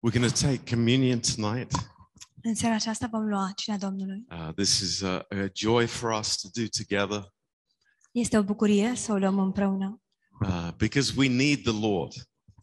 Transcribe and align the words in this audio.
We're 0.00 0.12
going 0.18 0.32
to 0.32 0.46
take 0.46 0.64
communion 0.74 1.20
tonight. 1.20 1.72
În 2.42 2.54
seara 2.54 2.74
aceasta 2.74 3.06
vom 3.06 3.28
lua 3.28 3.52
cina 3.56 3.76
Domnului. 3.76 4.24
Uh, 4.30 4.52
this 4.54 4.80
is 4.80 5.02
a, 5.02 5.16
a 5.18 5.50
joy 5.54 5.86
for 5.86 6.10
us 6.18 6.36
to 6.36 6.48
do 6.60 6.66
together 6.76 7.32
Este 8.10 8.38
o 8.38 8.42
bucurie 8.42 8.94
să 8.94 9.12
o 9.12 9.16
luăm 9.18 9.38
împreună, 9.38 10.02
uh, 10.40 10.68
because 10.76 11.12
we 11.16 11.28
need 11.28 11.62
the 11.62 11.86
Lord, 11.86 12.12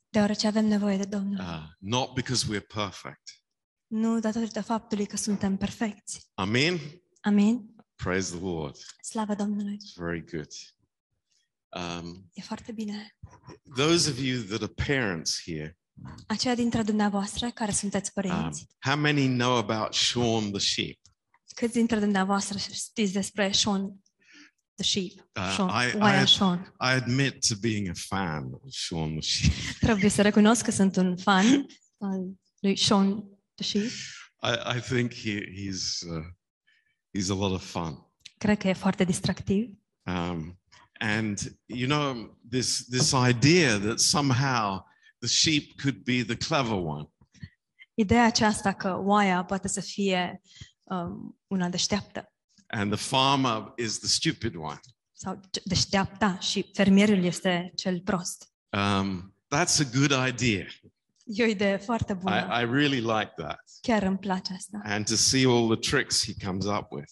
deoarece 0.09 0.47
avem 0.47 0.65
nevoie 0.65 0.97
de 0.97 1.05
Domnul. 1.05 1.39
uh, 1.39 1.63
not 1.79 2.13
because 2.13 2.45
we're 2.45 2.65
perfect. 2.73 3.21
Nu 3.87 4.19
datorită 4.19 4.61
faptului 4.61 5.05
că 5.05 5.17
suntem 5.17 5.57
perfecți. 5.57 6.29
Amen. 6.33 6.79
Amin? 7.21 7.75
Praise 7.95 8.35
the 8.35 8.43
Lord. 8.45 8.75
Slavă 9.01 9.35
Domnului! 9.35 9.77
It's 9.77 9.93
very 9.95 10.23
good. 10.31 10.51
Um, 11.69 12.29
E 12.33 12.41
foarte 12.41 12.71
bine. 12.71 13.17
those 13.75 14.09
of 14.09 14.19
you 14.19 14.41
that 14.43 14.61
are 14.61 14.73
parents 14.87 15.41
here, 15.45 15.77
Aceia 16.27 16.55
dintre 16.55 16.81
dumneavoastră 16.81 17.51
care 17.51 17.71
sunteți 17.71 18.11
um, 18.23 18.51
how 18.79 18.97
many 18.97 19.27
know 19.27 19.55
about 19.57 19.93
Sean 19.93 20.51
the 20.51 20.59
sheep? 20.59 20.99
câți 21.55 21.73
dintre 21.73 21.99
dumneavoastră 21.99 22.57
știți 22.57 23.13
despre 23.13 23.51
Sean 23.51 24.01
the 24.75 24.83
sheep? 24.83 25.29
Uh, 25.35 25.53
Sean, 25.55 25.69
I- 25.89 25.95
oaia 25.97 26.21
I- 26.21 26.27
Sean. 26.27 26.59
I 26.81 26.91
admit 26.91 27.47
to 27.47 27.55
being 27.59 27.87
a 27.87 27.93
fan 27.95 28.43
of 28.53 28.61
Sean 28.69 29.11
the 29.19 29.21
sheep. 29.21 29.53
Trebuie 29.79 30.09
să 30.09 30.21
recunosc 30.21 30.63
că 30.63 30.71
sunt 30.71 30.95
un 30.95 31.17
fan 31.17 31.65
al 31.97 32.21
lui 32.59 32.75
Sean 32.75 33.23
the 33.55 33.63
sheep. 33.63 33.91
I, 34.43 34.77
I 34.77 34.81
think 34.81 35.13
he, 35.13 35.39
he's 35.39 36.01
uh, 36.09 36.25
he's 37.17 37.29
a 37.29 37.33
lot 37.33 37.53
of 37.53 37.65
fun. 37.71 37.97
Cred 38.37 38.57
că 38.57 38.67
e 38.67 38.73
foarte 38.73 39.03
distractiv. 39.03 39.69
Um, 40.03 40.59
and 40.99 41.57
you 41.65 41.87
know 41.87 42.37
this 42.49 42.85
this 42.89 43.11
idea 43.29 43.79
that 43.79 43.99
somehow 43.99 44.85
the 45.25 45.27
sheep 45.27 45.81
could 45.81 46.03
be 46.03 46.23
the 46.23 46.35
clever 46.35 46.77
one. 46.77 47.09
Ideea 47.93 48.25
aceasta 48.25 48.73
că 48.73 49.01
oaia 49.03 49.43
poate 49.43 49.67
să 49.67 49.81
fie 49.81 50.41
um, 50.83 51.39
una 51.47 51.69
deșteaptă 51.69 52.29
and 52.67 52.91
the 52.91 52.97
farmer 52.97 53.73
is 53.77 53.99
the 53.99 54.07
stupid 54.07 54.55
one. 54.55 54.79
sau 55.13 55.39
ce- 55.51 55.61
deșteapta 55.63 56.39
și 56.39 56.69
fermierul 56.73 57.23
este 57.23 57.71
cel 57.75 57.99
prost. 57.99 58.49
Um, 58.69 59.35
that's 59.55 59.79
a 59.79 59.97
good 59.97 60.27
idea. 60.27 60.65
E 61.23 61.43
o 61.43 61.47
idee 61.47 61.77
foarte 61.77 62.13
bună. 62.13 62.35
I, 62.35 62.61
I 62.61 62.65
really 62.65 62.99
like 62.99 63.33
that. 63.35 63.59
Chiar 63.81 64.03
îmi 64.03 64.17
place 64.17 64.53
asta. 64.53 64.81
And 64.83 65.05
to 65.05 65.15
see 65.15 65.45
all 65.45 65.77
the 65.77 65.89
tricks 65.89 66.25
he 66.25 66.45
comes 66.45 66.65
up 66.65 66.91
with. 66.91 67.11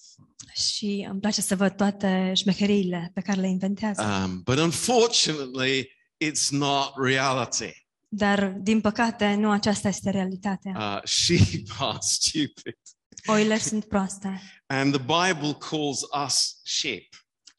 Și 0.53 1.07
îmi 1.09 1.19
place 1.19 1.41
să 1.41 1.55
văd 1.55 1.75
toate 1.75 2.33
șmecheriile 2.35 3.11
pe 3.13 3.21
care 3.21 3.41
le 3.41 3.47
inventează. 3.47 4.01
Um, 4.03 4.41
but 4.41 4.57
unfortunately, 4.57 5.89
it's 6.25 6.49
not 6.49 6.93
reality. 7.03 7.82
Dar, 8.15 8.47
din 8.47 8.81
păcate, 8.81 9.33
nu 9.33 9.51
aceasta 9.51 9.87
este 9.87 10.09
realitatea. 10.09 10.71
Uh, 10.95 11.03
sheep 11.03 11.67
are 11.79 11.97
stupid. 12.01 12.77
Oile 13.25 13.57
sunt 13.57 13.85
proaste. 13.85 14.41
And 14.65 14.93
the 14.93 15.01
Bible 15.01 15.57
calls 15.69 16.01
us 16.25 16.59
sheep. 16.63 17.07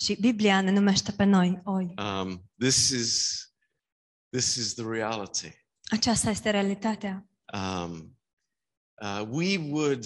Și 0.01 0.17
Biblia 0.21 0.61
ne 0.61 0.71
numește 0.71 1.13
pe 1.13 1.25
noi 1.25 1.61
oi. 1.65 1.95
Um, 1.97 2.51
this 2.59 2.89
is 2.89 3.39
this 4.29 4.55
is 4.55 4.75
the 4.75 4.85
reality. 4.89 5.49
Aceasta 5.85 6.31
este 6.31 6.51
realitatea. 6.51 7.29
Um, 7.53 8.19
uh, 9.03 9.27
we 9.29 9.57
would 9.71 10.05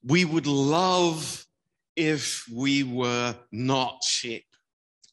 we 0.00 0.24
would 0.24 0.46
love 0.46 1.24
if 1.92 2.46
we 2.52 2.82
were 2.92 3.46
not 3.50 4.02
sheep. 4.02 4.46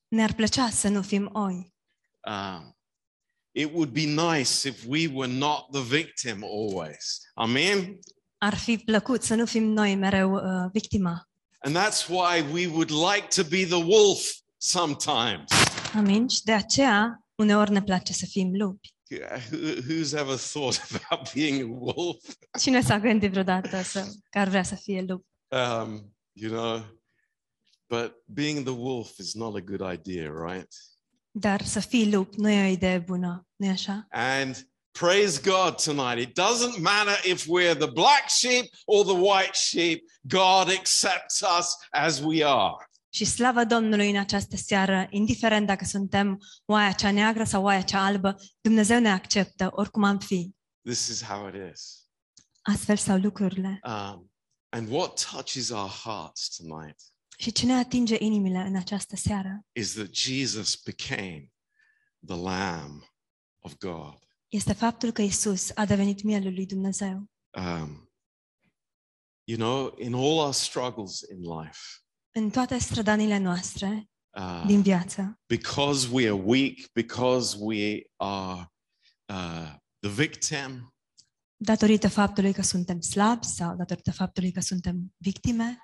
Ne-ar 0.08 0.34
plăcea 0.34 0.70
să 0.70 0.88
nu 0.88 1.02
fim 1.02 1.30
oi. 1.34 1.76
Um, 2.30 2.77
it 3.58 3.70
would 3.74 3.92
be 3.94 4.06
nice 4.06 4.68
if 4.70 4.86
we 4.88 5.08
were 5.14 5.32
not 5.34 5.72
the 5.72 5.82
victim 5.82 6.44
always. 6.44 7.20
Amen. 7.34 8.00
Ar 8.38 8.56
fi 8.56 8.78
plăcut 8.78 9.24
să 9.24 9.36
nu 9.36 9.46
fim 9.46 9.64
noi 9.64 9.96
mereu 9.96 10.34
uh, 10.34 10.70
victima. 10.72 11.30
And 11.60 11.78
that's 11.78 12.08
why 12.08 12.42
we 12.52 12.68
would 12.68 12.90
like 12.92 13.28
to 13.36 13.44
be 13.50 13.66
the 13.66 13.84
wolf 13.86 14.22
sometimes. 14.58 15.52
Amin? 15.96 16.28
Și 16.28 16.44
de 16.44 16.52
aceea, 16.52 17.26
uneori 17.36 17.72
ne 17.72 17.84
place 17.84 18.14
să 18.14 18.26
fim 18.26 18.50
lupi. 18.54 18.96
Yeah, 19.10 19.42
who- 19.42 19.82
Who's 19.82 20.14
ever 20.14 20.38
thought 20.38 20.82
about 21.02 21.34
being 21.34 21.62
a 21.62 21.76
wolf? 21.80 22.24
Cine 22.60 22.82
s-a 22.82 23.00
gândit 23.00 23.32
vreodată 23.32 23.82
să, 23.82 24.06
că 24.30 24.40
ar 24.40 24.48
vrea 24.48 24.64
să 24.64 24.76
fie 24.76 25.06
lup? 25.08 25.26
Um, 25.48 26.16
you 26.32 26.52
know, 26.52 26.86
but 27.90 28.14
being 28.26 28.64
the 28.64 28.74
wolf 28.74 29.18
is 29.18 29.34
not 29.34 29.56
a 29.56 29.60
good 29.60 29.92
idea, 29.94 30.32
right? 30.48 30.68
Dar 31.32 31.62
să 31.66 31.80
fii 31.80 32.12
lup 32.12 32.34
nu 32.34 32.50
e 32.50 32.68
o 32.68 32.72
idee 32.72 32.98
bună, 33.00 33.47
așa? 33.66 34.08
And 34.10 34.68
praise 34.92 35.42
God 35.42 35.84
tonight. 35.84 36.28
It 36.28 36.40
doesn't 36.40 36.80
matter 36.80 37.20
if 37.24 37.46
we're 37.46 37.76
the 37.76 37.92
black 37.92 38.30
sheep 38.30 38.66
or 38.86 39.06
the 39.06 39.16
white 39.16 39.54
sheep, 39.54 40.04
God 40.22 40.70
accepts 40.70 41.42
us 41.60 41.76
as 41.92 42.20
we 42.20 42.46
are. 42.46 42.76
Și 43.10 43.26
slavă 43.26 43.64
Domnului 43.64 44.10
în 44.10 44.18
această 44.18 44.56
seară, 44.56 45.08
indiferent 45.10 45.68
dacă 45.68 45.86
suntem 45.86 46.40
oaia 46.66 46.92
cea 46.92 47.12
neagră 47.12 47.44
sau 47.44 47.64
oaia 47.64 47.82
cea 47.82 48.06
albă, 48.06 48.36
Dumnezeu 48.62 49.00
ne 49.00 49.12
acceptă 49.12 49.70
oricum 49.72 50.04
am 50.04 50.20
fi. 50.20 50.56
This 50.84 51.08
is 51.08 51.24
how 51.24 51.48
it 51.48 51.74
is. 51.74 52.08
Astfel 52.62 52.96
stau 52.98 53.18
lucrurile. 53.18 53.80
Um, 53.84 54.32
and 54.70 54.92
what 54.92 55.28
touches 55.32 55.70
our 55.70 55.90
hearts 55.90 56.56
tonight 56.56 57.02
Și 57.38 57.52
ce 57.52 57.66
ne 57.66 57.74
atinge 57.74 58.16
inimile 58.20 58.58
în 58.58 58.76
această 58.76 59.16
seară 59.16 59.66
is 59.72 59.94
that 59.94 60.16
Jesus 60.16 60.82
became 60.86 61.52
the 62.26 62.36
Lamb 62.36 63.04
of 63.68 63.78
God. 63.78 64.20
este 64.48 64.74
faptul 64.74 65.12
că 65.12 65.22
Isus 65.22 65.72
a 65.76 65.86
devenit 65.86 66.24
mielul 66.24 66.54
lui 66.54 66.66
Dumnezeu. 66.66 67.30
Um, 67.58 68.12
you 69.44 69.58
know, 69.58 69.96
in 69.98 70.14
all 70.14 70.38
our 70.38 70.54
struggles 70.54 71.20
in 71.20 71.40
life, 71.40 71.80
În 72.32 72.50
toate 72.50 72.78
strădanile 72.78 73.38
noastre 73.38 74.10
uh, 74.38 74.64
din 74.66 74.82
viață, 74.82 75.40
because 75.46 76.08
we 76.12 76.24
are 76.24 76.42
weak, 76.46 76.92
because 76.94 77.58
we 77.60 78.02
are 78.16 78.72
uh, 79.26 79.74
the 80.00 80.10
victim, 80.10 80.94
datorită 81.56 82.10
faptului 82.10 82.54
că 82.54 82.62
suntem 82.62 83.02
slabi 83.02 83.46
sau 83.46 83.76
datorită 83.76 84.12
faptului 84.12 84.52
că 84.52 84.60
suntem 84.60 85.14
victime, 85.18 85.78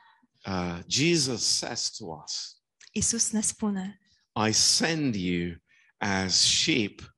uh, 0.45 0.79
Jesus 0.87 1.43
says 1.43 1.89
to 1.89 2.05
us, 2.23 2.61
Isus 2.91 3.31
ne 3.31 3.41
spune, 3.41 3.99
I 4.47 4.51
send 4.51 5.15
you 5.15 5.55
as 5.97 6.35
sheep 6.35 7.12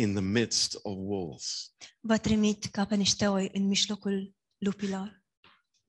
in 0.00 0.12
the 0.12 0.22
midst 0.22 0.74
of 0.82 0.94
wolves. 0.96 1.72
vă 2.00 2.16
trimit 2.16 2.64
ca 2.64 2.84
pe 2.84 2.94
niște 2.94 3.26
oi 3.26 3.48
în 3.52 3.66
mijlocul 3.66 4.34
lupilor. 4.58 5.22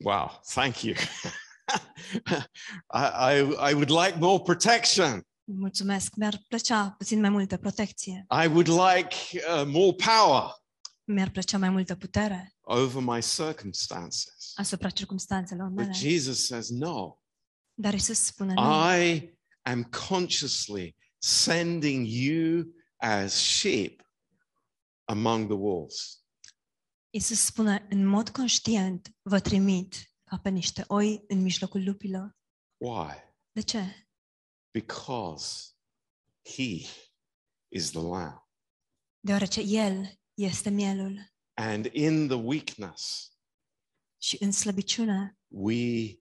Wow, 0.04 0.42
thank 0.54 0.82
you. 0.82 0.96
I, 2.94 3.04
I, 3.04 3.40
I 3.70 3.74
would 3.74 3.90
like 3.90 4.18
more 4.20 4.44
protection. 4.44 5.22
Mulțumesc, 5.44 6.16
mi-ar 6.16 6.42
plăcea 6.48 6.96
puțin 6.98 7.20
mai 7.20 7.30
multă 7.30 7.58
protecție, 7.58 8.26
I 8.44 8.48
would 8.48 8.68
like 8.68 9.16
uh, 9.34 9.64
more 9.66 9.96
power 9.96 10.60
mi-ar 11.04 11.30
plăcea 11.30 11.58
mai 11.58 11.70
multă 11.70 11.96
putere 11.96 12.54
over 12.62 13.04
my 13.04 13.22
circumstances. 13.22 14.52
asupra 14.56 14.90
circumstanțelor 14.90 15.70
But. 15.70 15.96
Jesus 15.96 16.46
says, 16.46 16.70
no, 16.70 17.16
Dar 17.74 17.94
Isus 17.94 18.20
spune, 18.20 18.54
nu, 18.54 18.62
I 18.96 19.38
am 19.62 19.84
consciously 19.84 20.96
sending 21.18 22.06
you 22.08 22.64
as 23.01 23.34
sheep 23.34 24.01
among 25.06 25.47
the 25.47 25.56
wolves. 25.57 26.23
Isus 27.09 27.39
spune, 27.39 27.88
în 27.89 28.06
mod 28.06 28.29
conștient 28.29 29.16
vă 29.22 29.39
trimit 29.39 30.13
ca 30.23 30.38
pe 30.38 30.50
niște 30.50 30.84
oi 30.88 31.23
în 31.28 31.41
mijlocul 31.41 31.84
lupilor. 31.84 32.38
Why? 32.78 33.12
De 33.51 33.62
ce? 33.62 34.07
Because 34.72 35.69
he 36.44 36.88
is 37.67 37.89
the 37.91 38.00
lamb. 38.01 38.47
Deoarece 39.19 39.62
El 39.62 40.19
este 40.33 40.69
mielul 40.69 41.33
And 41.54 41.86
in 41.86 42.27
the 42.27 42.38
weakness, 42.38 43.31
și 44.21 44.38
în 44.39 44.51
slăbiciune 44.51 45.39
we 45.47 46.15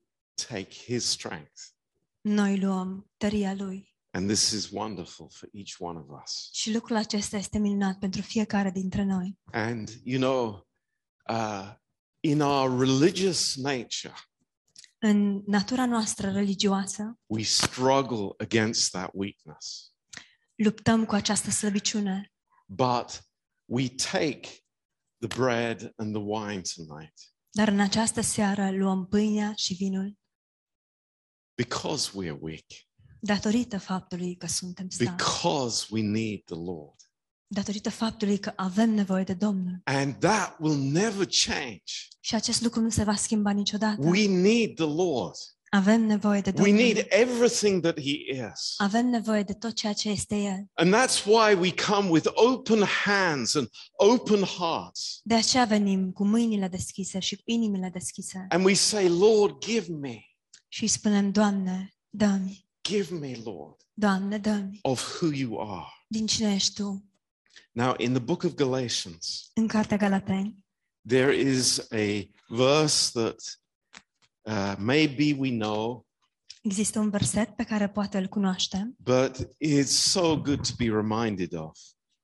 take 0.48 0.74
his 0.74 1.04
strength. 1.04 1.62
noi 2.20 2.58
luăm 2.60 3.10
tăria 3.16 3.54
Lui. 3.54 3.89
And 4.10 4.28
this 4.28 4.50
is 4.50 4.70
wonderful 4.70 5.28
for 5.30 5.48
each 5.52 5.74
one 5.78 5.98
of 5.98 6.22
us. 6.22 6.48
Și 6.52 6.72
lucrul 6.72 6.96
acesta 6.96 7.36
este 7.36 7.58
minunat 7.58 7.98
pentru 7.98 8.22
fiecare 8.22 8.70
dintre 8.70 9.02
noi. 9.04 9.38
And, 9.52 9.88
you 10.04 10.20
know, 10.20 10.68
uh, 11.28 11.74
in 12.20 12.40
our 12.40 12.78
religious 12.78 13.56
nature, 13.56 14.14
În 14.98 15.42
natura 15.46 15.86
noastră 15.86 16.30
religioasă 16.30 17.18
we 17.26 17.42
struggle 17.42 18.28
against 18.38 18.90
that 18.90 19.10
weakness. 19.12 19.92
luptăm 20.54 21.04
cu 21.04 21.14
această 21.14 21.50
slăbiciune, 21.50 22.32
But 22.66 23.28
we 23.64 23.88
take 23.88 24.40
the 25.18 25.28
bread 25.36 25.92
and 25.96 26.14
the 26.14 26.22
wine 26.22 26.62
tonight 26.74 27.14
dar 27.52 27.68
în 27.68 27.80
această 27.80 28.20
seară 28.20 28.70
luăm 28.70 29.06
pâinea 29.06 29.52
și 29.56 29.74
vinul 29.74 30.18
because 31.54 32.10
we 32.14 32.30
are 32.30 32.38
weak, 32.40 32.66
datorită 33.20 33.78
faptului 33.78 34.36
că 34.36 34.46
suntem 34.46 34.88
slabi, 34.88 35.16
because 35.16 35.86
we 35.90 36.02
need 36.02 36.40
the 36.44 36.54
Lord. 36.54 36.94
datorită 37.46 37.90
faptului 37.90 38.38
că 38.38 38.52
avem 38.56 38.90
nevoie 38.90 39.24
de 39.24 39.34
Domnul. 39.34 39.80
And 39.84 40.14
that 40.14 40.56
will 40.60 40.78
never 40.78 41.26
change. 41.46 41.92
Și 42.20 42.34
acest 42.34 42.62
lucru 42.62 42.80
nu 42.80 42.90
se 42.90 43.04
va 43.04 43.14
schimba 43.14 43.50
niciodată. 43.50 44.00
We 44.00 44.26
need 44.28 44.74
the 44.74 44.84
Lord. 44.84 45.34
Avem 45.72 46.00
nevoie 46.06 46.40
de 46.40 46.52
We 46.56 46.62
Domnul. 46.62 46.82
need 46.84 47.06
everything 47.08 47.82
that 47.82 48.00
He 48.00 48.10
is. 48.52 48.74
Avem 48.76 49.06
nevoie 49.06 49.42
de 49.42 49.52
tot 49.52 49.72
ceea 49.72 49.92
ce 49.92 50.08
este 50.08 50.36
El. 50.36 50.66
And 50.72 50.94
that's 50.94 51.24
why 51.24 51.54
we 51.60 51.74
come 51.86 52.08
with 52.08 52.26
open 52.34 52.82
hands 53.04 53.54
and 53.54 53.68
open 53.96 54.42
hearts. 54.42 55.20
De 55.22 55.34
aceea 55.34 55.64
venim 55.64 56.12
cu 56.12 56.24
mâinile 56.24 56.68
deschise 56.68 57.18
și 57.18 57.36
cu 57.36 57.42
inimile 57.44 57.88
deschise 57.92 58.46
And 58.48 58.64
we 58.64 58.74
say, 58.74 59.08
Lord, 59.08 59.64
give 59.64 59.86
me, 59.92 60.24
și 60.68 60.82
îi 60.82 60.88
spunem, 60.88 61.30
Doamne, 61.30 61.94
dă-mi, 62.08 62.68
give 62.82 63.10
me, 63.14 63.34
Lord, 63.44 63.74
Doamne, 63.94 64.70
of 64.82 65.20
who 65.20 65.30
you 65.32 65.60
are. 65.60 65.86
din 66.08 66.26
cine 66.26 66.54
ești 66.54 66.74
Tu. 66.74 67.04
Now, 67.72 67.94
in 67.98 68.12
the 68.12 68.22
book 68.22 68.42
of 68.42 68.54
Galatians, 68.54 69.50
În 69.54 69.66
Cartea 69.68 69.96
Galateni 69.96 70.64
there 71.08 71.32
is 71.36 71.78
a 71.92 72.28
verse 72.48 73.10
that 73.20 73.58
uh, 74.42 74.74
maybe 74.78 75.32
we 75.38 75.50
know, 75.50 76.06
există 76.62 76.98
un 76.98 77.10
verset 77.10 77.56
pe 77.56 77.64
care 77.64 77.88
poate 77.88 78.18
îl 78.18 78.26
cunoaștem, 78.26 78.96
but 78.98 79.48
it's 79.64 79.84
so 79.90 80.36
good 80.36 80.66
to 80.68 80.74
be 80.78 80.84
reminded 80.84 81.52
of. 81.52 81.78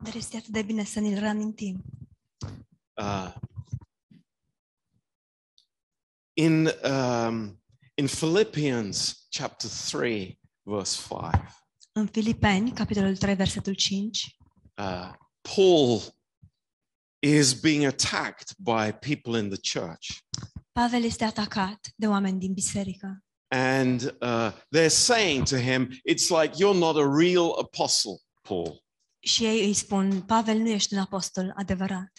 dar 0.05 0.15
este 0.15 0.37
atât 0.37 0.49
de 0.53 0.63
bine 0.63 0.85
să 0.85 1.01
ne-l 1.01 1.19
reamintim. 1.19 1.83
Uh, 2.95 3.35
in 6.33 6.69
um, 6.85 7.63
in 7.95 8.07
Philippians 8.07 9.27
chapter 9.31 9.71
3, 9.71 10.41
verse 10.67 11.03
5, 11.09 11.31
În 11.93 12.07
Filipeni, 12.07 12.73
capitolul 12.73 13.17
3, 13.17 13.35
versetul 13.35 13.75
5, 13.75 14.37
uh, 14.77 15.13
Paul 15.55 16.01
is 17.19 17.53
being 17.53 17.85
attacked 17.85 18.55
by 18.59 18.93
people 18.93 19.39
in 19.39 19.49
the 19.49 19.79
church. 19.81 20.07
Pavel 20.73 21.03
este 21.03 21.25
atacat 21.25 21.89
de 21.97 22.07
oameni 22.07 22.39
din 22.39 22.53
biserică 22.53 23.21
And 23.49 24.17
uh, 24.21 24.53
they're 24.77 24.89
saying 24.89 25.47
to 25.49 25.57
him, 25.57 25.89
It's 26.11 26.29
like 26.29 26.55
you're 26.55 26.79
not 26.79 26.97
a 26.97 27.09
real 27.19 27.59
apostle, 27.59 28.17
Paul. 28.43 28.85
și 29.19 29.45
ei 29.45 29.65
îi 29.67 29.75
spun, 29.75 30.23
Pavel, 30.23 30.59
nu 30.59 30.69
ești 30.69 30.95
un 30.95 31.01
apostol 31.01 31.53
adevărat. 31.57 32.13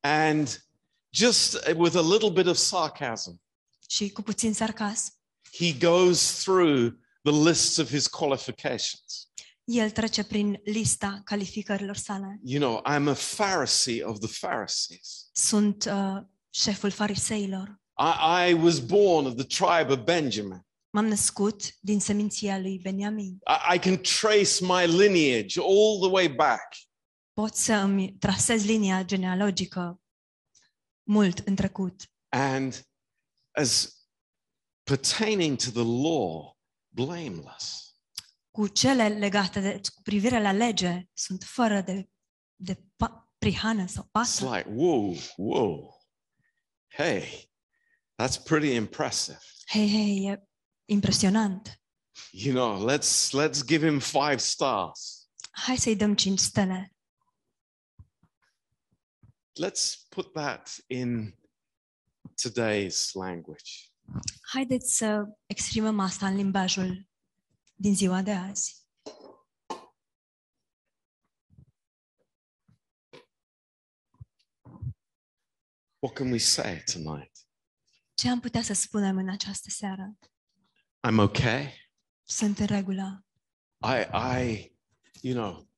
And 0.00 0.64
just 1.10 1.68
with 1.76 1.96
a 1.96 2.00
little 2.00 2.30
bit 2.30 2.46
of 2.46 2.56
sarcasm, 2.56 3.40
Și 3.88 4.10
cu 4.10 4.22
puțin 4.22 4.54
sarcasm, 4.54 5.12
he 5.58 5.72
goes 5.72 6.42
through 6.42 6.92
the 7.22 7.48
lists 7.48 7.78
of 7.78 7.88
his 7.88 8.06
qualifications. 8.06 9.30
el 9.64 9.90
trece 9.90 10.22
prin 10.22 10.60
lista 10.64 11.20
calificărilor 11.24 11.96
sale. 11.96 12.40
You 12.44 12.60
know, 12.60 12.82
I'm 12.84 13.08
a 13.08 13.14
Pharisee 13.14 14.04
of 14.04 14.18
the 14.18 14.46
Pharisees. 14.46 15.28
Sunt 15.32 15.84
uh, 15.84 16.22
șeful 16.50 16.90
fariseilor. 16.90 17.80
I, 17.98 18.50
I 18.50 18.54
was 18.54 18.78
born 18.80 19.26
of 19.26 19.34
the 19.34 19.44
tribe 19.44 19.92
of 19.92 19.98
Benjamin. 20.04 20.66
M-am 20.90 21.06
născut 21.06 21.78
din 21.80 22.00
seminția 22.00 22.58
lui 22.58 22.78
Beniamin. 22.78 23.38
I, 23.46 23.74
I 23.74 23.78
can 23.78 24.00
trace 24.00 24.64
my 24.64 24.86
lineage 24.86 25.60
all 25.60 25.98
the 26.00 26.10
way 26.10 26.28
back. 26.28 26.74
Pot 27.32 27.54
să 27.54 27.72
îmi 27.72 28.12
trasez 28.18 28.64
linia 28.64 29.04
genealogică 29.04 30.00
mult 31.02 31.38
în 31.38 31.54
trecut. 31.54 32.10
And 32.28 32.86
as 33.50 33.96
pertaining 34.82 35.56
to 35.56 35.70
the 35.70 35.84
law, 35.84 36.51
blameless. 36.92 37.96
Cu 38.50 38.68
cele 38.68 39.08
legate 39.08 39.60
de 39.60 39.80
cu 39.94 40.02
privire 40.02 40.40
la 40.40 40.52
lege 40.52 41.08
sunt 41.12 41.42
fără 41.42 41.80
de, 41.80 42.08
de 42.56 42.82
pa, 42.96 43.32
prihană 43.38 43.86
sau 43.86 44.10
It's 44.24 44.40
like, 44.40 44.68
whoa, 44.68 45.16
whoa. 45.36 45.94
Hey, 46.88 47.50
that's 48.22 48.36
pretty 48.44 48.74
impressive. 48.74 49.38
Hei, 49.66 49.88
hei, 49.88 50.26
e 50.30 50.42
impresionant. 50.84 51.80
You 52.30 52.54
know, 52.54 52.88
let's 52.88 53.32
let's 53.32 53.64
give 53.64 53.86
him 53.86 53.98
five 54.00 54.38
stars. 54.38 55.28
Hai 55.50 55.76
să-i 55.76 55.96
dăm 55.96 56.14
cinci 56.14 56.38
stele. 56.38 56.96
Let's 59.60 60.06
put 60.08 60.32
that 60.32 60.76
in 60.86 61.38
today's 62.34 63.12
language. 63.14 63.91
Haideți 64.42 64.96
să 64.96 65.24
exprimăm 65.46 65.98
asta 65.98 66.26
în 66.26 66.34
limbajul 66.34 67.08
din 67.74 67.94
ziua 67.94 68.22
de 68.22 68.32
azi. 68.32 68.80
What 75.98 76.14
can 76.14 76.30
we 76.30 76.38
say 76.38 76.82
tonight? 76.92 77.30
Ce 78.14 78.28
am 78.28 78.40
putea 78.40 78.62
să 78.62 78.72
spunem 78.72 79.16
în 79.16 79.28
această 79.28 79.70
seară? 79.70 80.18
I'm 81.08 81.18
okay. 81.18 81.90
Sunt 82.22 82.58
în 82.58 82.66
regulă. 82.66 83.26
I 83.84 84.06
I 84.40 84.76
you 85.20 85.34
know, 85.34 85.68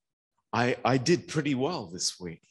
I 0.64 0.94
I 0.94 0.98
did 0.98 1.26
pretty 1.26 1.54
well 1.54 1.86
this 1.86 2.18
week. 2.18 2.42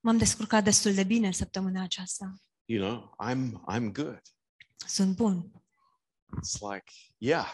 M-am 0.00 0.16
descurcat 0.16 0.64
destul 0.64 0.94
de 0.94 1.04
bine 1.04 1.32
săptămâna 1.32 1.82
aceasta. 1.82 2.34
You 2.64 2.88
know, 2.88 3.16
I'm 3.30 3.52
I'm 3.74 3.92
good. 3.92 4.22
Sunt 4.86 5.16
bun. 5.16 5.50
It's 6.36 6.60
like, 6.60 6.92
yeah, 7.18 7.48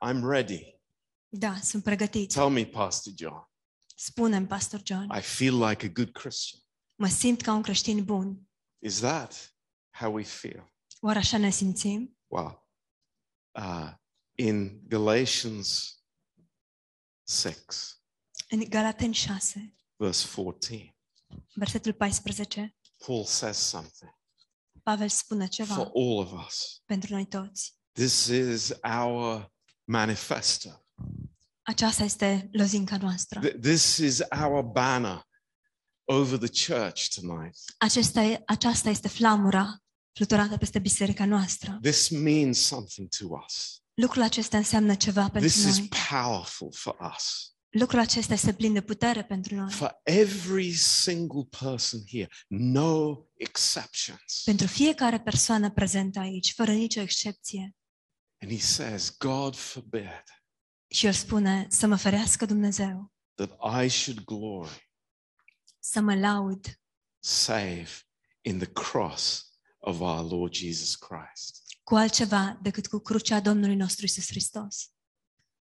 I'm 0.00 0.22
ready. 0.22 0.80
Da, 1.28 1.60
sunt 1.60 1.82
pregătit. 1.82 2.32
Tell 2.32 2.48
me, 2.48 2.64
Pastor 2.64 3.12
John. 3.16 3.48
Spunem, 3.96 4.46
Pastor 4.46 4.80
John. 4.84 5.16
I 5.18 5.20
feel 5.20 5.54
like 5.68 5.86
a 5.86 5.88
good 5.88 6.12
Christian. 6.12 6.60
Mă 6.94 7.08
simt 7.08 7.40
ca 7.42 7.52
un 7.52 7.62
creștin 7.62 8.04
bun. 8.04 8.48
Is 8.78 8.98
that 8.98 9.54
how 9.90 10.12
we 10.12 10.22
feel? 10.22 10.72
Oare 11.00 11.18
așa 11.18 11.38
ne 11.38 11.50
simțim? 11.50 12.18
Well, 12.26 12.68
uh, 13.52 13.92
in 14.34 14.80
Galatians 14.88 15.98
6, 17.28 17.56
În 18.48 18.64
Galateni 18.68 19.14
6, 19.14 19.74
verse 19.96 20.26
14, 20.34 20.96
versetul 21.54 21.92
14, 21.92 22.76
Paul 23.06 23.24
says 23.24 23.56
something 23.56 24.14
Pavel 24.84 25.08
spune 25.08 25.44
for 25.44 25.54
ceva 25.54 25.74
all 25.74 26.18
of 26.18 26.32
us. 26.46 26.82
pentru 26.84 27.12
noi 27.14 27.26
toți. 27.26 27.74
This 27.92 28.26
is 28.26 28.72
our 28.82 29.52
manifesto. 29.84 30.86
Aceasta 31.62 32.04
este 32.04 32.48
lozinca 32.52 32.96
noastră. 32.96 33.40
Th- 33.40 33.60
This 33.60 33.96
is 33.96 34.20
our 34.42 34.62
banner 34.62 35.22
over 36.04 36.48
the 36.48 36.72
church 36.74 37.08
tonight. 37.14 37.56
Acesta 37.78 38.20
e, 38.22 38.42
aceasta 38.46 38.88
este 38.88 39.08
flamura 39.08 39.78
fluturată 40.12 40.56
peste 40.56 40.78
biserica 40.78 41.24
noastră. 41.26 41.78
This 41.82 42.08
means 42.08 42.58
something 42.58 43.08
to 43.18 43.26
us. 43.46 43.78
Lucrul 43.94 44.22
acesta 44.22 44.56
înseamnă 44.56 44.94
ceva 44.94 45.20
pentru 45.30 45.50
This 45.50 45.64
is 45.64 45.78
noi. 45.78 45.88
powerful 46.10 46.72
for 46.72 46.96
us. 47.16 47.53
Lucrul 47.78 47.98
acesta 47.98 48.32
este 48.32 48.54
plin 48.54 48.72
de 48.72 48.80
putere 48.80 49.24
pentru 49.24 49.54
noi. 49.54 49.72
For 49.72 50.00
every 50.02 50.72
single 50.72 51.44
person 51.58 52.00
here, 52.10 52.28
no 52.48 53.16
exceptions. 53.36 54.42
Pentru 54.44 54.66
fiecare 54.66 55.20
persoană 55.20 55.70
prezentă 55.70 56.18
aici, 56.18 56.52
fără 56.52 56.72
nicio 56.72 57.00
excepție. 57.00 57.76
And 58.40 58.52
he 58.52 58.58
says, 58.58 59.16
God 59.18 59.56
forbid 59.56 60.24
Și 60.88 61.06
el 61.06 61.12
spune 61.12 61.66
să 61.70 61.86
mă 61.86 61.96
ferească 61.96 62.46
Dumnezeu, 62.46 63.12
that 63.34 63.84
I 63.84 63.88
should 63.88 64.24
glory 64.24 64.90
să 65.78 66.00
mă 66.00 66.14
laud 66.14 66.80
save 67.18 67.88
in 68.40 68.58
the 68.58 68.72
cross 68.72 69.52
of 69.78 70.00
our 70.00 70.30
Lord 70.30 70.52
Jesus 70.54 70.94
Christ. 70.94 71.62
cu 71.82 71.94
altceva 71.94 72.58
decât 72.62 72.86
cu 72.86 72.98
crucea 72.98 73.40
Domnului 73.40 73.76
nostru 73.76 74.04
Isus 74.04 74.26
Hristos. 74.26 74.93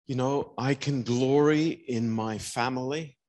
You 0.09 0.17
know, 0.17 0.53
I 0.57 0.75
can 0.75 1.03
glory 1.03 1.83
in 1.85 2.11
my 2.11 2.39
family, 2.39 3.19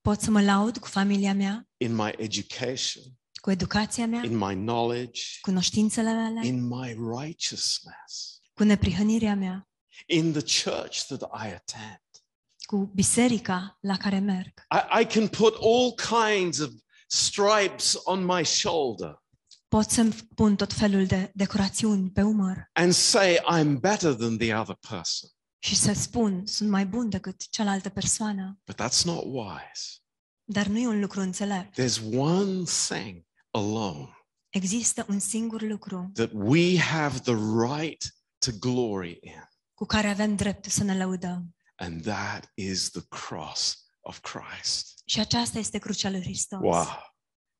Pot 0.00 0.20
să 0.20 0.30
mă 0.30 0.42
laud 0.42 0.78
cu 0.78 0.86
familia 0.86 1.34
mea, 1.34 1.68
in 1.76 1.94
my 1.94 2.12
education, 2.16 3.02
cu 3.40 3.50
educația 3.50 4.06
mea, 4.06 4.22
in 4.24 4.36
my 4.36 4.54
knowledge, 4.54 5.22
cunoștințele 5.40 6.12
mele, 6.12 6.46
in 6.46 6.66
my 6.66 6.88
righteousness, 7.18 8.40
cu 8.54 8.62
neprihănirea 8.62 9.34
mea, 9.34 9.68
in 10.06 10.32
the 10.32 10.40
church 10.40 10.98
that 11.06 11.20
I 11.20 11.46
attend. 11.54 12.02
cu 12.66 12.90
biserica 12.94 13.78
la 13.80 13.96
care 13.96 14.18
merg. 14.18 14.52
I, 14.70 15.00
I 15.00 15.04
can 15.04 15.28
put 15.28 15.54
all 15.60 15.94
kinds 15.94 16.58
of 16.58 16.70
stripes 17.06 18.00
on 18.04 18.24
my 18.24 18.44
shoulder 18.44 19.22
Pot 19.68 19.90
să-mi 19.90 20.12
pun 20.34 20.56
tot 20.56 20.72
felul 20.72 21.06
de 21.06 21.30
decorațiuni 21.34 22.10
pe 22.10 22.22
umăr 22.22 22.70
and 22.72 22.92
say 22.92 23.36
I'm 23.36 23.80
better 23.80 24.14
than 24.14 24.36
the 24.36 24.54
other 24.54 24.76
person. 24.88 25.30
Și 25.62 25.76
să 25.76 25.92
spun, 25.92 26.46
sunt 26.46 26.70
mai 26.70 26.86
bun 26.86 27.08
decât 27.08 27.48
cealaltă 27.48 27.88
persoană. 27.88 28.60
But 28.64 28.80
that's 28.82 29.02
not 29.04 29.24
wise. 29.24 29.98
Dar 30.44 30.66
nu 30.66 30.78
e 30.78 30.86
un 30.86 31.00
lucru 31.00 31.20
înțelept. 31.20 31.80
There's 31.80 32.16
one 32.16 32.62
thing 32.88 33.26
alone 33.50 34.14
Există 34.50 35.06
un 35.08 35.18
singur 35.18 35.62
lucru 35.62 36.10
that 36.14 36.30
we 36.34 36.78
have 36.78 37.18
the 37.18 37.34
right 37.74 38.04
to 38.38 38.50
glory 38.60 39.18
in, 39.22 39.48
cu 39.74 39.84
care 39.84 40.08
avem 40.08 40.36
dreptul 40.36 40.70
să 40.70 40.84
ne 40.84 40.96
lăudăm. 40.96 41.54
and 41.76 42.02
that 42.02 42.50
is 42.54 42.90
the 42.90 43.02
cross 43.08 43.84
of 44.00 44.20
Christ. 44.20 45.02
Și 45.04 45.20
aceasta 45.20 45.58
este 45.58 45.78
crucea 45.78 46.10
lui 46.10 46.20
Hristos. 46.20 46.58
Wow. 46.62 46.86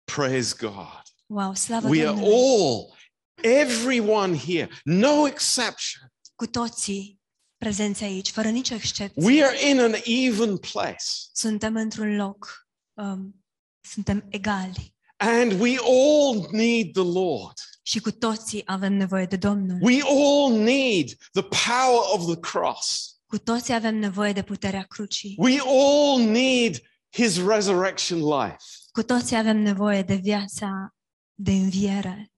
Praise 0.05 0.55
God. 0.61 1.03
Wow, 1.27 1.55
slavă 1.55 1.89
We 1.89 1.99
are 2.01 2.07
Domnului. 2.07 2.35
all, 2.35 2.97
everyone 3.43 4.37
here, 4.39 4.69
no 4.85 5.27
exception. 5.27 6.13
Cu 6.35 6.47
toții 6.47 7.20
prezenți 7.65 8.05
aici, 8.05 8.31
fără 8.31 8.49
nicio 8.49 8.75
excepție. 8.75 9.23
We 9.25 9.45
are 9.45 9.69
in 9.69 9.81
an 9.81 9.95
even 10.05 10.57
place. 10.57 11.05
Suntem 11.33 11.77
într-un 11.77 12.17
loc, 12.17 12.67
um, 12.95 13.45
suntem 13.81 14.25
egali 14.29 14.95
And 15.17 15.61
we 15.61 15.77
all 15.79 16.49
need 16.51 16.93
the 16.93 17.03
Lord. 17.03 17.59
și 17.83 18.01
cu 18.01 18.11
toții 18.11 18.63
avem 18.65 18.93
nevoie 18.93 19.27
de 19.27 19.37
Domnul. 19.37 19.79
We 19.83 20.01
all 20.03 20.53
need 20.53 21.17
the 21.33 21.43
power 21.43 22.01
of 22.15 22.27
the 22.27 22.41
cross. 22.41 23.15
Cu 23.27 23.39
toții 23.39 23.75
avem 23.75 23.97
nevoie 23.97 24.33
de 24.33 24.43
puterea 24.43 24.83
crucii. 24.83 25.35
We 25.39 25.59
all 25.61 26.21
need 26.21 26.83
his 27.11 27.47
resurrection 27.47 28.19
life. 28.19 28.65
Cu 28.93 29.03
toții 29.03 29.37
avem 29.37 29.57
nevoie 29.57 30.03
de 30.03 30.15
viața 30.15 30.95
de 31.35 31.51
înviere. 31.51 32.33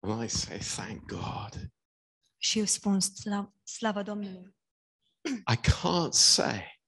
And 0.00 0.24
I 0.24 0.28
say, 0.28 0.58
thank 0.58 1.06
God. 1.06 1.70
Și 2.46 2.58
eu 2.58 2.64
spun 2.64 3.00
slav, 3.00 3.52
slavă 3.62 4.02
Domnului. 4.02 4.56
I 5.52 5.56
can't 5.56 6.12
say 6.12 6.80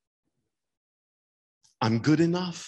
I'm 1.86 2.00
good 2.00 2.18
enough, 2.18 2.58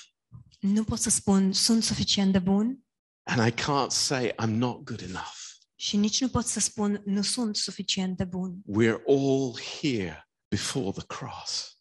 Nu 0.60 0.84
pot 0.84 0.98
să 0.98 1.10
spun 1.10 1.52
sunt 1.52 1.82
suficient 1.84 2.32
de 2.32 2.38
bun 2.38 2.84
and 3.22 3.46
I 3.48 3.60
can't 3.62 3.88
say 3.90 4.32
I'm 4.42 4.48
not 4.50 4.82
good 4.84 5.00
enough. 5.00 5.36
și 5.74 5.96
nici 5.96 6.20
nu 6.20 6.28
pot 6.28 6.46
să 6.46 6.60
spun 6.60 7.02
nu 7.04 7.22
sunt 7.22 7.56
suficient 7.56 8.16
de 8.16 8.24
bun. 8.24 8.62
We're 8.78 9.02
all 9.06 9.58
here 9.80 10.28
before 10.48 10.90
the 10.90 11.06
cross. 11.06 11.78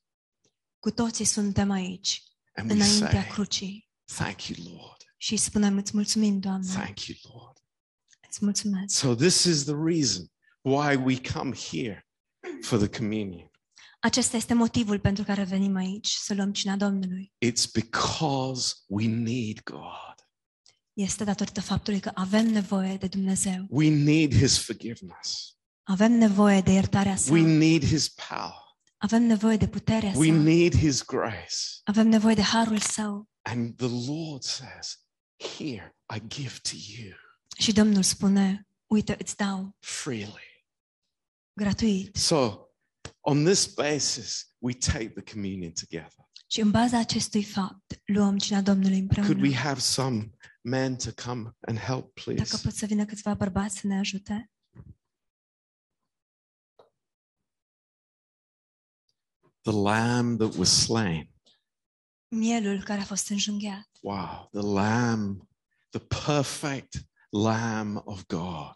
Cu 0.80 0.92
toții 0.92 1.26
suntem 1.26 1.72
aici, 1.72 2.24
And 2.56 2.70
we 2.70 2.76
înaintea 2.76 3.22
say, 3.22 3.28
crucii. 3.32 3.90
Thank 4.06 4.48
you, 4.48 4.68
Lord. 4.76 5.14
Și 5.18 5.38
spunem, 5.38 5.78
îți 5.78 5.92
mulțumim, 5.96 6.40
Doamne, 6.40 6.74
Thank 6.74 7.06
you, 7.06 7.18
Lord. 7.34 7.58
îți 8.30 8.40
mulțumesc. 8.42 8.96
So, 8.98 9.16
this 9.16 9.44
is 9.44 9.64
the 9.64 9.76
reason 9.84 10.32
why 10.62 10.96
we 10.96 11.22
come 11.34 11.54
here 11.72 12.08
for 12.62 12.80
the 12.80 12.98
communion. 12.98 13.52
Acesta 14.00 14.38
este 14.38 14.54
motivul 14.54 15.00
pentru 15.00 15.24
care 15.24 15.44
venim 15.44 15.76
aici, 15.76 16.08
să 16.08 16.34
luăm 16.34 16.52
cina 16.52 16.76
Domnului. 16.76 17.34
It's 17.46 17.72
because 17.74 18.74
we 18.88 19.08
need 19.08 19.62
God. 19.64 20.16
Este 20.94 21.24
datorită 21.24 21.62
faptului 21.62 22.00
că 22.00 22.12
avem 22.14 22.46
nevoie 22.48 22.98
de 22.98 23.08
Dumnezeu. 23.08 23.66
We 23.70 23.90
need 23.90 24.36
His 24.36 24.58
forgiveness. 24.58 25.58
Avem 25.84 26.12
nevoie 26.12 26.62
de 26.62 26.72
iertarea 26.72 27.16
sa. 27.16 27.32
We 27.32 27.42
need 27.42 27.86
His 27.86 28.10
power. 28.10 28.68
Avem 28.98 29.24
nevoie 29.24 29.58
de 29.58 29.68
puterea 29.68 30.12
We 30.16 30.28
sa. 30.28 30.34
need 30.34 30.76
His 30.78 31.02
grace. 31.04 31.56
Avem 31.84 32.08
nevoie 32.08 32.36
de 32.36 32.42
harul 32.42 32.80
său. 32.80 33.30
And 33.42 33.76
the 33.76 34.12
Lord 34.12 34.44
says, 34.44 35.00
Here, 35.58 35.96
I 36.16 36.22
give 36.28 36.54
to 36.62 36.76
you 36.98 37.14
Și 37.58 37.72
Domnul 37.72 38.04
spune, 38.04 38.68
uite, 38.88 39.16
îți 39.20 39.36
dau 39.36 39.76
freely. 39.80 40.49
Gratuit. 41.60 42.16
So, 42.16 42.68
on 43.20 43.44
this 43.44 43.74
basis, 43.74 44.54
we 44.58 44.74
take 44.74 45.10
the 45.10 45.34
communion 45.34 45.72
together. 45.72 46.28
Și 46.48 46.60
în 46.62 46.72
baza 46.72 47.00
acestui 47.00 47.44
fapt, 47.44 48.02
luăm 48.06 48.38
cina 48.38 48.62
Domnului 48.62 49.08
Could 49.08 49.22
we 49.28 49.28
împreună. 49.28 49.56
have 49.56 49.80
some 49.80 50.30
men 50.62 50.96
to 50.96 51.10
come 51.26 51.56
and 51.60 51.78
help, 51.78 52.14
Dacă 52.16 52.32
please? 52.36 52.58
pot 52.64 52.74
să 52.74 52.86
vină 52.86 53.06
câțiva 53.06 53.34
bărbați 53.34 53.78
să 53.78 53.88
ne 53.88 53.98
ajute. 53.98 54.52
The 59.62 59.72
lamb 59.72 60.40
that 60.40 60.56
was 60.56 60.70
slain. 60.84 61.30
Mielul 62.28 62.84
care 62.84 63.02
a 63.02 63.04
fost 63.04 63.30
înjunghiat. 63.30 63.90
Wow, 64.02 64.48
the 64.52 64.62
lamb, 64.62 65.48
the 65.90 66.00
perfect 66.26 66.94
lamb 67.30 68.02
of 68.06 68.26
God, 68.26 68.74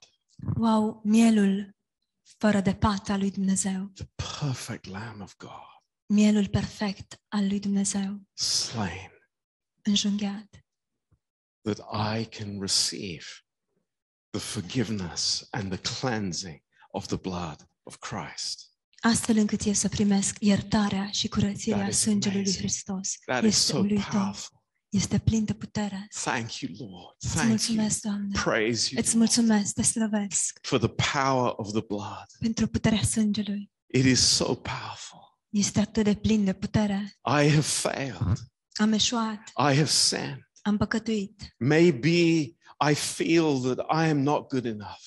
Wow, 0.58 1.02
mielul 1.04 1.75
fără 2.43 2.62
de 2.62 2.73
pată 2.75 3.12
al 3.12 3.19
lui 3.19 3.31
Dumnezeu. 3.31 3.91
the 3.93 4.05
perfect 4.39 4.85
lamb 4.85 5.21
of 5.21 5.35
God, 5.38 5.51
Mielul 6.05 6.47
perfect 6.47 7.21
al 7.27 7.47
lui 7.47 7.59
Dumnezeu. 7.59 8.21
slain, 8.33 9.12
Înjunghiat. 9.81 10.65
that 11.62 11.77
I 12.19 12.25
can 12.25 12.59
receive 12.62 13.25
the 14.29 14.39
forgiveness 14.41 15.47
and 15.51 15.77
the 15.77 16.00
cleansing 16.00 16.62
of 16.91 17.05
the 17.07 17.15
blood 17.17 17.69
of 17.83 17.97
Christ. 17.97 18.71
Astfel 19.01 19.38
încât 19.38 19.62
eu 19.65 19.73
să 19.73 19.89
primesc 19.89 20.35
iertarea 20.39 21.09
și 21.12 21.27
curățirea 21.27 21.77
That 21.77 21.91
is 21.91 22.00
sângelui 22.00 22.41
lui 22.41 22.43
amazing. 22.45 22.57
Hristos. 22.59 23.17
That 23.25 23.43
is 23.43 23.50
Este 23.50 23.71
so 23.71 23.77
uluitor. 23.77 24.09
powerful. 24.12 24.62
Este 24.93 25.19
plin 25.19 25.45
de 25.45 25.53
putere. 25.53 26.07
Thank 26.23 26.55
you, 26.59 26.71
Lord. 26.89 27.15
Îți 27.19 27.27
Thank 27.33 27.39
you. 27.41 27.47
mulțumesc, 27.47 28.01
Doamne. 28.01 28.39
Praise 28.43 28.89
you 28.91 29.01
Îți 29.03 29.17
mulțumesc, 29.17 29.73
te 29.73 29.81
slăvesc 29.81 30.59
for 30.62 30.79
the 30.79 31.12
power 31.13 31.53
of 31.55 31.71
the 31.71 31.81
blood. 31.88 32.25
pentru 32.39 32.67
puterea 32.67 33.01
sângelui. 33.03 33.71
It 33.93 34.05
is 34.05 34.19
so 34.19 34.43
powerful. 34.55 35.38
Este 35.50 35.79
atât 35.79 36.03
de 36.03 36.15
plin 36.15 36.43
de 36.45 36.53
putere. 36.53 37.17
I 37.25 37.47
have 37.50 37.59
failed. 37.62 38.38
Am 38.73 38.91
eșuat, 38.93 39.47
I 39.47 39.75
have 39.75 39.85
sinned. 39.85 40.50
am 40.62 40.77
păcătuit. 40.77 41.55
Maybe 41.57 42.07
I 42.89 42.93
feel 42.95 43.59
that 43.62 43.77
I 44.05 44.09
am 44.09 44.17
not 44.19 44.47
good 44.50 44.65
enough, 44.65 45.01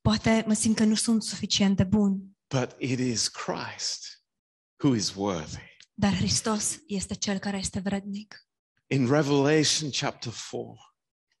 Poate 0.00 0.44
mă 0.46 0.52
simt 0.52 0.76
că 0.76 0.84
nu 0.84 0.94
sunt 0.94 1.22
suficient 1.22 1.76
de 1.76 1.84
bun, 1.84 2.36
but 2.54 2.74
it 2.78 2.98
is 2.98 3.28
Christ 3.28 4.22
who 4.84 4.94
is 4.94 5.14
worthy. 5.14 5.76
dar 5.94 6.14
Hristos 6.14 6.78
este 6.86 7.14
cel 7.14 7.38
care 7.38 7.58
este 7.58 7.80
vrednic. 7.80 8.46
In 8.92 9.08
Revelation 9.08 9.90
chapter 9.90 10.32
4, 10.50 10.76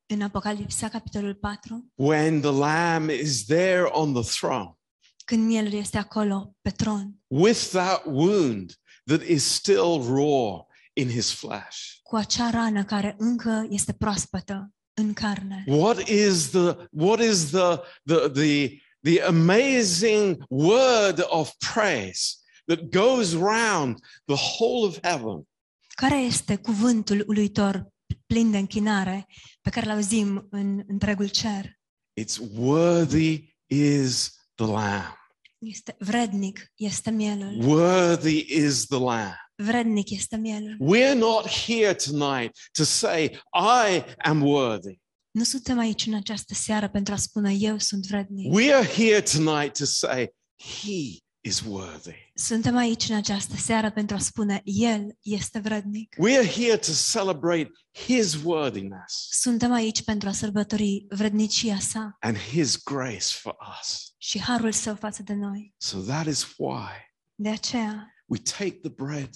În 0.06 0.22
Apocalipsa, 0.22 0.88
capitolul 0.88 1.34
4, 1.34 1.92
when 1.94 2.40
the 2.40 2.50
Lamb 2.50 3.10
is 3.10 3.44
there 3.44 3.82
on 3.82 4.12
the 4.12 4.22
throne 4.22 4.76
când 5.24 5.46
mielul 5.46 5.72
este 5.72 5.98
acolo 5.98 6.56
pe 6.60 6.70
tron, 6.70 7.14
with 7.26 7.68
that 7.70 8.02
wound 8.06 8.80
that 9.04 9.22
is 9.22 9.44
still 9.44 10.02
raw 10.06 10.66
in 10.92 11.08
his 11.08 11.32
flesh, 11.32 11.78
cu 12.02 12.16
acea 12.16 12.50
rană 12.50 12.84
care 12.84 13.14
încă 13.18 13.66
este 13.70 13.92
proaspătă 13.92 14.72
în 14.94 15.12
carne, 15.12 15.64
what 15.66 16.08
is 16.08 16.50
the 16.50 16.76
what 16.90 17.20
is 17.20 17.50
the 17.50 17.80
the 18.04 18.28
the, 18.28 18.68
the 19.00 19.22
amazing 19.22 20.44
word 20.48 21.24
of 21.28 21.50
praise 21.72 22.36
that 22.64 22.80
goes 22.80 23.32
round 23.34 23.98
the 24.24 24.36
whole 24.36 24.86
of 24.86 24.98
heaven 25.02 25.46
care 25.94 26.16
este 26.16 26.56
cuvântul 26.56 27.24
uluitor 27.26 27.92
plin 28.26 28.50
de 28.50 28.58
închinare 28.58 29.26
pe 29.60 29.70
care 29.70 29.86
îl 29.86 29.92
auzim 29.92 30.46
în 30.50 30.82
întregul 30.86 31.28
cer? 31.28 31.80
It's 32.20 32.56
worthy 32.56 33.56
is 33.66 34.30
the 34.54 34.66
Lamb. 34.66 35.16
Este 35.58 35.96
vrednic, 35.98 36.72
este 36.74 37.10
mielul. 37.10 37.68
Worthy 37.68 38.44
is 38.48 38.86
the 38.86 38.98
Lamb. 38.98 39.34
Vrednic 39.54 40.10
este 40.10 40.36
mielul. 40.36 40.76
We're 40.80 41.18
not 41.18 41.48
here 41.48 41.94
tonight 41.94 42.56
to 42.72 42.82
say, 42.82 43.24
I 43.52 44.04
am 44.18 44.42
worthy. 44.42 45.00
Nu 45.30 45.44
suntem 45.44 45.78
aici 45.78 46.06
în 46.06 46.14
această 46.14 46.54
seară 46.54 46.88
pentru 46.88 47.14
a 47.14 47.16
spune 47.16 47.54
eu 47.58 47.78
sunt 47.78 48.06
vrednic. 48.06 48.52
We 48.52 48.74
are 48.74 48.86
here 48.86 49.20
tonight 49.20 49.78
to 49.78 49.84
say, 49.84 50.28
He 50.62 51.21
is 51.44 51.60
worthy. 51.60 52.30
Suntem 52.34 52.76
aici 52.76 53.08
în 53.08 53.16
această 53.16 53.56
seară 53.56 53.90
pentru 53.90 54.16
a 54.16 54.18
spune 54.18 54.60
el 54.64 55.18
este 55.22 55.58
vrednic. 55.58 56.14
We 56.18 56.38
are 56.38 56.46
here 56.48 56.76
to 56.76 56.92
celebrate 57.12 57.70
His 57.92 58.34
worthiness 58.44 59.28
Suntem 59.30 59.72
aici 59.72 60.02
pentru 60.04 60.28
a 60.28 60.32
sărbători 60.32 61.06
vrednicia 61.08 61.78
sa 61.78 62.16
and 62.20 62.36
His 62.36 62.82
grace 62.82 63.26
for 63.40 63.56
us. 63.80 64.14
și 64.18 64.40
harul 64.40 64.72
său 64.72 64.94
față 64.94 65.22
de 65.22 65.34
noi. 65.34 65.74
So 65.76 65.98
that 65.98 66.26
is 66.26 66.54
why 66.56 66.88
De 67.34 67.48
aceea 67.48 68.14
we 68.26 68.38
take 68.38 68.70
the 68.82 68.90
bread 68.90 69.30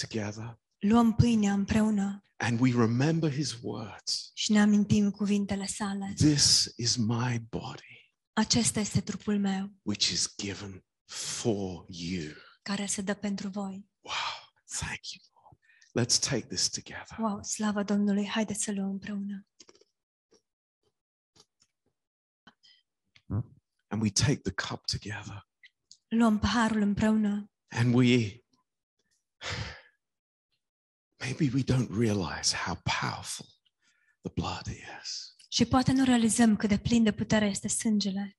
together 0.00 0.58
luăm 0.78 1.14
pâinea 1.14 1.52
împreună 1.52 2.20
and 2.36 2.60
we 2.60 2.70
remember 2.70 3.32
His 3.32 3.56
words. 3.62 4.30
și 4.34 4.52
ne 4.52 4.60
amintim 4.60 5.10
cuvintele 5.10 5.66
sale. 5.66 6.12
This 6.16 6.72
is 6.76 6.96
my 6.96 7.38
body, 7.48 8.10
Acesta 8.32 8.80
este 8.80 9.00
trupul 9.00 9.38
meu 9.38 9.70
which 9.82 10.08
is 10.10 10.34
given 10.36 10.84
for 11.06 11.84
you. 11.88 12.32
care 12.62 12.86
se 12.86 13.02
dă 13.02 13.14
pentru 13.14 13.48
voi. 13.48 13.88
Wow. 14.00 14.14
Thank 14.78 15.00
you, 15.12 15.22
Lord. 15.34 15.58
Let's 15.98 16.18
take 16.18 16.46
this 16.46 16.68
together. 16.68 17.18
Wow, 17.18 17.42
slavă 17.42 17.82
Domnului, 17.82 18.28
haideți 18.28 18.62
să 18.62 18.72
luăm 18.72 18.90
împreună. 18.90 19.46
And 23.88 24.02
we 24.02 24.10
take 24.10 24.36
the 24.36 24.52
cup 24.68 24.86
together. 24.86 25.48
Luăm 26.08 26.38
paharul 26.38 26.80
împreună 26.80 27.50
And 27.68 27.94
we, 27.94 28.44
maybe 31.18 31.50
we 31.54 31.62
don't 31.62 31.88
realize 31.90 32.54
how 32.54 32.74
powerful 33.00 33.46
the 34.20 34.32
blood 34.34 34.66
is. 34.66 35.34
și 35.48 35.64
poate 35.64 35.92
nu 35.92 36.04
realizăm 36.04 36.56
cât 36.56 36.68
de 36.68 36.78
plin 36.78 37.02
de 37.02 37.12
putere 37.12 37.46
este 37.46 37.68
sângele. 37.68 38.38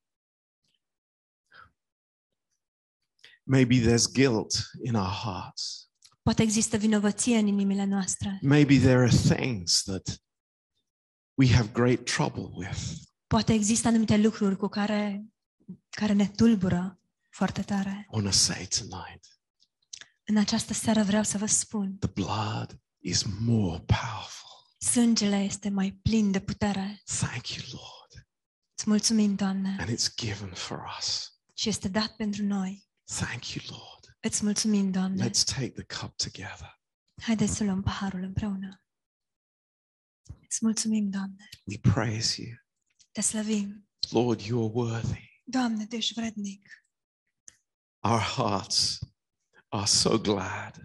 Maybe 3.48 3.80
there's 3.82 4.12
guilt 4.14 4.54
in 4.84 4.96
our 4.96 5.12
hearts. 5.24 5.90
Poate 6.22 6.42
există 6.42 6.78
vinovăție 6.78 7.38
în 7.38 7.48
inimile 7.48 7.86
noastre. 7.86 8.40
Maybe 8.42 8.78
there 8.78 8.98
are 8.98 9.18
things 9.36 9.84
that 9.84 10.22
we 11.34 11.54
have 11.54 11.70
great 11.74 12.04
trouble 12.04 12.50
with. 12.54 12.80
Poate 13.28 13.54
există 13.54 13.88
anumite 13.88 14.18
lucruri 14.18 14.58
cu 14.58 14.68
care, 14.68 15.26
care 15.90 16.14
ne 16.14 16.28
tulbură 16.28 17.00
foarte 17.30 17.62
tare. 17.62 18.06
I 18.12 18.16
want 18.16 18.26
to 18.26 18.32
say 18.32 18.68
tonight 18.80 19.26
În 20.26 20.38
această 20.38 20.74
seară 20.74 21.04
vreau 21.04 21.24
să 21.24 21.38
vă 21.38 21.46
spun, 21.46 21.98
the 21.98 22.10
blood 22.14 22.82
is 22.98 23.24
more 23.40 23.84
powerful. 23.86 24.50
sângele 24.80 25.36
este 25.38 25.70
mai 25.70 25.92
plin 26.02 26.32
de 26.32 26.40
putere. 26.40 27.02
Thank 27.20 27.48
you, 27.50 27.66
Lord. 27.72 28.28
Îți 28.76 28.90
mulțumim, 28.90 29.36
Doamne, 29.36 29.76
And 29.80 29.90
it's 29.90 30.16
given 30.16 30.54
for 30.54 30.84
us. 31.00 31.32
și 31.54 31.70
este 31.70 31.88
dat 31.88 32.16
pentru 32.16 32.44
noi. 32.44 32.87
Thank 33.16 33.54
you, 33.54 33.66
Lord. 33.70 34.18
Îți 34.20 34.44
mulțumim, 34.44 34.92
Doamne. 34.92 35.30
Let's 35.30 35.44
take 35.44 35.70
the 35.70 36.00
cup 36.00 36.16
together. 36.16 36.82
Haideți 37.22 37.56
să 37.56 37.64
luăm 37.64 37.82
paharul 37.82 38.22
împreună. 38.24 38.82
Îți 40.50 40.58
mulțumim, 40.62 41.10
Doamne. 41.10 41.50
We 41.64 41.78
praise 41.94 42.42
you. 42.42 42.56
Te 43.12 43.22
slăvim. 43.22 43.90
Lord, 44.10 44.42
you're 44.42 44.72
worthy. 44.74 45.42
Doamne, 45.44 45.86
Tu 45.86 45.96
ești 45.96 46.14
vrednic. 46.14 46.86
Our 48.00 48.20
hearts 48.20 49.00
are 49.68 49.86
so 49.86 50.18
glad 50.18 50.82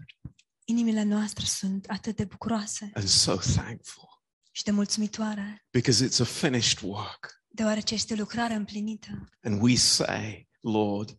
Inimile 0.64 1.02
noastre 1.02 1.44
sunt 1.44 1.86
atât 1.86 2.16
de 2.16 2.24
bucuroase 2.24 2.90
and 2.94 3.06
so 3.08 3.36
thankful 3.36 4.08
și 4.50 4.62
de 4.62 4.70
mulțumitoare, 4.70 5.66
because 5.70 6.06
it's 6.08 6.20
a 6.20 6.24
finished 6.24 6.80
work. 6.82 7.44
deoarece 7.48 7.94
este 7.94 8.12
o 8.12 8.16
lucrare 8.16 8.54
împlinită. 8.54 9.28
And 9.42 9.62
we 9.62 9.74
say, 9.76 10.48
Lord, 10.60 11.18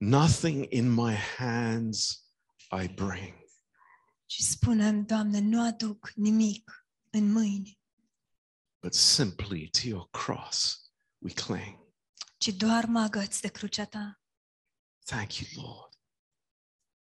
nothing 0.00 0.66
in 0.72 0.90
my 0.90 1.14
hands 1.14 2.24
I 2.70 2.88
bring, 2.88 3.34
Și 4.26 4.42
spunem, 4.42 5.04
Doamne, 5.04 5.38
nu 5.38 5.62
aduc 5.66 6.10
nimic 6.14 6.86
în 7.10 7.32
mâini, 7.32 7.78
but 8.82 8.94
simply 8.94 9.68
to 9.68 9.80
your 9.88 10.08
cross 10.10 10.90
we 11.18 11.32
cling. 11.32 11.78
ci 12.38 12.48
doar 12.48 12.84
mă 12.84 13.00
agăț 13.00 13.40
de 13.40 13.48
crucea 13.48 13.84
Ta. 13.84 14.20
Thank 15.04 15.34
you, 15.38 15.64
Lord. 15.66 15.98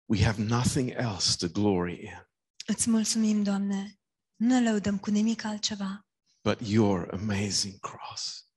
We 0.05 0.23
have 0.23 0.41
nothing 0.43 0.89
else 0.89 1.35
to 1.47 1.47
glory 1.61 2.03
in 2.03 2.27
Îți 2.65 2.89
mulțumim, 2.89 3.43
Doamne. 3.43 3.99
Nu 4.35 4.47
ne 4.47 4.69
lăudăm 4.69 4.97
cu 4.99 5.09
nimic 5.09 5.43
altceva, 5.43 6.07
but 6.43 6.59
your 6.67 7.13
amazing 7.13 7.79
cross. 7.79 8.47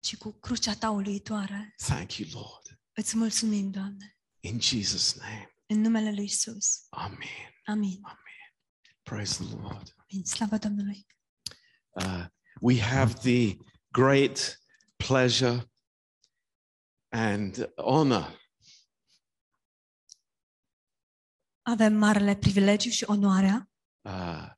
ci 0.00 0.16
cu 0.16 0.30
crucea 0.32 0.74
Ta 0.76 0.90
uluitoare. 0.90 1.74
Thank 1.76 2.12
you, 2.16 2.28
Lord. 2.32 2.61
Îți 2.94 3.16
mulțumim, 3.16 3.70
Doamne. 3.70 4.16
In 4.40 4.60
Jesus' 4.60 5.14
name, 5.18 5.56
În 5.66 5.80
numele 5.80 6.12
Lui 6.12 6.24
Isus. 6.24 6.86
Amen. 6.90 7.18
Amin. 7.64 8.00
Praise 9.02 9.44
the 9.44 9.54
Lord. 9.54 9.94
Amin. 9.96 10.24
Slavă 10.24 10.56
Domnului. 10.58 11.06
Uh, 11.90 12.24
we 12.60 12.80
have 12.80 13.12
the 13.12 13.56
great 13.90 14.60
pleasure 14.96 15.70
and 17.08 17.72
honor 17.76 18.40
Avem 21.62 21.92
marele 21.94 22.36
privilegiu 22.36 22.90
și 22.90 23.04
onoarea 23.04 23.70
uh, 24.00 24.48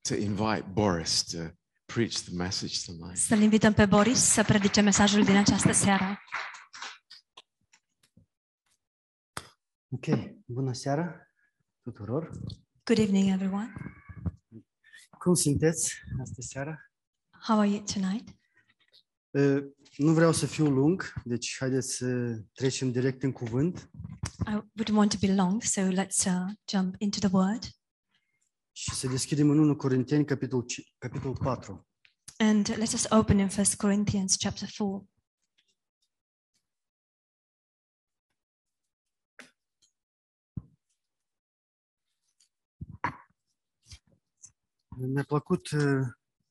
to 0.00 0.14
invite 0.14 0.64
Boris 0.72 1.22
to 1.24 1.38
preach 1.84 2.14
the 2.14 2.34
message 2.34 2.74
tonight. 2.86 3.16
să-l 3.18 3.40
invităm 3.40 3.72
pe 3.72 3.86
Boris 3.86 4.18
să 4.18 4.42
predice 4.42 4.80
mesajul 4.80 5.24
din 5.24 5.36
această 5.36 5.72
seară. 5.72 6.20
Ok, 9.96 10.06
bună 10.46 10.72
seara 10.72 11.30
tuturor. 11.82 12.30
Good 12.84 12.98
evening, 12.98 13.28
everyone. 13.32 13.72
Cum 15.18 15.34
sunteți 15.34 15.94
astă 16.20 16.40
seară? 16.40 16.90
How 17.42 17.58
are 17.58 17.68
you 17.68 17.82
tonight? 17.82 18.28
Uh, 19.30 19.64
Nu 19.96 20.12
vreau 20.12 20.32
să 20.32 20.46
fiu 20.46 20.68
lung, 20.70 21.12
deci 21.24 21.56
haideți 21.58 21.96
să 21.96 22.38
trecem 22.52 22.90
direct 22.92 23.22
în 23.22 23.32
cuvânt 23.32 23.90
I 24.46 24.52
wouldn't 24.54 24.92
want 24.94 25.10
to 25.18 25.26
be 25.26 25.34
long, 25.34 25.62
so 25.62 25.80
let's 25.80 26.24
uh, 26.26 26.52
jump 26.70 26.94
into 26.98 27.18
the 27.18 27.28
word. 27.36 27.62
și 28.72 28.90
să 28.94 29.06
deschidem 29.08 29.50
în 29.50 29.58
1 29.58 29.76
Corinteni, 29.76 30.24
capitolul, 30.24 30.64
ci- 30.64 30.94
capitolul 30.98 31.36
4. 31.36 31.86
And 32.36 32.68
let 32.68 32.92
us 32.92 33.06
open 33.10 33.38
in 33.38 33.48
1 33.56 33.64
Corinthians 33.76 34.36
chapter 34.36 34.68
4. 34.76 35.08
Mi-a 44.98 45.24
plăcut 45.26 45.70
uh, 45.70 46.06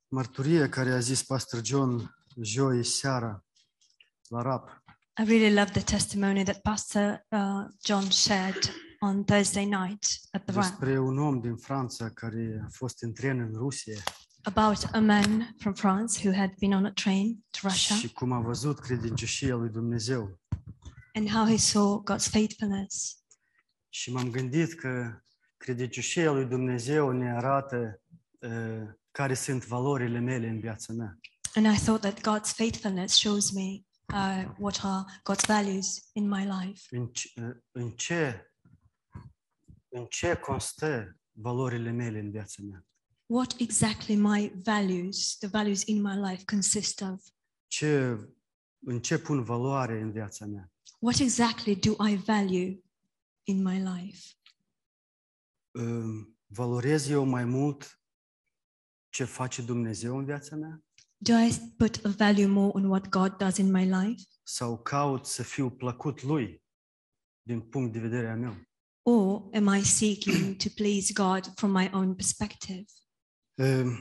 mărturia 0.07 0.69
care 0.69 0.91
a 0.91 0.99
zis 0.99 1.23
Pastor 1.23 1.65
John 1.65 2.15
joi 2.41 2.83
seara 2.83 3.43
la 4.27 4.41
rap. 4.41 4.83
I 5.21 5.23
really 5.23 5.53
love 5.53 5.71
the 5.71 5.81
testimony 5.81 6.43
that 6.43 6.61
Pastor 6.61 7.25
uh, 7.29 7.65
John 7.85 8.09
shared 8.09 8.73
on 8.99 9.23
Thursday 9.23 9.65
night 9.65 10.05
at 10.31 10.45
the 10.45 10.53
ramp 10.53 10.67
despre 10.67 10.99
un 10.99 11.17
om 11.17 11.39
din 11.39 11.55
Franța 11.55 12.09
care 12.09 12.61
a 12.65 12.67
fost 12.71 13.01
în 13.01 13.13
tren 13.13 13.39
în 13.39 13.51
Rusia 13.53 14.03
about 14.45 14.89
a 14.91 14.99
man 14.99 15.55
from 15.57 15.73
France 15.73 16.27
who 16.27 16.37
had 16.37 16.53
been 16.59 16.73
on 16.73 16.85
a 16.85 16.91
train 16.91 17.45
to 17.49 17.59
Russia 17.67 17.95
și 17.95 18.11
cum 18.11 18.31
a 18.31 18.39
văzut 18.39 18.79
credincioșia 18.79 19.55
lui 19.55 19.69
Dumnezeu. 19.69 20.39
and 21.13 21.29
how 21.29 21.45
he 21.45 21.57
saw 21.57 22.03
God's 22.03 22.29
faithfulness. 22.29 23.17
Și 23.89 24.11
m-am 24.11 24.29
gândit 24.29 24.73
că 24.73 25.21
credincioșia 25.57 26.31
lui 26.31 26.45
Dumnezeu 26.45 27.11
ne 27.11 27.31
arată 27.31 28.01
uh, 28.39 28.93
care 29.11 29.33
sunt 29.33 29.65
valorile 29.65 30.19
mele 30.19 30.47
în 30.47 30.59
viața 30.59 30.93
mea. 30.93 31.19
And 31.55 31.65
I 31.65 31.79
thought 31.79 32.01
that 32.01 32.19
God's 32.19 32.53
faithfulness 32.55 33.13
shows 33.13 33.51
me 33.51 33.85
uh, 34.13 34.45
what 34.57 34.79
are 34.83 35.05
God's 35.23 35.45
values 35.47 36.09
in 36.13 36.27
my 36.29 36.43
life. 36.43 36.97
În 36.97 37.07
ce, 37.07 37.29
uh, 37.41 37.55
în 37.71 37.91
ce, 37.91 38.51
în 39.89 40.05
ce 40.05 40.35
constă 40.35 41.17
valorile 41.31 41.91
mele 41.91 42.19
în 42.19 42.31
viața 42.31 42.63
mea? 42.63 42.85
What 43.25 43.55
exactly 43.59 44.15
my 44.15 44.51
values, 44.63 45.37
the 45.37 45.47
values 45.47 45.83
in 45.85 46.01
my 46.01 46.29
life, 46.29 46.43
consist 46.45 47.01
of? 47.01 47.23
Ce, 47.67 48.19
în 48.85 49.01
ce 49.01 49.17
pun 49.17 49.43
valoare 49.43 50.01
în 50.01 50.11
viața 50.11 50.45
mea? 50.45 50.71
What 50.99 51.19
exactly 51.19 51.75
do 51.75 52.07
I 52.07 52.15
value 52.15 52.83
in 53.43 53.63
my 53.63 53.77
life? 53.77 54.27
Uh, 55.71 56.27
Valorez 56.47 57.09
eu 57.09 57.23
mai 57.23 57.45
mult 57.45 57.99
ce 59.15 59.23
face 59.23 59.61
Dumnezeu 59.61 60.17
în 60.17 60.25
viața 60.25 60.55
mea? 60.55 60.83
Do 61.17 61.33
I 61.33 61.73
put 61.77 62.05
a 62.05 62.09
value 62.09 62.45
more 62.45 62.71
on 62.73 62.85
what 62.85 63.09
God 63.09 63.37
does 63.37 63.57
in 63.57 63.71
my 63.71 63.83
life? 63.83 64.23
Sau 64.43 64.77
caut 64.77 65.25
să 65.25 65.43
fiu 65.43 65.69
plăcut 65.69 66.21
Lui 66.21 66.63
din 67.41 67.61
punct 67.61 67.93
de 67.93 67.99
vedere 67.99 68.29
a 68.29 68.35
meu? 68.35 68.55
Or 69.01 69.49
am 69.53 69.75
I 69.75 69.83
seeking 69.83 70.55
to 70.55 70.69
please 70.75 71.13
God 71.13 71.53
from 71.55 71.71
my 71.71 71.89
own 71.93 72.15
perspective? 72.15 72.83
Uh, 73.53 73.97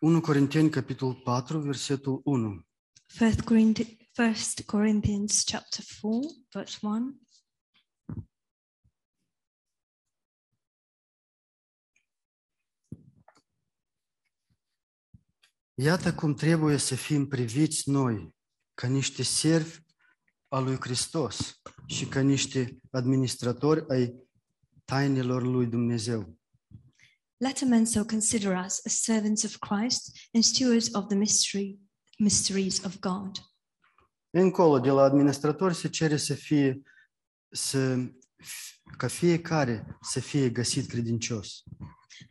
1 0.00 0.20
Corinteni, 0.20 0.70
capitolul 0.70 1.20
4, 1.24 1.58
versetul 1.58 2.20
1. 2.24 2.66
First 3.06 3.40
Corinthians, 3.40 3.90
First 4.12 4.62
Corinthians 4.64 5.42
chapter 5.44 5.84
4, 6.00 6.20
verse 6.50 6.78
1. 6.80 7.21
Iată 15.82 16.14
cum 16.14 16.34
trebuie 16.34 16.76
să 16.76 16.94
fim 16.94 17.28
priviți 17.28 17.90
noi, 17.90 18.34
ca 18.74 18.86
niște 18.86 19.22
servi 19.22 19.78
al 20.48 20.64
lui 20.64 20.76
Hristos 20.80 21.60
și 21.86 22.06
ca 22.06 22.20
niște 22.20 22.78
administratori 22.90 23.84
ai 23.88 24.14
tainelor 24.84 25.42
lui 25.42 25.66
Dumnezeu. 25.66 26.38
Let 27.36 27.62
a 27.62 27.66
man 27.66 27.84
so 27.84 28.04
consider 28.04 28.64
us 28.64 28.80
as 28.86 28.92
servants 28.92 29.42
of 29.42 29.56
Christ 29.56 30.28
and 30.32 30.44
stewards 30.44 30.88
of 30.94 31.06
the 31.06 31.16
mystery, 31.16 31.78
mysteries 32.18 32.84
of 32.84 32.98
God. 32.98 33.30
Încolo, 34.30 34.78
de 34.78 34.90
la 34.90 35.02
administratori 35.02 35.74
se 35.74 35.88
cere 35.88 36.16
să 36.16 36.34
fie, 36.34 36.82
să, 37.50 37.96
ca 38.96 39.06
fiecare 39.06 39.98
să 40.00 40.20
fie 40.20 40.48
găsit 40.48 40.88
credincios. 40.88 41.62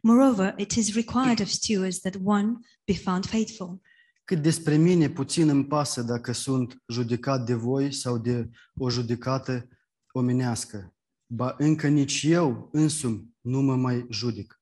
Moreover, 0.02 0.54
it 0.58 0.72
is 0.72 0.94
required 0.94 1.40
of 1.40 1.48
stewards 1.48 2.00
that 2.00 2.16
one 2.24 2.60
be 2.86 2.94
found 2.94 3.26
faithful. 3.26 3.82
Cât 4.24 4.42
despre 4.42 4.76
mine, 4.76 5.10
puțin 5.10 5.50
îmi 5.50 5.66
pasă 5.66 6.02
dacă 6.02 6.32
sunt 6.32 6.82
judecat 6.88 7.46
de 7.46 7.54
voi 7.54 7.94
sau 7.94 8.18
de 8.18 8.50
o 8.80 8.90
judecată 8.90 9.68
omenească. 10.12 10.96
Ba 11.26 11.56
încă 11.58 11.88
nici 11.88 12.24
eu 12.24 12.70
însumi 12.72 13.30
nu 13.42 13.62
mă 13.62 13.76
mai 13.76 14.06
judec. 14.10 14.62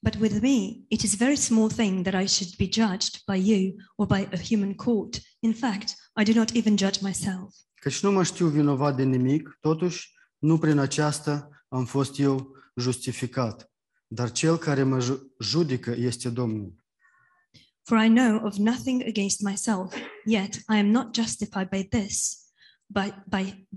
But 0.00 0.14
with 0.20 0.38
me, 0.40 0.84
it 0.88 1.02
is 1.02 1.12
a 1.12 1.24
very 1.24 1.36
small 1.36 1.68
thing 1.68 2.06
that 2.06 2.22
I 2.22 2.26
should 2.26 2.56
be 2.56 2.68
judged 2.70 3.22
by 3.26 3.50
you 3.50 3.74
or 3.96 4.06
by 4.06 4.28
a 4.32 4.38
human 4.48 4.74
court. 4.74 5.20
In 5.40 5.52
fact, 5.52 5.94
I 6.20 6.32
do 6.32 6.38
not 6.38 6.50
even 6.54 6.76
judge 6.76 6.98
myself. 7.02 7.54
Căci 7.74 8.02
nu 8.02 8.12
mă 8.12 8.22
știu 8.22 8.46
vinovat 8.46 8.96
de 8.96 9.02
nimic, 9.02 9.58
totuși 9.60 10.17
nu 10.38 10.58
prin 10.58 10.78
aceasta 10.78 11.48
am 11.68 11.84
fost 11.84 12.18
eu 12.18 12.56
justificat, 12.76 13.70
dar 14.06 14.32
cel 14.32 14.56
care 14.56 14.82
mă 14.82 15.00
ju- 15.00 15.34
judecă 15.40 15.90
este 15.90 16.28
Domnul. 16.28 16.74
For 17.82 17.98
I 18.04 18.08
know 18.08 18.44
of 18.46 18.56
nothing 18.56 19.02
against 19.06 19.40
myself, 19.40 19.94
yet 20.24 20.54
I 20.54 20.76
am 20.76 20.86
not 20.86 21.14
justified 21.14 21.68
by 21.68 21.84
this, 21.84 22.38
but, 22.86 23.14
by, 23.28 23.68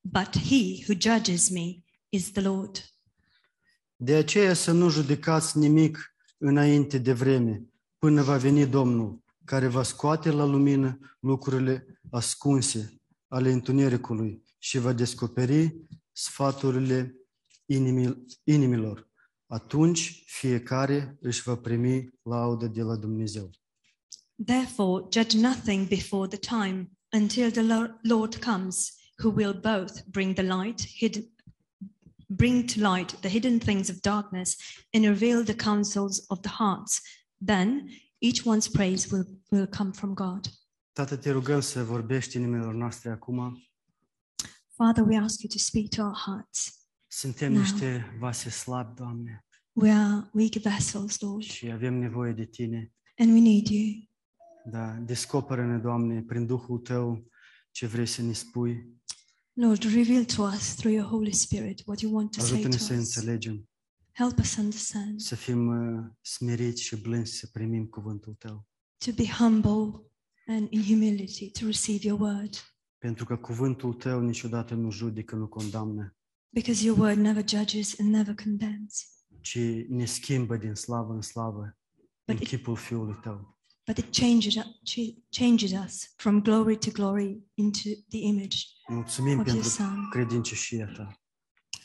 but 0.00 0.38
he 0.38 0.84
who 0.86 0.94
judges 0.98 1.48
me 1.50 1.82
is 2.08 2.30
the 2.32 2.40
Lord. 2.40 2.84
De 3.96 4.14
aceea 4.14 4.54
să 4.54 4.72
nu 4.72 4.88
judecați 4.88 5.58
nimic 5.58 6.14
înainte 6.38 6.98
de 6.98 7.12
vreme, 7.12 7.62
până 7.98 8.22
va 8.22 8.36
veni 8.36 8.66
Domnul, 8.66 9.22
care 9.44 9.66
va 9.66 9.82
scoate 9.82 10.30
la 10.30 10.44
lumină 10.44 11.16
lucrurile 11.20 12.00
ascunse 12.10 13.00
ale 13.28 13.52
întunericului 13.52 14.42
și 14.58 14.78
va 14.78 14.92
descoperi 14.92 15.76
sfaturile 16.18 17.14
inimil- 17.66 18.24
inimilor. 18.44 19.08
Atunci 19.46 20.22
fiecare 20.26 21.16
își 21.20 21.42
va 21.42 21.56
primi 21.56 22.08
laudă 22.22 22.66
de 22.66 22.82
la 22.82 22.96
Dumnezeu. 22.96 23.50
Therefore, 24.44 25.06
judge 25.10 25.38
nothing 25.38 25.88
before 25.88 26.36
the 26.36 26.56
time 26.56 26.90
until 27.12 27.50
the 27.50 27.62
Lo- 27.62 27.98
Lord 28.02 28.36
comes, 28.36 28.92
who 29.22 29.34
will 29.34 29.54
both 29.54 30.04
bring 30.06 30.34
the 30.34 30.42
light, 30.42 30.86
hidden, 30.86 31.34
bring 32.26 32.64
to 32.64 32.94
light 32.94 33.20
the 33.20 33.28
hidden 33.28 33.58
things 33.58 33.88
of 33.88 33.96
darkness 34.00 34.56
and 34.92 35.04
reveal 35.04 35.44
the 35.44 35.54
counsels 35.54 36.24
of 36.28 36.40
the 36.40 36.50
hearts. 36.58 37.00
Then 37.44 37.90
each 38.18 38.44
one's 38.44 38.68
praise 38.68 39.08
will, 39.10 39.26
will 39.50 39.66
come 39.66 39.90
from 39.92 40.14
God. 40.14 40.46
Tată, 40.92 41.16
te 41.16 41.30
rugăm 41.30 41.60
să 41.60 41.84
vorbești 41.84 42.36
inimilor 42.36 42.74
noastre 42.74 43.10
acum. 43.10 43.67
Father, 44.78 45.02
we 45.04 45.16
ask 45.16 45.40
you 45.42 45.48
to 45.52 45.58
speak 45.58 45.88
to 45.96 46.02
our 46.02 46.16
hearts. 46.26 46.86
Suntem 47.10 47.52
Da. 47.54 47.60
niște 47.60 48.16
vase 48.18 48.50
slabi, 48.50 48.94
Doamne, 48.94 49.44
We 49.72 49.90
are 49.90 50.30
weak 50.32 50.52
vessels, 50.54 51.20
Lord, 51.20 51.42
și 51.42 51.70
avem 51.70 51.94
nevoie 51.94 52.32
de 52.32 52.44
Tine. 52.46 52.92
and 53.18 53.32
we 53.32 53.40
need 53.40 53.66
you. 53.68 53.84
Da, 54.70 54.92
descoperă-ne, 54.92 55.78
Doamne, 55.78 56.22
prin 56.22 56.46
Duhul 56.46 56.78
Tău 56.78 57.26
ce 57.70 57.86
vrei 57.86 58.06
să 58.06 58.22
ne 58.22 58.32
spui. 58.32 58.96
Lord, 59.52 59.82
reveal 59.82 60.24
to 60.24 60.42
us 60.42 60.74
through 60.74 60.94
your 60.96 61.08
Holy 61.08 61.32
Spirit 61.32 61.82
what 61.86 62.00
you 62.00 62.12
want 62.14 62.30
to 62.36 62.40
say 62.40 62.60
to 62.60 62.68
us. 62.68 62.88
înțelegem, 62.88 63.68
Help 64.12 64.38
us 64.38 64.56
understand, 64.56 65.20
să 65.20 65.34
fim 65.34 65.66
uh, 65.66 66.04
smeriți 66.20 66.82
și 66.82 66.96
blânzi 66.96 67.32
să 67.32 67.48
primim 67.52 67.86
cuvântul 67.86 68.34
Tău. 68.34 68.66
to 69.04 69.12
be 69.12 69.26
humble 69.26 70.10
and 70.46 70.66
in 70.72 70.82
humility 70.82 71.50
to 71.50 71.64
receive 71.66 72.06
your 72.06 72.20
word, 72.20 72.54
Pentru 72.98 73.24
că 73.24 73.36
cuvântul 73.36 73.94
Tău 73.94 74.20
niciodată 74.20 74.74
nu 74.74 74.90
judecă, 74.90 75.36
nu 75.36 75.48
condamnă, 75.48 76.16
because 76.54 76.84
your 76.84 76.98
word 76.98 77.16
never 77.18 77.48
judges 77.48 77.98
and 78.00 78.08
never 78.10 78.34
condemns, 78.34 79.06
ci 79.40 79.58
ne 79.88 80.04
schimbă 80.04 80.56
din 80.56 80.74
slavă 80.74 81.12
în 81.12 81.20
slavă 81.22 81.62
în 82.24 82.34
But 82.34 82.44
it- 82.44 82.48
chipul 82.48 82.76
Fiului 82.76 83.18
Tău. 83.22 83.58
but 83.86 83.98
it 83.98 84.14
changes, 84.16 84.54
ch- 84.56 85.16
changes 85.30 85.72
us 85.84 86.12
from 86.16 86.40
glory 86.42 86.78
to 86.78 86.90
glory 86.90 87.42
into 87.54 87.88
the 88.08 88.18
image 88.18 88.56
Mulțumim 88.88 89.38
of 89.38 89.46
your 89.46 89.52
pentru 89.52 89.68
Son. 89.68 90.08
credincioșia 90.10 90.86
Ta. 90.86 91.20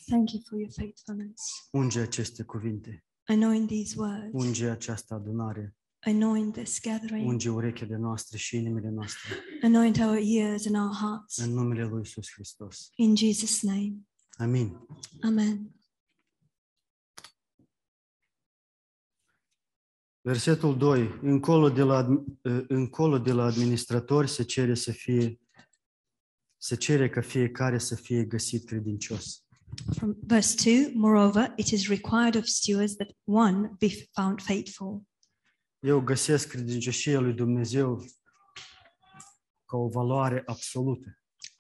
Thank 0.06 0.32
you 0.32 0.42
for 0.46 0.60
your 0.60 0.72
faithfulness. 0.72 1.42
Unge 1.72 2.00
aceste 2.00 2.44
cuvinte, 2.44 3.06
Anoint 3.26 3.68
these 3.68 3.94
words, 3.98 4.30
unge 4.32 4.70
această 4.70 5.14
adunare, 5.14 5.76
anoint 6.06 6.54
this 6.54 6.80
gathering, 6.82 7.28
unge 7.28 7.50
urechile 7.50 7.98
noastre 7.98 8.38
și 8.38 8.58
inimile 8.58 8.90
noastre. 8.90 9.30
anoint 9.62 9.98
our 9.98 10.20
ears 10.22 10.66
and 10.66 10.76
our 10.76 10.96
hearts. 10.96 11.38
În 11.38 11.54
numele 11.54 11.84
Lui 11.86 11.98
Iisus 11.98 12.32
Hristos. 12.32 12.90
In 12.96 13.16
Jesus' 13.16 13.62
name, 13.62 13.94
Amin. 14.38 14.78
Amen. 15.22 15.76
Versetul 20.22 20.78
2. 20.78 21.20
Încolo 21.22 21.70
de 21.70 21.82
la, 21.82 22.26
încolo 22.68 23.20
de 23.20 23.32
la 23.32 23.44
administratori 23.44 24.30
se 24.30 24.44
cere 24.44 24.76
să 24.76 24.92
fie 24.92 25.38
se 26.58 26.76
cere 26.76 27.10
ca 27.10 27.22
fiecare 27.22 27.78
să 27.78 27.96
fie 27.96 28.24
găsit 28.24 28.66
credincios. 28.66 29.44
From 29.96 30.16
verse 30.22 30.56
2, 30.64 30.92
moreover, 30.94 31.54
it 31.56 31.68
is 31.68 31.88
required 31.88 32.36
of 32.36 32.46
stewards 32.46 32.96
that 32.96 33.10
one 33.24 33.76
be 33.80 33.90
found 34.12 34.42
faithful. 34.42 35.02
Eu 35.84 36.00
găsesc 36.02 36.48
credincioșia 36.48 37.20
lui 37.20 37.34
Dumnezeu 37.34 38.04
ca 39.66 39.78
o 39.78 39.88
valoare 39.88 40.44
absolută. 40.46 41.18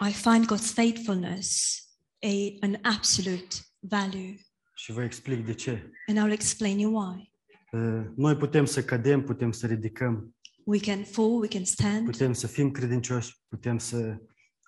I 0.09 0.11
find 0.11 0.45
God's 0.45 0.73
faithfulness 0.73 1.77
a, 2.19 2.57
an 2.59 2.75
absolute 2.81 3.55
value, 3.79 4.35
Și 4.75 4.91
vă 4.91 5.03
explic 5.03 5.45
de 5.45 5.53
ce. 5.53 5.91
and 6.07 6.17
I'll 6.17 6.31
explain 6.33 6.79
you 6.79 6.93
why. 7.01 7.31
Uh, 7.71 8.05
Noi 8.15 8.35
putem 8.35 8.65
să 8.65 8.83
cădem, 8.83 9.23
putem 9.23 9.51
să 9.51 9.67
ridicăm, 9.67 10.35
We 10.65 10.79
can 10.79 11.03
fall, 11.03 11.39
we 11.39 11.47
can 11.47 11.63
stand, 11.65 12.05
putem 12.05 12.33
să 12.33 12.47
fim 12.47 12.71
credincioși, 12.71 13.37
putem 13.47 13.77
să 13.77 14.17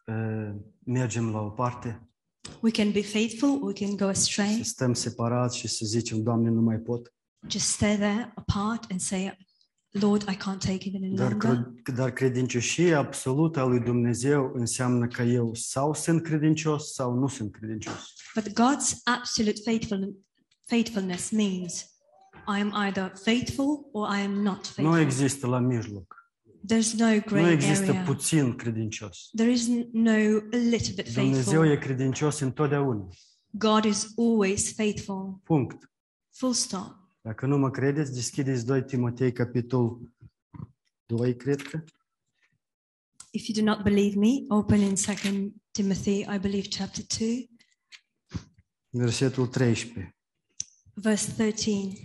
uh, 0.06 0.56
mergem 0.86 1.32
la 1.32 1.40
o 1.40 1.50
parte, 1.50 2.10
we 2.62 2.72
can 2.72 2.92
be 2.92 3.02
faithful, 3.02 3.64
we 3.64 3.74
can 3.74 3.90
go 3.96 4.06
să 4.06 4.10
astray, 4.10 4.64
stăm 4.64 4.94
separați 4.94 5.58
și 5.58 5.68
să 5.68 5.86
zicem, 5.86 6.24
Doamne, 6.24 6.50
nu 6.50 6.62
mai 6.62 6.78
pot. 6.78 7.14
just 7.48 7.68
stay 7.68 7.96
there 7.96 8.32
apart 8.36 8.92
and 8.92 9.00
say, 9.00 9.38
Lord, 10.00 10.22
I 10.30 10.36
can't 10.36 10.60
take 10.60 10.88
it 10.88 10.96
any 10.96 11.18
longer. 11.18 11.72
dar 11.96 12.12
credincioșia 12.14 12.98
absolută 13.00 13.60
a 13.60 13.66
lui 13.66 13.80
Dumnezeu 13.80 14.52
înseamnă 14.54 15.08
că 15.08 15.22
eu 15.22 15.54
sau 15.54 15.94
sunt 15.94 16.22
credincios 16.24 16.94
sau 16.94 17.14
nu 17.14 17.28
sunt 17.28 17.52
credincios. 17.52 18.14
But 18.36 18.48
God's 18.50 18.94
absolute 19.04 19.62
faithful, 19.64 20.16
faithfulness 20.66 21.30
means 21.32 21.94
I 22.48 22.60
am 22.62 22.74
either 22.86 23.12
faithful 23.24 23.90
or 23.92 24.08
I 24.18 24.22
am 24.22 24.32
not 24.32 24.56
Nu 24.78 24.84
faithful. 24.84 25.00
există 25.00 25.48
la 25.48 25.60
mijloc. 25.60 26.16
There's 26.74 26.92
no 26.98 27.06
Nu 27.14 27.22
gray 27.26 27.52
există 27.54 27.90
area. 27.90 28.02
puțin 28.04 28.56
credincios. 28.56 29.30
There 29.36 29.52
is 29.52 29.68
no 29.92 30.12
a 30.52 30.58
little 30.58 30.94
bit 30.96 31.14
Dumnezeu 31.14 31.64
e 31.64 31.68
faithful. 31.68 31.78
credincios 31.78 32.40
întotdeauna. 32.40 33.08
God 33.52 33.84
is 33.84 34.08
always 34.18 34.74
faithful. 34.74 35.40
Punct. 35.44 35.90
Full 36.32 36.54
stop. 36.54 37.04
Dacă 37.26 37.46
nu 37.46 37.58
mă 37.58 37.70
credeți, 37.70 38.14
deschideți 38.14 38.66
2 38.66 38.84
Timotei, 38.84 39.32
capitolul 39.32 40.14
2, 41.06 41.36
cred 41.36 41.62
că. 41.62 41.84
If 43.32 43.48
you 43.48 43.66
do 43.66 43.72
not 43.72 43.84
believe 43.84 44.16
me, 44.20 44.46
open 44.48 44.80
in 44.80 44.96
2 45.24 45.54
Timothy, 45.72 46.20
I 46.20 46.40
believe, 46.40 46.68
chapter 46.68 47.04
2, 47.18 47.50
Versetul 48.90 49.48
13. 49.48 50.16
verse 50.94 51.32
13. 51.32 52.02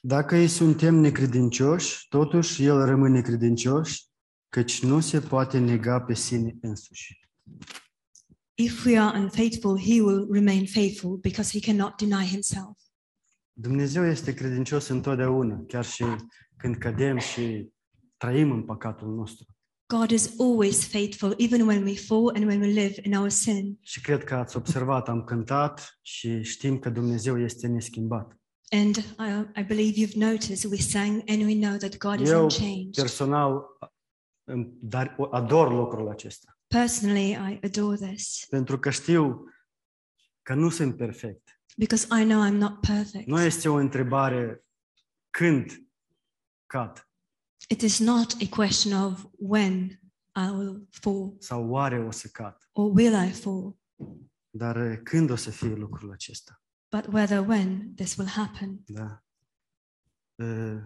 Dacă 0.00 0.36
îi 0.36 0.48
suntem 0.48 0.94
necredincioși, 0.94 2.08
totuși 2.08 2.64
El 2.64 2.84
rămâne 2.84 3.20
credincios, 3.20 4.10
căci 4.48 4.82
nu 4.82 5.00
se 5.00 5.20
poate 5.20 5.58
nega 5.58 6.00
pe 6.00 6.14
sine 6.14 6.56
însuși. 6.60 7.20
If 8.54 8.84
we 8.84 8.98
are 8.98 9.18
unfaithful, 9.18 9.78
he 9.78 10.00
will 10.00 10.32
remain 10.32 10.66
faithful 10.66 11.16
because 11.16 11.58
he 11.58 11.72
cannot 11.72 11.96
deny 11.96 12.26
himself. 12.26 12.84
Dumnezeu 13.58 14.04
este 14.04 14.34
credincios 14.34 14.88
întotdeauna, 14.88 15.64
chiar 15.66 15.84
și 15.84 16.04
când 16.56 16.76
cădem 16.76 17.18
și 17.18 17.68
trăim 18.16 18.50
în 18.50 18.62
păcatul 18.64 19.14
nostru. 19.14 19.46
God 19.94 20.10
is 20.10 20.40
always 20.40 20.86
faithful, 20.88 21.34
even 21.38 21.60
when 21.66 21.82
we 21.82 21.94
fall 21.94 22.28
and 22.34 22.44
when 22.44 22.60
we 22.60 22.66
live 22.66 23.00
in 23.02 23.14
our 23.14 23.28
sin. 23.28 23.78
Și 23.80 24.00
cred 24.00 24.24
că 24.24 24.34
ați 24.34 24.56
observat, 24.56 25.08
am 25.08 25.24
cântat 25.24 25.98
și 26.02 26.42
știm 26.42 26.78
că 26.78 26.90
Dumnezeu 26.90 27.40
este 27.40 27.66
neschimbat. 27.66 28.36
And 28.70 28.96
I, 28.96 29.60
I 29.60 29.62
believe 29.62 30.06
you've 30.06 30.16
noticed 30.16 30.70
we 30.70 30.76
sang 30.78 31.22
and 31.26 31.42
we 31.42 31.54
know 31.54 31.76
that 31.76 31.96
God 31.96 32.20
is 32.20 32.30
Eu 32.30 32.42
unchanged. 32.42 32.94
personal 32.94 33.62
îmi 34.44 34.72
dar, 34.80 35.16
ador 35.30 35.72
lucrul 35.72 36.08
acesta, 36.08 36.58
Personally, 36.66 37.30
I 37.30 37.58
adore 37.62 37.96
this 37.96 38.46
pentru 38.48 38.78
că 38.78 38.90
știu 38.90 39.44
că 40.42 40.54
nu 40.54 40.68
sunt 40.68 40.96
perfect. 40.96 41.55
Because 41.78 42.06
I 42.20 42.24
know 42.24 42.48
I'm 42.48 42.58
not 42.58 42.80
perfect. 42.80 43.26
Nu 43.26 43.40
este 43.40 43.68
o 43.68 43.74
întrebare 43.74 44.64
când 45.30 45.88
cad 46.66 47.08
It 47.68 47.82
is 47.82 47.98
not 47.98 48.34
a 48.42 48.48
question 48.56 48.92
of 49.02 49.24
when 49.38 50.00
I 50.34 50.48
will 50.50 50.88
fall 50.90 51.34
sau 51.38 51.68
oare 51.68 51.98
o 51.98 52.10
să 52.10 52.28
cad, 52.32 52.68
or 52.72 52.90
will 52.94 53.28
I 53.28 53.30
fall, 53.32 53.76
dar 54.50 54.76
eh, 54.76 55.00
când 55.02 55.30
o 55.30 55.36
să 55.36 55.50
fie 55.50 55.74
lucrul 55.74 56.12
acesta. 56.12 56.60
but 56.96 57.06
whether 57.12 57.48
when 57.48 57.94
this 57.94 58.16
will 58.16 58.28
happen. 58.30 58.82
Da. 58.86 59.24
Uh, 60.34 60.82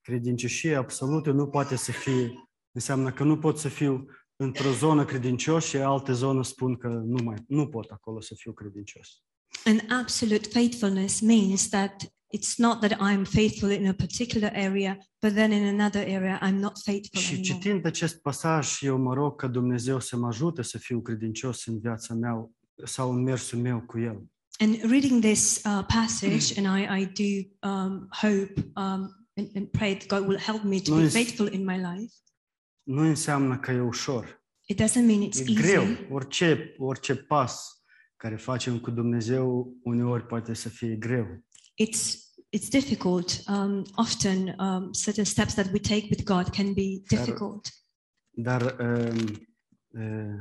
Credincioșia 0.00 0.78
absolută 0.78 1.30
nu 1.30 1.48
poate 1.48 1.76
să 1.76 1.92
fie, 1.92 2.48
înseamnă 2.72 3.12
că 3.12 3.24
nu 3.24 3.38
pot 3.38 3.58
să 3.58 3.68
fiu 3.68 4.06
într-o 4.36 4.70
zonă 4.72 5.04
credincios 5.04 5.64
și 5.64 5.76
altă 5.76 6.12
zonă 6.12 6.44
spun 6.44 6.76
că 6.76 6.88
nu 6.88 7.22
mai 7.24 7.36
nu 7.48 7.66
pot 7.66 7.90
acolo 7.90 8.20
să 8.20 8.34
fiu 8.36 8.52
credincios. 8.52 9.08
An 9.64 9.78
absolute 9.98 10.48
faithfulness 10.48 11.20
means 11.20 11.68
that 11.68 12.02
it's 12.36 12.54
not 12.56 12.80
that 12.80 12.92
I'm 12.92 13.22
faithful 13.24 13.70
in 13.70 13.86
a 13.86 13.92
particular 13.92 14.52
area, 14.54 14.98
but 15.22 15.32
then 15.34 15.50
in 15.52 15.80
another 15.80 16.14
area 16.14 16.40
I'm 16.48 16.54
not 16.60 16.78
faithful 16.84 17.20
Și 17.20 17.34
anymore. 17.34 17.52
citind 17.52 17.86
acest 17.86 18.20
pasaj, 18.20 18.78
eu 18.80 18.98
mă 18.98 19.14
rog 19.14 19.40
ca 19.40 19.46
Dumnezeu 19.46 20.00
să 20.00 20.16
mă 20.16 20.26
ajute 20.26 20.62
să 20.62 20.78
fiu 20.78 21.00
credincios 21.00 21.66
în 21.66 21.78
viața 21.80 22.14
mea 22.14 22.50
sau 22.84 23.12
în 23.12 23.22
mersul 23.22 23.58
meu 23.58 23.80
cu 23.86 23.98
El. 23.98 24.22
And 24.58 24.80
reading 24.90 25.22
this 25.22 25.56
uh, 25.64 25.84
passage, 25.86 26.60
and 26.60 26.78
I, 26.78 27.02
I 27.02 27.04
do 27.06 27.68
um, 27.68 28.08
hope 28.22 28.52
um, 28.76 29.26
and, 29.34 29.50
and 29.54 29.66
pray 29.70 29.96
that 29.96 30.18
God 30.18 30.28
will 30.28 30.38
help 30.38 30.62
me 30.62 30.80
to 30.80 30.90
No, 30.94 30.96
be 31.00 31.06
it's- 31.06 31.12
faithful 31.12 31.52
in 31.52 31.64
my 31.64 31.76
life. 31.76 32.14
Nu 32.86 33.00
înseamnă 33.02 33.58
că 33.58 33.70
e 33.70 33.80
ușor. 33.80 34.44
It 34.66 34.82
doesn't 34.82 35.06
mean 35.06 35.28
it's 35.28 35.38
E 35.38 35.44
easy. 35.46 35.54
greu. 35.54 35.84
Orice, 36.10 36.74
orice 36.78 37.16
pas 37.16 37.82
care 38.16 38.36
facem 38.36 38.78
cu 38.78 38.90
Dumnezeu 38.90 39.74
uneori 39.82 40.26
poate 40.26 40.54
să 40.54 40.68
fie 40.68 40.96
greu. 40.96 41.26
It's 41.84 42.26
it's 42.56 42.68
difficult. 42.70 43.42
Um, 43.48 43.82
often, 43.94 44.54
um, 44.58 44.90
certain 44.92 45.24
steps 45.24 45.54
that 45.54 45.66
we 45.72 45.78
take 45.78 46.06
with 46.10 46.22
God 46.24 46.48
can 46.48 46.72
be 46.72 47.02
difficult. 47.08 47.66
Dar 48.30 48.76
um, 48.80 49.16
uh, 49.88 50.38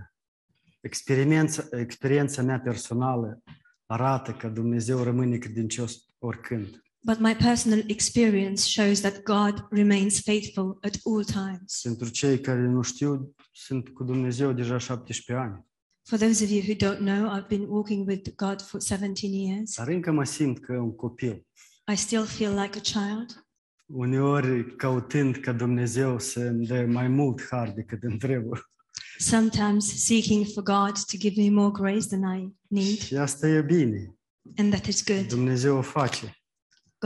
experiența, 0.81 1.63
experiența 1.71 2.41
mea 2.41 2.59
personală 2.59 3.43
arată 3.85 4.31
că 4.31 4.47
Dumnezeu 4.47 5.03
rămâne 5.03 5.37
credincios 5.37 6.05
oricând. 6.17 6.84
But 7.05 7.19
my 7.19 7.35
personal 7.35 7.83
experience 7.87 8.61
shows 8.67 8.99
that 9.01 9.23
God 9.23 9.65
remains 9.69 10.19
faithful 10.21 10.77
at 10.81 10.95
all 11.05 11.23
times. 11.23 11.79
Pentru 11.83 12.09
cei 12.09 12.39
care 12.39 12.59
nu 12.67 12.81
știu, 12.81 13.35
sunt 13.51 13.89
cu 13.89 14.03
Dumnezeu 14.03 14.51
deja 14.53 14.77
17 14.77 15.33
ani. 15.45 15.65
For 16.03 16.17
those 16.19 16.43
of 16.43 16.49
you 16.49 16.61
who 16.61 16.73
don't 16.73 16.99
know, 16.99 17.39
I've 17.39 17.47
been 17.47 17.65
walking 17.67 18.07
with 18.07 18.29
God 18.35 18.61
for 18.61 18.81
17 18.81 19.27
years. 19.27 19.75
Dar 19.75 19.87
încă 19.87 20.11
mă 20.11 20.23
simt 20.23 20.59
că 20.59 20.73
un 20.73 20.95
copil. 20.95 21.45
I 21.93 21.95
still 21.95 22.25
feel 22.25 22.51
like 22.61 22.77
a 22.77 22.81
child. 22.81 23.45
Uneori 23.85 24.75
căutând 24.75 25.35
ca 25.35 25.51
Dumnezeu 25.51 26.19
să 26.19 26.39
îmi 26.39 26.65
dea 26.65 26.87
mai 26.87 27.07
mult 27.07 27.41
har 27.49 27.71
decât 27.71 28.03
îmi 28.03 28.17
trebuie. 28.17 28.59
sometimes 29.17 30.05
seeking 30.05 30.45
for 30.53 30.63
God 30.63 30.91
to 31.05 31.17
give 31.17 31.41
me 31.41 31.49
more 31.49 31.71
grace 31.71 32.07
than 32.07 32.37
I 32.37 32.53
need, 32.67 32.97
Și 32.97 33.15
asta 33.15 33.47
e 33.47 33.61
bine. 33.61 34.15
and 34.55 34.71
that 34.71 34.85
is 34.85 35.03
good. 35.03 35.27
Dumnezeu 35.27 35.77
o 35.77 35.81
face 35.81 36.35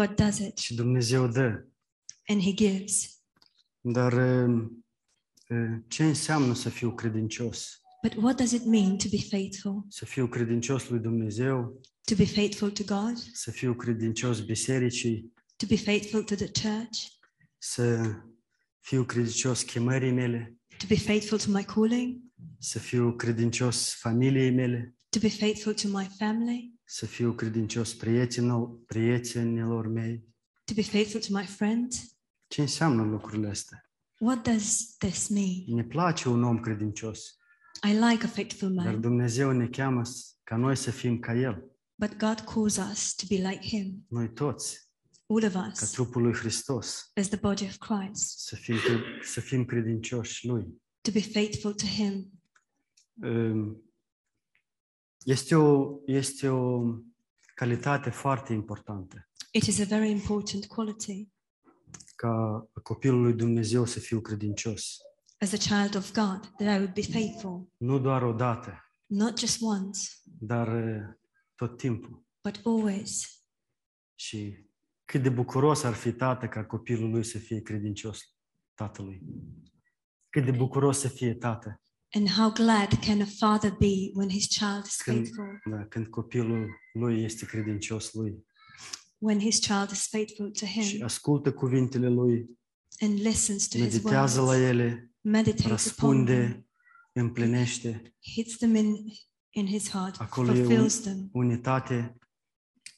God 0.05 0.15
does 0.15 0.37
it. 0.37 0.57
Și 0.57 0.75
Dumnezeu 0.75 1.27
dă. 1.27 1.65
and 2.27 2.41
He 2.41 2.53
gives. 2.53 3.21
Dar 3.81 4.13
uh, 4.13 4.67
uh, 5.49 5.81
ce 5.87 6.03
înseamnă 6.03 6.53
să 6.53 6.69
fiu 6.69 6.93
credincios? 6.93 7.81
But 8.03 8.23
what 8.23 8.37
does 8.37 8.51
it 8.51 8.65
mean 8.65 8.97
to 8.97 9.07
be 9.09 9.17
faithful? 9.29 9.85
Să 9.87 10.05
fiu 10.05 10.27
credincios 10.27 10.89
lui 10.89 10.99
Dumnezeu, 10.99 11.81
To 12.03 12.15
be 12.15 12.25
faithful 12.25 12.71
to 12.71 12.83
God, 12.83 13.17
să 13.33 13.51
fiu 13.51 13.73
credincios 13.73 14.39
bisericii, 14.39 15.33
to 15.55 15.65
be 15.65 15.77
faithful 15.77 16.23
to 16.23 16.35
the 16.35 16.51
church, 16.51 16.97
să 17.57 18.15
fiu 18.79 19.03
credincios 19.03 19.61
chemării 19.61 20.11
mele, 20.11 20.57
to 20.77 20.85
be 20.87 20.97
faithful 20.97 21.39
to 21.39 21.51
my 21.51 21.63
calling, 21.63 22.21
să 22.59 22.79
fiu 22.79 23.15
credincios 23.15 23.93
familiei 23.93 24.51
mele, 24.51 24.95
to 25.09 25.19
be 25.19 25.29
faithful 25.29 25.73
to 25.73 25.87
my 25.87 26.09
family, 26.17 26.78
să 26.91 27.05
fiu 27.05 27.33
credincios 27.33 27.93
prietenilor, 27.93 28.79
prietenilor 28.85 29.87
mei. 29.87 30.27
to 30.65 30.73
be 30.73 30.81
faithful 30.83 31.21
to 31.21 31.37
my 31.39 31.45
friends. 31.45 32.17
Ce 32.47 32.61
înseamnă 32.61 33.03
lucrurile 33.03 33.49
astea? 33.49 33.89
What 34.19 34.43
does 34.43 34.95
this 34.97 35.27
mean? 35.27 35.63
Ne 35.67 35.83
place 35.83 36.29
un 36.29 36.43
om 36.43 36.59
credincios, 36.59 37.37
I 37.89 37.91
like 37.91 38.25
a 38.25 38.27
faithful 38.27 38.73
dar 38.73 38.85
man, 38.85 39.01
Dumnezeu 39.01 39.51
ne 39.51 39.67
cheamă 39.67 40.03
s- 40.05 40.37
ca 40.43 40.55
noi 40.55 40.75
să 40.75 40.91
fim 40.91 41.19
ca 41.19 41.33
El, 41.33 41.71
but 41.95 42.17
God 42.17 42.39
calls 42.39 42.77
us 42.91 43.13
to 43.15 43.25
be 43.29 43.35
like 43.35 43.67
Him, 43.67 44.05
noi 44.09 44.33
toți, 44.33 44.89
all 45.27 45.43
of 45.43 45.53
ca 45.53 45.67
us, 45.71 45.91
trupul 45.91 46.21
lui 46.21 46.33
Hristos, 46.33 47.11
as 47.15 47.27
the 47.27 47.37
body 47.37 47.63
of 47.63 47.77
Christ, 47.77 48.39
să 48.39 48.55
fim, 48.55 48.75
cre- 48.75 49.19
să 49.21 49.39
fim 49.41 49.65
credincioși 49.65 50.47
Lui. 50.47 50.81
to 51.01 51.11
be 51.11 51.21
faithful 51.21 51.73
to 51.73 51.85
Him. 51.85 52.31
Um, 53.23 53.83
Este 55.23 55.55
o, 55.55 55.97
este 56.05 56.47
o 56.49 56.81
calitate 57.55 58.09
foarte 58.09 58.53
importantă 58.53 59.29
It 59.51 59.63
is 59.63 59.79
a 59.79 59.83
very 59.85 60.09
important 60.09 60.65
quality. 60.65 61.27
ca 62.15 62.67
copilul 62.83 63.21
lui 63.21 63.33
Dumnezeu 63.33 63.85
să 63.85 63.99
fiu 63.99 64.21
credincios. 64.21 64.97
as 65.41 65.53
a 65.53 65.57
child 65.57 65.95
of 65.95 66.13
God 66.13 66.39
that 66.57 66.75
I 66.75 66.77
would 66.79 66.93
be 66.93 67.01
faithful, 67.01 67.67
Nu 67.77 67.99
doar 67.99 68.23
o 68.23 68.33
dată, 68.33 68.91
not 69.05 69.39
just 69.39 69.61
once, 69.61 69.99
dar 70.23 70.67
uh, 70.67 71.13
tot 71.55 71.77
timpul. 71.77 72.25
but 72.43 72.61
always. 72.65 73.43
Și 74.15 74.65
cât 75.05 75.21
de 75.23 75.29
bucuros 75.29 75.83
ar 75.83 75.93
fi 75.93 76.11
tată 76.13 76.47
ca 76.47 76.65
copilul 76.65 77.09
lui 77.09 77.23
să 77.23 77.37
fie 77.37 77.61
credincios 77.61 78.19
tatălui. 78.73 79.21
Cât 80.29 80.45
de 80.45 80.51
bucuros 80.51 80.99
să 80.99 81.07
fie 81.07 81.33
tată 81.35 81.81
And 82.15 82.27
how 82.29 82.51
glad 82.51 82.99
can 83.05 83.21
a 83.21 83.25
father 83.25 83.75
be 83.79 84.11
when 84.13 84.29
his 84.29 84.47
child 84.47 84.85
is 84.85 84.95
când, 84.95 85.17
faithful, 85.17 85.59
da, 85.69 85.85
când 85.85 86.07
copilul 86.07 86.69
lui 86.93 87.23
este 87.23 87.45
credincios 87.45 88.13
lui 88.13 88.45
when 89.21 89.39
his 89.39 89.59
child 89.59 89.89
is 89.91 90.07
faithful 90.07 90.51
to 90.51 90.65
și 90.65 90.95
him 90.95 91.03
ascultă 91.03 91.53
cuvintele 91.53 92.07
lui, 92.09 92.49
and 92.99 93.13
listens 93.19 93.67
to 93.67 93.77
his 93.77 93.93
meditează 93.93 94.39
la 94.41 94.45
words, 94.45 94.61
ele, 94.61 95.11
meditates 95.21 95.61
upon 95.91 96.25
them, 96.25 96.35
răspunde, 96.35 96.65
împlinește 97.13 98.13
hits 98.33 98.57
them 98.57 98.75
in, 98.75 98.95
in 99.49 99.65
his 99.67 99.89
heart, 99.89 100.19
Acolo 100.19 100.53
e 100.53 100.59
un- 100.59 100.65
fulfills 100.65 100.99
them. 101.01 101.29
unitate, 101.33 102.15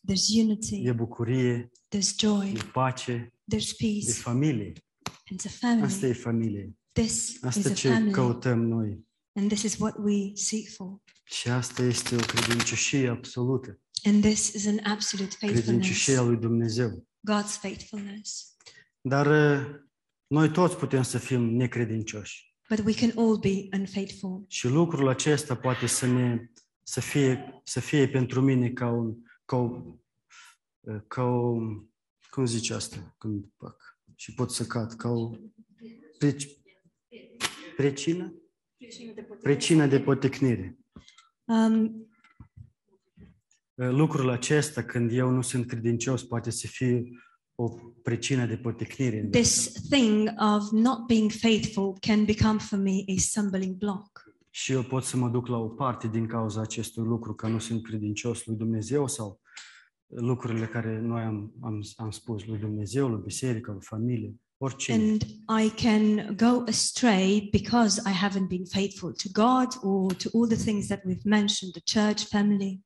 There's 0.07 0.41
unity, 0.41 0.87
e 0.87 0.91
bucurie, 0.93 1.69
there's 1.89 2.15
joy, 2.19 2.47
e 2.55 2.63
pace, 2.73 3.33
there's 3.49 3.69
e 3.71 3.75
peace, 3.77 4.11
familie. 4.21 4.73
and 5.29 5.39
it's 5.39 5.63
a 5.63 5.67
Asta 5.67 6.07
e 6.07 6.13
family. 6.13 6.13
familie. 6.13 6.73
This 6.91 7.27
is 7.27 7.43
Asta 7.43 7.69
a 7.69 7.73
ce 7.73 7.89
family, 7.89 8.11
căutăm 8.11 8.61
noi. 8.61 9.05
and 9.33 9.47
this 9.47 9.63
is 9.63 9.77
what 9.77 9.95
we 9.97 10.31
seek 10.33 10.69
for. 10.69 11.01
Și 11.23 11.49
asta 11.49 11.83
este 11.83 12.15
o 12.15 12.19
credincioșie 12.19 13.09
absolută. 13.09 13.79
And 14.03 14.21
this 14.23 14.53
is 14.53 14.65
an 14.67 14.79
absolute 14.83 15.35
faithfulness, 15.39 15.65
Credincioșia 15.65 16.21
lui 16.21 16.37
Dumnezeu. 16.37 17.07
God's 17.31 17.59
faithfulness. 17.61 18.55
Dar 19.01 19.25
uh, 19.27 19.65
noi 20.27 20.51
toți 20.51 20.75
putem 20.75 21.01
să 21.01 21.17
fim 21.17 21.55
necredincioși. 21.55 22.55
But 22.69 22.85
we 22.85 22.93
can 22.93 23.11
all 23.15 23.37
be 23.37 23.67
unfaithful. 23.77 24.45
Și 24.47 24.67
lucrul 24.67 25.07
acesta 25.07 25.55
poate 25.55 25.85
să 25.87 26.05
ne 26.07 26.51
să 26.83 26.99
fie, 26.99 27.61
să 27.63 27.79
fie 27.79 28.07
pentru 28.07 28.41
mine 28.41 28.69
ca 28.69 28.89
un 28.89 29.15
ca 29.45 29.55
o, 29.55 29.81
ca 31.07 31.23
o 31.23 31.57
cum 32.29 32.45
zice 32.45 32.73
asta 32.73 33.15
când 33.17 33.45
fac 33.57 33.99
și 34.15 34.33
pot 34.33 34.51
să 34.51 34.65
cad 34.65 34.93
ca 34.93 35.09
o 35.09 35.31
preci, 36.17 36.47
precină 37.81 38.35
precină 39.41 39.87
de 39.87 39.99
potecnire. 39.99 40.77
Um, 41.45 42.05
Lucrul 43.75 44.29
acesta 44.29 44.83
când 44.83 45.11
eu 45.11 45.29
nu 45.29 45.41
sunt 45.41 45.67
credincios 45.67 46.23
poate 46.23 46.49
să 46.49 46.67
fie 46.67 47.03
o 47.55 47.69
precină 48.03 48.45
de 48.45 48.57
potecnire. 48.57 49.19
în 49.19 49.29
viața 49.29 49.49
this 49.49 49.71
thing 49.89 50.29
of 50.37 50.71
not 50.71 51.05
being 51.07 51.31
faithful 51.31 51.97
can 51.99 52.25
become 52.25 52.57
for 52.57 52.79
me 52.79 53.03
a 53.07 53.17
stumbling 53.17 53.75
block. 53.75 54.09
Și 54.49 54.71
eu 54.71 54.83
pot 54.83 55.03
să 55.03 55.17
mă 55.17 55.29
duc 55.29 55.47
la 55.47 55.57
o 55.57 55.67
parte 55.67 56.07
din 56.07 56.27
cauza 56.27 56.61
acestui 56.61 57.03
lucru, 57.03 57.33
că 57.33 57.47
nu 57.47 57.59
sunt 57.59 57.83
credincios 57.83 58.45
lui 58.45 58.55
Dumnezeu 58.55 59.07
sau 59.07 59.41
lucrurile 60.07 60.65
care 60.65 60.99
noi 60.99 61.21
am, 61.21 61.53
am, 61.61 61.81
am 61.95 62.11
spus 62.11 62.45
lui 62.45 62.57
Dumnezeu, 62.57 63.07
lui 63.07 63.21
biserică, 63.23 63.71
lui 63.71 63.81
familie, 63.83 64.35
orice. 64.61 64.93
And 64.93 65.21
I 65.65 65.69
can 65.83 66.35
go 66.35 66.63
astray 66.67 67.47
because 67.51 68.01
I 68.09 68.13
haven't 68.13 68.47
been 68.47 68.65
faithful 68.65 69.11
to 69.13 69.29
God 69.33 69.67
or 69.81 70.13
to 70.13 70.29
all 70.33 70.47
the 70.47 70.63
things 70.63 70.87
that 70.87 71.01
we've 71.05 71.23
mentioned 71.23 71.73
the 71.83 71.99
church, 71.99 72.21
family, 72.27 72.81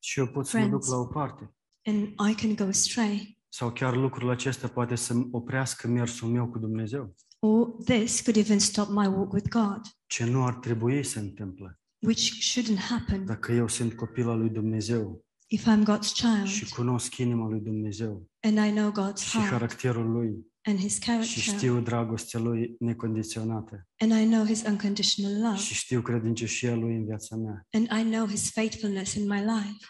Și 0.00 0.18
eu 0.18 0.26
pot 0.26 0.46
să 0.46 0.58
mă 0.58 0.62
duc 0.62 0.70
friends. 0.70 0.88
la 0.88 0.96
o 0.96 1.04
parte. 1.06 1.54
and 1.84 2.06
I 2.30 2.34
can 2.34 2.54
go 2.54 2.64
astray. 2.64 3.38
Sau 3.48 3.72
chiar 3.72 3.96
lucrul 3.96 4.30
acesta 4.30 4.68
poate 4.68 4.94
să 4.94 5.14
oprească 5.30 5.88
mersul 5.88 6.28
meu 6.28 6.48
cu 6.48 6.58
Dumnezeu, 6.58 7.14
Or 7.38 7.66
this 7.84 8.20
could 8.20 8.36
even 8.36 8.58
stop 8.58 8.88
my 8.88 9.06
walk 9.06 9.32
with 9.32 9.48
God, 9.48 9.80
ce 10.06 10.24
nu 10.24 10.44
ar 10.44 10.54
trebui 10.54 11.04
să 11.04 11.18
întâmple. 11.18 11.80
which 12.02 12.30
shouldn't 12.42 12.78
happen 12.88 13.24
Dacă 13.24 13.52
eu 13.52 13.68
sunt 13.68 13.94
copil 13.94 14.28
al 14.28 14.38
lui 14.38 14.48
Dumnezeu 14.50 15.24
if 15.46 15.66
I'm 15.66 15.82
God's 15.84 16.14
și 16.14 16.22
child 16.64 16.68
cunosc 16.74 17.16
inima 17.16 17.48
lui 17.48 17.60
Dumnezeu 17.60 18.28
and 18.40 18.58
I 18.58 18.70
know 18.70 18.90
God's 18.90 19.22
și 19.22 19.36
heart 19.36 19.50
caracterul 19.50 20.10
lui 20.10 20.46
and 20.62 20.78
His 20.78 20.92
și 20.92 21.00
character 21.00 21.42
știu 21.42 21.80
dragostea 21.80 22.40
lui 22.40 22.76
necondiționată 22.78 23.88
and 23.98 24.12
I 24.12 24.24
know 24.24 24.44
His 24.44 24.62
unconditional 24.62 25.42
love 25.42 25.56
și 25.56 25.74
știu 25.74 26.02
credincioșia 26.02 26.74
lui 26.74 26.94
în 26.94 27.04
viața 27.04 27.36
mea. 27.36 27.66
and 27.70 28.06
I 28.06 28.10
know 28.10 28.26
His 28.26 28.50
faithfulness 28.50 29.14
in 29.14 29.26
my 29.28 29.38
life. 29.38 29.86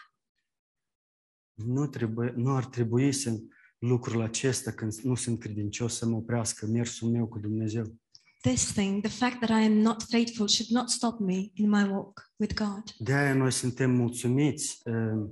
Nu, 1.55 1.87
trebuie, 1.87 2.33
nu 2.37 2.55
ar 2.55 2.65
trebui 2.65 3.13
să 3.13 3.39
lucrul 3.79 4.21
acesta, 4.23 4.73
când 4.73 4.93
nu 4.95 5.15
sunt 5.15 5.39
credincios, 5.39 5.97
să 5.97 6.07
mă 6.07 6.17
oprească 6.17 6.67
mersul 6.67 7.11
meu 7.11 7.27
cu 7.27 7.39
Dumnezeu. 7.39 7.99
This 8.41 8.73
thing, 8.73 9.03
the 9.03 9.11
fact 9.11 9.41
that 9.41 9.63
I 9.63 9.65
am 9.65 9.73
not 9.73 10.03
faithful, 10.03 10.49
should 10.49 10.71
not 10.71 10.89
stop 10.89 11.19
me 11.19 11.51
in 11.53 11.69
my 11.69 11.83
walk 11.83 12.33
with 12.37 12.55
God. 12.55 12.95
De 12.99 13.13
aia 13.13 13.35
noi 13.35 13.53
suntem 13.53 13.91
mulțumiți 13.91 14.81
uh, 14.85 15.31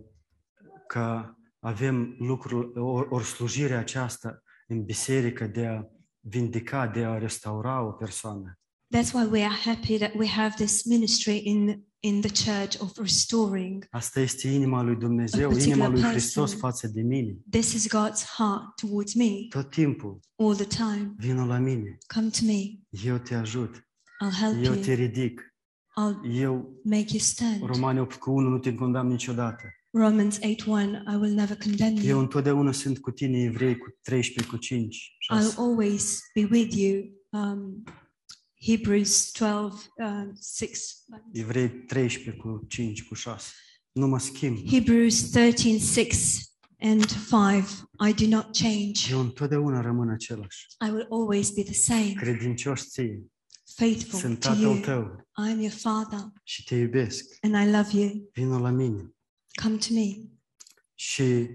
că 0.87 1.35
avem 1.59 2.17
lucrul, 2.19 2.79
ori, 2.79 3.09
ori 3.11 3.25
slujirea 3.25 3.79
aceasta 3.79 4.43
în 4.71 4.85
biserică 4.85 5.47
de 5.47 5.67
a 5.67 5.83
vindica, 6.21 6.87
de 6.87 7.05
a 7.05 7.19
restaura 7.19 7.83
o 7.87 7.91
persoană. 7.93 8.59
That's 8.97 9.13
why 9.13 9.27
we 9.31 9.45
are 9.45 9.55
happy 9.65 9.99
that 9.99 10.15
we 10.15 10.27
have 10.27 10.55
this 10.57 10.85
ministry 10.85 11.41
in 11.45 11.87
in 12.01 12.21
the 12.21 12.31
church 12.51 12.81
of 12.83 12.97
restoring. 12.97 13.87
Asta 13.91 14.21
este 14.21 14.49
inima 14.49 14.83
lui 14.83 14.97
Dumnezeu, 14.97 15.45
A 15.49 15.49
particular 15.53 15.77
inima 15.77 15.89
lui 15.89 16.01
person. 16.01 16.19
Hristos 16.21 16.55
față 16.55 16.89
de 16.89 17.03
mine. 17.03 17.37
This 17.51 17.73
is 17.73 17.87
God's 17.87 18.25
heart 18.37 18.75
towards 18.81 19.15
me 19.15 19.31
Tot 19.49 19.71
timpul, 19.71 20.21
all 20.37 20.55
the 20.57 20.65
time. 20.67 21.15
vină 21.17 21.45
la 21.45 21.59
mine, 21.59 21.99
Come 22.15 22.29
to 22.29 22.39
me. 22.45 22.63
eu 23.05 23.19
te 23.19 23.35
ajut, 23.35 23.75
I'll 23.77 24.35
help 24.41 24.65
eu 24.65 24.73
you. 24.73 24.83
te 24.83 24.93
ridic. 24.93 25.41
I'll 25.97 26.37
Eu, 26.41 26.81
make 26.85 27.07
you 27.11 27.19
stand. 27.19 27.63
Romani 27.63 27.99
8 28.01 28.15
cu 28.15 28.31
1, 28.31 28.49
nu 28.49 28.59
te 28.59 28.75
condamn 28.75 29.09
niciodată. 29.11 29.63
Romans 29.99 30.39
8:1 30.39 31.03
I 31.13 31.17
will 31.21 31.35
never 31.35 31.57
condemn 31.57 31.97
Eu 31.97 32.05
you. 32.05 32.19
întotdeauna 32.19 32.73
sunt 32.73 32.99
cu 32.99 33.11
tine, 33.11 33.43
Evrei, 33.43 33.79
cu 33.79 33.99
13, 34.03 34.51
cu 34.53 34.57
5, 34.57 34.97
I'll 35.35 35.43
6. 35.43 35.55
always 35.59 36.21
be 36.35 36.49
with 36.51 36.75
you. 36.77 37.03
Um, 37.31 37.83
Hebrews 38.61 39.31
12 39.33 39.77
uh, 39.97 40.29
6 40.59 40.95
Evrei 41.33 41.69
13 41.69 42.43
cu 42.43 42.65
5, 42.69 43.03
cu 43.05 43.15
6. 43.15 43.51
Nu 43.93 44.07
mă 44.07 44.19
schimb. 44.19 44.59
Hebrews 44.71 45.31
13 45.31 45.79
6 45.79 46.39
and 46.81 47.05
5 47.07 47.65
I 48.09 48.13
do 48.27 48.37
not 48.37 48.57
change. 48.57 49.11
Eu 49.11 49.21
întotdeauna 49.21 49.81
rămân 49.81 50.09
același. 50.09 50.67
I 50.87 50.91
will 50.91 51.07
always 51.11 51.51
be 51.51 51.63
the 51.63 51.73
same, 51.73 52.13
Credincios 52.17 52.89
ție. 52.91 53.27
faithful 53.75 54.19
Sunt 54.19 54.41
to 54.41 54.49
tatăl 54.49 54.63
you. 54.63 54.81
tău 54.81 55.29
I 55.47 55.51
am 55.51 55.59
your 55.61 55.73
father 55.73 56.19
și 56.43 56.65
te 56.65 56.75
iubesc. 56.75 57.25
and 57.41 57.55
I 57.69 57.71
love 57.71 58.01
you. 58.01 58.31
Vină 58.33 58.59
la 58.59 58.71
mine. 58.71 59.13
Come 59.63 59.77
to 59.77 59.87
me. 59.95 60.29
Și 60.95 61.49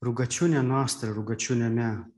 rugăciunea 0.00 0.62
noastră, 0.62 1.10
rugăciunea 1.10 1.68
mea, 1.68 2.12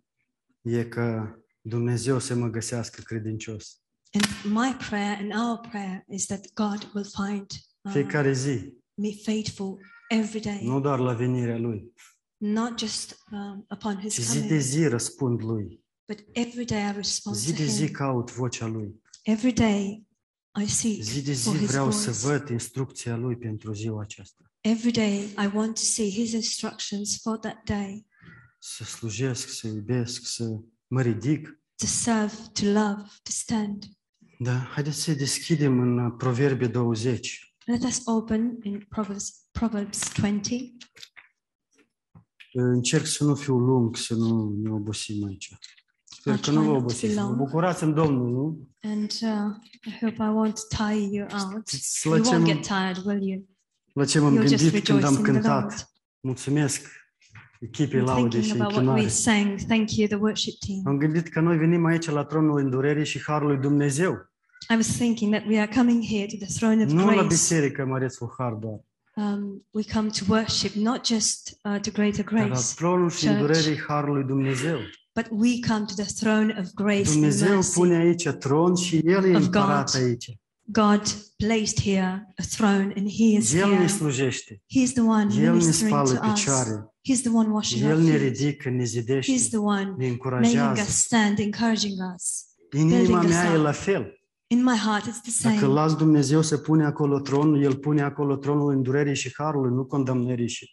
e 0.60 0.84
că 0.84 1.34
Dumnezeu 1.60 2.18
să 2.18 2.34
mă 2.34 2.48
găsească 2.48 3.00
credincios. 3.02 3.78
And 4.12 4.54
my 4.54 4.76
prayer 4.88 5.16
and 5.20 5.32
our 5.48 5.60
prayer 5.70 6.04
is 6.08 6.26
that 6.26 6.52
God 6.52 6.90
will 6.94 7.10
find 7.26 7.46
uh, 7.82 7.92
Fiecare 7.92 8.32
zi, 8.32 8.72
me 8.94 9.08
faithful 9.24 9.78
every 10.08 10.40
day, 10.40 10.64
nu 10.66 10.80
doar 10.80 10.98
la 10.98 11.12
venirea 11.12 11.58
Lui, 11.58 11.92
not 12.36 12.78
just 12.78 13.18
um, 13.30 13.66
upon 13.70 13.98
His 14.00 14.14
ci 14.14 14.20
zi 14.20 14.34
de 14.40 14.46
coming, 14.46 14.60
zi 14.62 14.86
răspund 14.86 15.40
Lui. 15.42 15.84
but 16.06 16.24
every 16.32 16.64
day 16.64 16.88
I 16.90 16.92
respond 16.92 17.36
Zi 17.36 17.50
to 17.52 17.56
de 17.56 17.64
zi 17.66 17.84
Him. 17.84 17.92
caut 17.92 18.32
vocea 18.32 18.66
Lui. 18.66 19.02
Every 19.22 19.52
day 19.52 20.06
I 20.62 20.68
seek 20.68 21.02
Zi 21.02 21.22
de 21.22 21.32
zi 21.32 21.48
for 21.48 21.56
His 21.56 21.68
vreau 21.68 21.90
să 21.90 22.10
voice. 22.10 22.26
văd 22.38 22.48
instrucția 22.48 23.16
Lui 23.16 23.36
pentru 23.36 23.72
ziua 23.72 24.00
aceasta. 24.02 24.48
Every 24.66 24.92
day 24.92 25.34
I 25.36 25.46
want 25.54 25.74
to 25.76 25.82
see 25.82 26.10
His 26.10 26.32
instructions 26.32 27.20
for 27.22 27.38
that 27.38 27.64
day 27.64 28.06
Să 28.58 28.84
slujesc, 28.84 29.48
să 29.48 29.66
iubesc, 29.66 30.26
să 30.26 30.44
mă 30.86 31.02
ridic. 31.02 31.58
to 31.76 31.86
serve, 31.86 32.34
to 32.52 32.64
love, 32.64 33.02
to 33.22 33.30
stand. 33.30 33.84
Da, 34.38 34.56
haideți 34.58 35.02
să 35.02 35.12
deschidem 35.12 35.80
în 35.80 35.98
uh, 35.98 36.12
Proverbe 36.18 36.66
20. 36.66 37.54
Let 37.64 37.82
us 37.82 38.00
open 38.04 38.58
in 38.62 38.86
Proverbs, 38.88 39.46
Proverbs 39.50 40.12
20. 40.16 40.72
Încerc 42.52 43.06
să 43.06 43.24
nu 43.24 43.34
fiu 43.34 43.58
lung, 43.58 43.96
să 43.96 44.14
nu 44.14 44.54
ne 44.62 44.70
obosim 44.70 45.24
aici. 45.24 45.56
Sper 46.04 46.38
că 46.38 46.50
nu 46.50 46.62
vă 46.62 46.70
obosiți. 46.70 47.14
Vă 47.14 47.34
bucurați 47.34 47.82
în 47.82 47.94
Domnul, 47.94 48.30
nu? 48.30 48.68
And 48.90 49.10
uh, 49.22 49.56
I 49.86 49.98
hope 50.00 50.16
I 50.22 50.50
won't 50.50 50.68
tire 50.68 51.08
you 51.16 51.26
out. 51.32 51.70
You 52.04 52.24
won't 52.24 52.44
get 52.44 52.66
tired, 52.66 53.04
will 53.04 53.22
you? 53.22 53.53
La 53.94 54.04
ce 54.04 54.18
m-am 54.18 54.34
You'll 54.38 54.48
just 54.48 54.62
gândit 54.62 54.84
când 54.84 54.98
rejoice 54.98 55.06
am 55.06 55.14
in 55.14 55.22
the 55.22 55.32
cântat? 55.32 55.60
Lord. 55.62 55.88
Mulțumesc 56.20 56.86
echipei 57.60 58.00
I'm 58.00 58.04
laude 58.04 58.40
și 58.40 58.48
thinking 58.48 58.60
about 58.60 58.72
what 58.74 58.84
we 58.96 59.02
închinare. 59.02 59.08
sang. 59.08 59.58
Thank 59.68 59.96
you, 59.96 60.06
the 60.06 60.16
worship 60.16 60.54
team. 60.66 60.82
Am 60.86 60.96
gândit 60.98 61.28
că 61.28 61.40
noi 61.40 61.56
venim 61.56 61.84
aici 61.84 62.06
la 62.08 62.24
tronul 62.24 62.58
îndurerii 62.58 63.04
și 63.04 63.22
harului 63.22 63.56
Dumnezeu. 63.56 64.12
I 64.70 64.74
was 64.74 64.86
thinking 64.86 65.34
that 65.34 65.46
we 65.48 65.58
are 65.60 65.70
coming 65.76 66.04
here 66.04 66.26
to 66.26 66.36
the 66.44 66.54
throne 66.54 66.84
of 66.84 66.90
Nu 66.90 67.04
la 67.04 67.12
grace. 67.12 67.26
biserică 67.26 67.84
mărețul 67.84 68.34
har 68.38 68.52
doar, 68.52 68.80
Um, 69.16 69.66
we 69.70 69.82
come 69.92 70.08
to 70.08 70.24
worship, 70.28 70.72
not 70.74 71.06
just 71.06 71.58
uh, 71.62 71.80
to 71.80 71.90
greater 71.92 72.24
dar 72.24 72.32
la 72.40 72.44
grace, 72.46 72.62
tronul 72.76 73.10
și 73.10 73.24
Church. 73.26 73.40
îndurerii 73.40 73.80
harului 73.86 74.24
Dumnezeu. 74.24 74.78
but 75.14 75.26
we 75.30 75.50
come 75.68 75.84
to 75.84 75.94
the 76.02 76.12
throne 76.24 76.56
of 76.60 76.66
grace 76.74 76.98
and 76.98 77.06
Dumnezeu 77.12 77.54
mercy. 77.54 77.72
pune 77.78 77.94
aici 77.94 78.28
tron 78.28 78.74
și 78.74 78.96
El 79.04 79.24
e 79.24 79.36
of 79.36 79.42
împărat 79.44 79.92
God. 79.92 80.02
aici. 80.02 80.38
God 80.72 81.02
placed 81.36 81.80
here 81.80 82.34
a 82.38 82.42
throne, 82.56 82.92
and 82.96 83.08
He 83.10 83.24
is 83.36 83.54
El 83.54 83.68
ne 83.68 83.74
here. 83.74 83.86
slujește. 83.86 84.62
He's 84.78 84.92
the 84.92 85.00
one 85.02 85.34
El 85.34 85.40
ne 85.42 85.50
ministering 85.50 85.90
spală 85.94 86.12
to 86.18 86.26
us. 86.26 86.32
picioare. 86.32 86.94
He's 87.10 87.20
the 87.20 87.30
one 87.32 87.48
washing 87.48 87.82
El 87.84 87.90
our 87.96 88.02
ne 88.02 88.10
feet. 88.16 88.22
ridică, 88.22 88.68
ne 88.70 88.82
He's 88.82 88.84
zidește, 88.86 89.32
the 89.48 89.56
one 89.56 89.82
ne 89.82 89.90
making 89.90 90.10
încurajează. 90.10 90.80
us 90.82 90.94
stand, 90.96 91.38
encouraging 91.38 91.94
us. 92.14 92.44
În 92.70 92.80
inima 92.80 92.96
building 92.96 93.22
us 93.24 93.28
mea 93.30 93.52
e 93.52 93.56
up. 93.56 93.62
la 93.62 93.72
fel. 93.72 94.18
In 94.46 94.62
my 94.64 94.76
heart, 94.76 95.04
it's 95.08 95.20
the 95.22 95.48
Dacă 95.48 95.58
same. 95.60 95.72
las 95.72 95.94
Dumnezeu 95.96 96.42
să 96.42 96.56
pune 96.56 96.84
acolo 96.84 97.20
tronul, 97.20 97.62
El 97.62 97.76
pune 97.76 98.02
acolo 98.02 98.36
tronul 98.36 98.72
îndurerii 98.72 99.14
și 99.14 99.32
harului, 99.36 99.74
nu 99.74 99.84
condamnării 99.84 100.48
și 100.48 100.64
o 100.64 100.66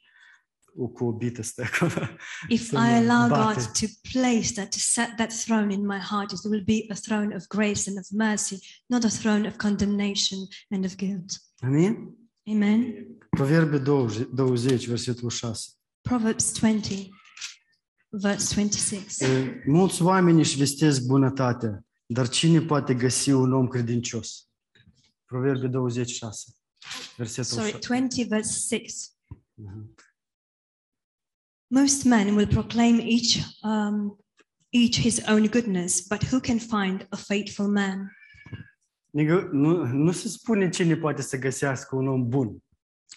cu 0.93 1.05
o 1.05 1.11
bită 1.11 1.41
stă 1.41 1.63
acolo. 1.71 2.07
If 2.47 2.67
să 2.67 2.75
I 2.75 3.05
mă 3.05 3.11
allow 3.11 3.29
bate. 3.29 3.53
God 3.53 3.65
to 3.65 3.85
place 4.11 4.51
that, 4.53 4.69
to 4.69 4.77
set 4.79 5.15
that 5.15 5.33
throne 5.45 5.73
in 5.73 5.85
my 5.85 5.97
heart, 5.97 6.31
it 6.31 6.39
will 6.43 6.63
be 6.63 6.85
a 6.89 6.95
throne 6.95 7.35
of 7.35 7.47
grace 7.47 7.89
and 7.89 7.97
of 7.97 8.05
mercy, 8.09 8.57
not 8.85 9.03
a 9.03 9.07
throne 9.09 9.47
of 9.47 9.55
condemnation 9.55 10.37
and 10.69 10.85
of 10.85 10.95
guilt. 10.95 11.31
Amin? 11.59 12.15
Amen. 12.49 13.07
Proverbe 13.29 13.77
20, 13.77 14.27
20, 14.33 14.87
versetul 14.87 15.29
6. 15.29 15.69
Proverbs 16.01 16.59
20, 16.59 17.09
verse 18.09 18.53
26. 18.53 19.25
E, 19.25 19.63
Mulți 19.67 20.01
oameni 20.01 20.39
își 20.39 20.57
vestesc 20.57 21.05
bunătatea, 21.05 21.85
dar 22.05 22.29
cine 22.29 22.61
poate 22.61 22.93
găsi 22.93 23.29
un 23.29 23.53
om 23.53 23.67
credincios? 23.67 24.45
Proverbe 25.25 25.67
26, 25.67 26.55
versetul 27.17 27.57
Sorry, 27.57 27.71
6. 27.71 27.87
20, 27.87 28.27
verse 28.27 28.77
6. 28.77 29.07
Mhm. 29.53 29.95
Most 31.73 32.03
men 32.03 32.35
will 32.35 32.47
proclaim 32.47 32.99
each 32.99 33.37
um, 33.63 34.17
each 34.69 34.97
his 34.99 35.21
own 35.27 35.47
goodness, 35.47 36.07
but 36.07 36.23
who 36.31 36.39
can 36.39 36.59
find 36.59 37.07
a 37.09 37.15
faithful 37.15 37.67
man? 37.67 38.11
Adică 39.13 39.49
Nu, 39.51 39.85
nu 39.85 40.11
se 40.11 40.27
spune 40.27 40.69
cine 40.69 40.95
poate 40.95 41.21
să 41.21 41.37
găsească 41.37 41.95
un 41.95 42.07
om 42.07 42.27
bun, 42.29 42.57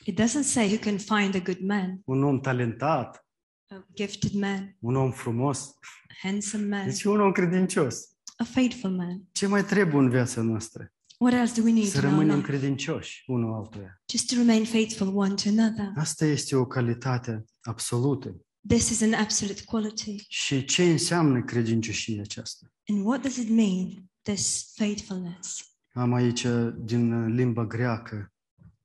It 0.05 0.21
doesn't 0.21 0.43
say 0.45 0.67
who 0.67 0.77
can 0.79 0.99
find 0.99 1.35
a 1.35 1.39
good 1.45 1.61
man, 1.61 2.01
un 2.05 2.23
om 2.25 2.41
talentat, 2.41 3.27
a 3.71 3.87
gifted 3.95 4.33
man, 4.33 4.77
un 4.79 4.97
om 4.97 5.11
frumos, 5.13 5.65
a 6.09 6.15
handsome 6.29 6.67
man, 6.77 6.87
deci 6.87 7.05
un 7.05 7.21
om 7.21 7.33
credincios. 7.33 7.97
a 8.37 8.45
faithful 8.45 8.91
man. 8.91 9.23
Ce 9.33 9.47
mai 9.47 9.65
trebuie 9.65 10.03
în 10.03 10.11
viața 10.11 10.41
noastră? 10.43 10.93
What 11.19 11.35
else 11.35 11.61
do 11.61 11.67
we 11.67 11.73
need 11.73 11.87
Să 11.87 11.99
in 11.99 12.05
our 12.05 12.11
rămânem 12.13 12.37
life? 12.37 12.49
credincioși 12.49 13.25
unul 13.27 13.55
altuia. 13.55 14.03
Just 14.13 14.29
to 14.29 14.35
remain 14.37 14.65
faithful 14.65 15.17
one 15.17 15.35
to 15.35 15.49
another. 15.49 15.93
Asta 15.97 16.25
este 16.25 16.57
o 16.57 16.67
calitate 16.67 17.45
absolută. 17.63 18.37
This 18.69 18.91
is 18.91 19.03
an 19.03 19.13
absolute 19.13 19.65
quality. 19.65 20.25
Și 20.29 20.65
ce 20.65 20.83
înseamnă 20.85 21.45
credincioșia 21.45 22.23
aceasta? 22.23 22.73
And 22.89 23.05
what 23.07 23.23
does 23.23 23.37
it 23.37 23.49
mean, 23.49 24.11
this 24.23 24.73
faithfulness? 24.75 25.77
Am 25.93 26.13
aici 26.13 26.47
din 26.77 27.35
limba 27.35 27.65
greacă 27.67 28.33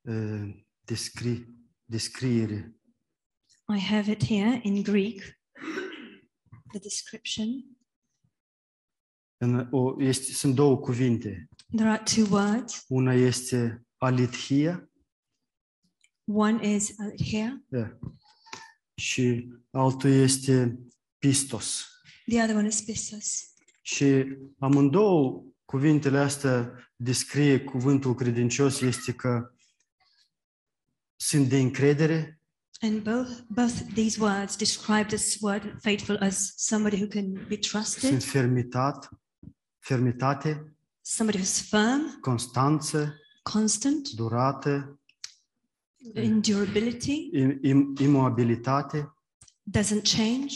uh, 0.01 0.55
descri, 0.85 1.47
descriere. 1.85 2.75
I 3.75 3.79
have 3.79 4.11
it 4.11 4.25
here 4.25 4.59
in 4.63 4.83
Greek, 4.83 5.39
the 6.71 6.79
description. 6.79 7.77
În, 9.37 9.67
o, 9.71 10.03
este, 10.03 10.31
sunt 10.31 10.55
două 10.55 10.77
cuvinte. 10.77 11.49
There 11.75 11.89
are 11.89 12.03
two 12.03 12.25
words. 12.29 12.85
Una 12.87 13.13
este 13.13 13.85
alithia 13.97 14.89
One 16.31 16.75
is 16.75 16.89
uh, 16.89 17.11
here, 17.17 17.63
da, 17.67 17.97
și 18.99 19.47
altul 19.71 20.09
este 20.09 20.79
pistos. 21.17 21.85
the 22.25 22.41
other 22.41 22.55
one 22.55 22.67
is 22.67 22.81
pistos. 22.81 23.53
Și 23.81 24.25
amândouă 24.59 25.43
cuvintele 25.65 26.17
astea 26.17 26.73
descrie 26.95 27.59
cuvântul 27.59 28.15
credincios 28.15 28.81
este 28.81 29.13
că 29.13 29.51
sunt 31.15 31.49
de 31.49 31.59
încredere, 31.59 32.39
And 32.81 33.03
both 33.03 33.29
both 33.49 33.93
these 33.93 34.17
words 34.21 34.55
describe 34.55 35.07
this 35.07 35.37
word 35.41 35.81
faithful 35.81 36.17
as 36.21 36.53
somebody 36.55 36.95
who 36.95 37.07
can 37.07 37.33
be 37.33 37.57
sunt 37.59 37.61
trusted, 37.61 38.23
fermitat, 38.23 39.09
fermitate, 39.79 40.75
somebody 41.01 41.37
who's 41.37 41.61
firm, 41.69 42.19
constanță, 42.21 43.15
constant, 43.43 44.09
durată, 44.09 44.98
endurability, 46.13 47.29
im- 47.33 47.59
im- 47.61 47.95
imobilitate, 47.99 49.13
doesn't 49.77 50.03
change, 50.03 50.55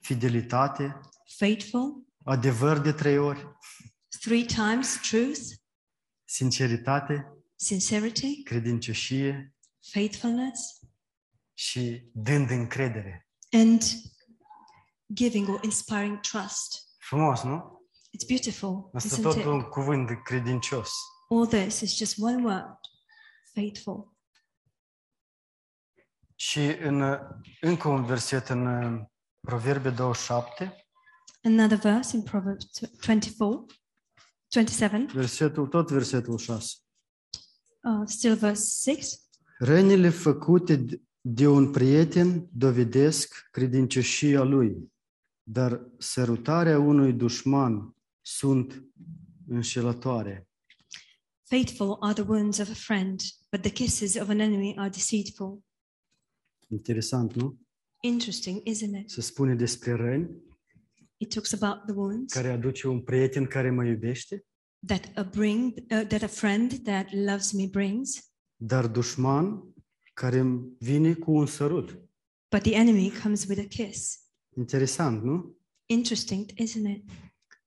fidelitate, 0.00 1.00
faithful, 1.36 2.04
adevăr 2.24 2.78
de 2.78 2.92
trei 2.92 3.18
ori, 3.18 3.46
three 4.20 4.44
times 4.44 5.00
truth, 5.10 5.40
sinceritate, 6.24 7.26
sincerity, 7.56 8.42
credincioșie 8.42 9.54
faithfulness, 9.90 10.80
și 11.54 12.02
dând 12.12 12.50
încredere. 12.50 13.28
and 13.52 13.82
giving 15.14 15.48
or 15.48 15.60
inspiring 15.64 16.20
trust. 16.20 16.84
Frumos, 16.98 17.42
nu? 17.42 17.80
It's 18.18 18.26
beautiful, 18.26 18.90
Asta 18.94 19.16
tot 19.20 19.36
it? 19.36 19.44
un 19.44 19.62
cuvânt 19.62 20.22
credincios. 20.24 20.90
All 21.28 21.46
this 21.46 21.80
is 21.80 21.96
just 21.96 22.18
one 22.18 22.42
word, 22.42 22.78
faithful. 23.52 24.15
Și 26.38 26.60
în 26.82 27.00
uh, 27.00 27.18
încă 27.60 27.88
un 27.88 28.04
verset 28.04 28.48
în 28.48 28.66
uh, 28.66 29.02
Proverbe 29.40 29.90
27, 29.90 30.86
Another 31.42 31.78
verse 31.78 32.16
in 32.16 32.22
Proverbs 32.22 32.66
24, 33.06 33.66
27, 34.48 35.06
versetul, 35.12 35.66
tot 35.66 35.90
versetul 35.90 36.38
6. 36.38 36.74
uh, 37.82 38.02
still 38.06 38.34
verse 38.36 38.92
6. 38.92 39.16
Rănile 39.58 40.08
făcute 40.08 40.84
d- 40.84 41.00
de 41.20 41.46
un 41.46 41.70
prieten 41.70 42.48
dovedesc 42.52 43.48
credincioșia 43.50 44.42
lui, 44.42 44.92
dar 45.42 45.80
sărutarea 45.98 46.78
unui 46.78 47.12
dușman 47.12 47.96
sunt 48.20 48.84
înșelătoare. 49.48 50.48
Faithful 51.48 51.96
are 52.00 52.12
the 52.12 52.22
wounds 52.22 52.58
of 52.58 52.68
a 52.70 52.74
friend, 52.74 53.20
but 53.50 53.60
the 53.60 53.70
kisses 53.70 54.14
of 54.14 54.28
an 54.28 54.38
enemy 54.38 54.74
are 54.76 54.88
deceitful. 54.88 55.64
Interesant, 56.70 57.34
nu? 57.34 57.58
Interesting, 58.02 58.68
isn't 58.68 59.00
it? 59.00 59.10
Se 59.10 59.20
spune 59.20 59.54
despre 59.54 59.92
răni 59.92 60.44
It 61.16 61.34
talks 61.34 61.52
about 61.62 61.86
the 61.86 61.94
wounds 61.94 62.32
care 62.32 62.48
aduce 62.50 62.88
un 62.88 63.00
prieten 63.02 63.46
care 63.46 63.70
mă 63.70 63.84
iubește, 63.84 64.44
that 64.86 65.10
a 65.14 65.22
bring 65.22 65.72
uh, 65.78 66.06
that 66.06 66.22
a 66.22 66.26
friend 66.26 66.82
that 66.82 67.12
loves 67.12 67.52
me 67.52 67.66
brings, 67.70 68.30
dar 68.56 68.86
dușman 68.86 69.74
care 70.12 70.38
îmi 70.38 70.76
vine 70.78 71.14
cu 71.14 71.32
un 71.32 71.46
sărut. 71.46 72.00
but 72.50 72.62
the 72.62 72.74
enemy 72.74 73.12
comes 73.22 73.44
with 73.48 73.60
a 73.60 73.66
kiss. 73.68 74.20
Interesant, 74.56 75.22
nu? 75.22 75.56
Interesting, 75.86 76.50
isn't 76.50 76.96
it? 76.96 77.10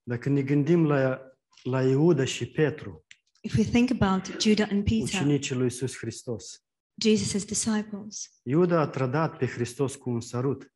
Dacă 0.04 0.30
ne 0.30 0.42
gândim 0.42 0.86
la, 0.86 1.22
la 1.64 1.84
Iuda 1.84 2.26
și 2.26 2.46
Petru, 2.46 3.06
If 3.42 3.58
we 3.58 3.64
think 3.64 4.02
about 4.02 4.42
Judah 4.42 4.68
and 4.72 4.84
Peter, 4.84 5.02
ucenicii 5.04 5.56
lui 5.56 5.64
Iisus 5.64 5.98
Hristos, 5.98 6.64
Jesus' 7.08 7.46
disciples, 7.46 8.30
Iuda 8.44 8.80
a 8.80 8.88
trădat 8.88 9.38
pe 9.38 9.46
Hristos 9.46 9.96
cu 9.96 10.10
un 10.10 10.22
sărut, 10.22 10.74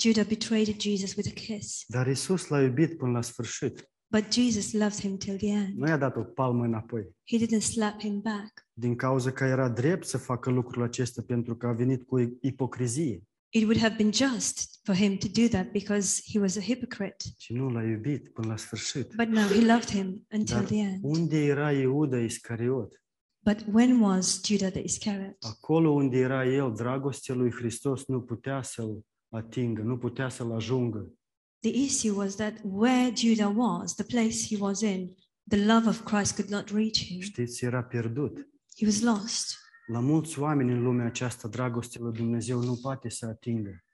Judah 0.00 0.26
betrayed 0.26 0.80
Jesus 0.80 1.14
with 1.14 1.28
a 1.30 1.32
kiss, 1.32 1.84
dar 1.88 2.06
Iisus 2.06 2.46
l-a 2.48 2.62
iubit 2.62 2.96
până 2.96 3.12
la 3.12 3.22
sfârșit. 3.22 3.88
but 4.10 4.32
Jesus 4.32 4.72
loved 4.72 4.98
him 5.00 5.16
till 5.16 5.36
the 5.36 5.48
end. 5.48 5.76
Nu 5.76 5.86
i-a 5.88 5.96
dat 5.96 6.16
o 6.16 6.22
palmă 6.22 6.64
înapoi. 6.64 7.14
He 7.30 7.38
didn't 7.46 7.60
slap 7.62 8.00
him 8.00 8.20
back. 8.20 8.66
Din 8.72 8.96
cauza 8.96 9.32
că 9.32 9.44
era 9.44 9.68
drept 9.68 10.06
să 10.06 10.18
facă 10.18 10.50
lucrul 10.50 10.82
acesta 10.82 11.22
pentru 11.26 11.56
că 11.56 11.66
a 11.66 11.72
venit 11.72 12.02
cu 12.06 12.38
ipocrizie 12.40 13.22
It 13.56 13.62
would 13.62 13.78
have 13.78 13.94
been 13.96 14.12
just 14.12 14.80
for 14.82 14.94
him 14.94 15.16
to 15.16 15.26
do 15.32 15.48
that 15.48 15.70
because 15.72 16.20
he 16.32 16.38
was 16.38 16.56
a 16.56 16.60
hypocrite. 16.60 17.24
și 17.38 17.52
nu 17.52 17.68
l-a 17.68 17.82
iubit 17.82 18.28
până 18.32 18.46
la 18.48 18.56
sfârșit. 18.56 19.14
But 19.16 19.26
no, 19.26 19.40
he 19.40 19.60
loved 19.60 19.88
him 19.90 20.26
until 20.32 20.54
Dar 20.56 20.64
the 20.64 20.76
end. 20.76 20.98
unde 21.02 21.44
era 21.44 21.72
Iuda 21.72 22.18
Iscariot? 22.20 23.03
But 23.44 23.64
when 23.72 24.00
was 24.00 24.40
Judah 24.42 24.70
the 24.70 24.80
Iscariot? 24.80 25.36
Acolo 25.40 25.90
unde 25.90 26.18
era 26.18 26.46
el, 26.46 26.72
dragostea 26.72 27.34
lui 27.34 27.50
Hristos 27.50 28.06
nu 28.06 28.20
putea 28.20 28.62
să-l 28.62 29.04
atingă, 29.28 29.82
nu 29.82 29.98
putea 29.98 30.28
să-l 30.28 30.52
ajungă. 30.52 31.12
The 31.60 31.72
issue 31.78 32.10
was 32.10 32.34
that 32.34 32.60
where 32.62 33.12
Judah 33.16 33.52
was, 33.56 33.94
the 33.94 34.04
place 34.04 34.46
he 34.48 34.56
was 34.58 34.80
in, 34.80 35.14
the 35.48 35.64
love 35.64 35.88
of 35.88 36.02
Christ 36.02 36.34
could 36.34 36.50
not 36.50 36.68
reach 36.68 37.04
him. 37.04 37.20
Știți, 37.20 37.64
era 37.64 37.82
pierdut. 37.82 38.48
He 38.76 38.86
was 38.86 39.00
lost. 39.00 39.58
La 39.86 40.00
mulți 40.00 40.38
oameni 40.38 40.72
în 40.72 40.82
lumea 40.82 41.06
aceasta, 41.06 41.48
dragostea 41.48 42.00
lui 42.02 42.12
Dumnezeu 42.12 42.62
nu 42.62 42.78
poate 42.82 43.08
să 43.08 43.26
atingă. 43.26 43.84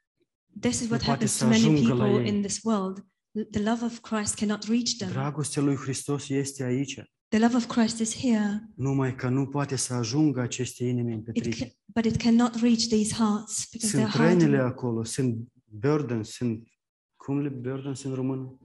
This 0.60 0.80
is 0.80 0.88
what 0.88 1.02
happens 1.02 1.38
to 1.38 1.46
many 1.46 1.86
people 1.86 2.26
in 2.26 2.42
this 2.42 2.60
world. 2.62 3.06
The 3.50 3.62
love 3.62 3.84
of 3.84 4.00
Christ 4.00 4.34
cannot 4.34 4.64
reach 4.64 4.96
them. 4.98 5.10
Dragostea 5.10 5.62
lui 5.62 5.76
Hristos 5.76 6.28
este 6.28 6.62
aici, 6.62 7.02
The 7.30 7.38
love 7.38 7.54
of 7.56 7.66
Christ 7.66 7.98
is 7.98 8.16
here, 8.16 8.68
numai 8.74 9.14
că 9.14 9.28
nu 9.28 9.46
poate 9.46 9.76
să 9.76 9.94
ajungă 9.94 10.40
aceste 10.40 10.84
inimi 10.84 11.10
it 11.10 11.16
împetrite. 11.16 11.64
ca- 11.64 11.70
but 11.94 12.04
it 12.04 12.16
cannot 12.22 12.54
reach 12.54 12.86
these 12.88 13.14
hearts 13.14 13.68
because 13.72 13.96
they're 13.98 14.10
Sunt 14.10 14.14
rănile 14.14 14.38
hardened. 14.56 14.60
acolo, 14.60 15.04
sunt 15.04 15.36
burdens, 15.64 16.28
sunt, 16.30 16.68
cum 17.16 17.40
le 17.40 17.48
burdens 17.48 18.02
în 18.02 18.14
română? 18.14 18.58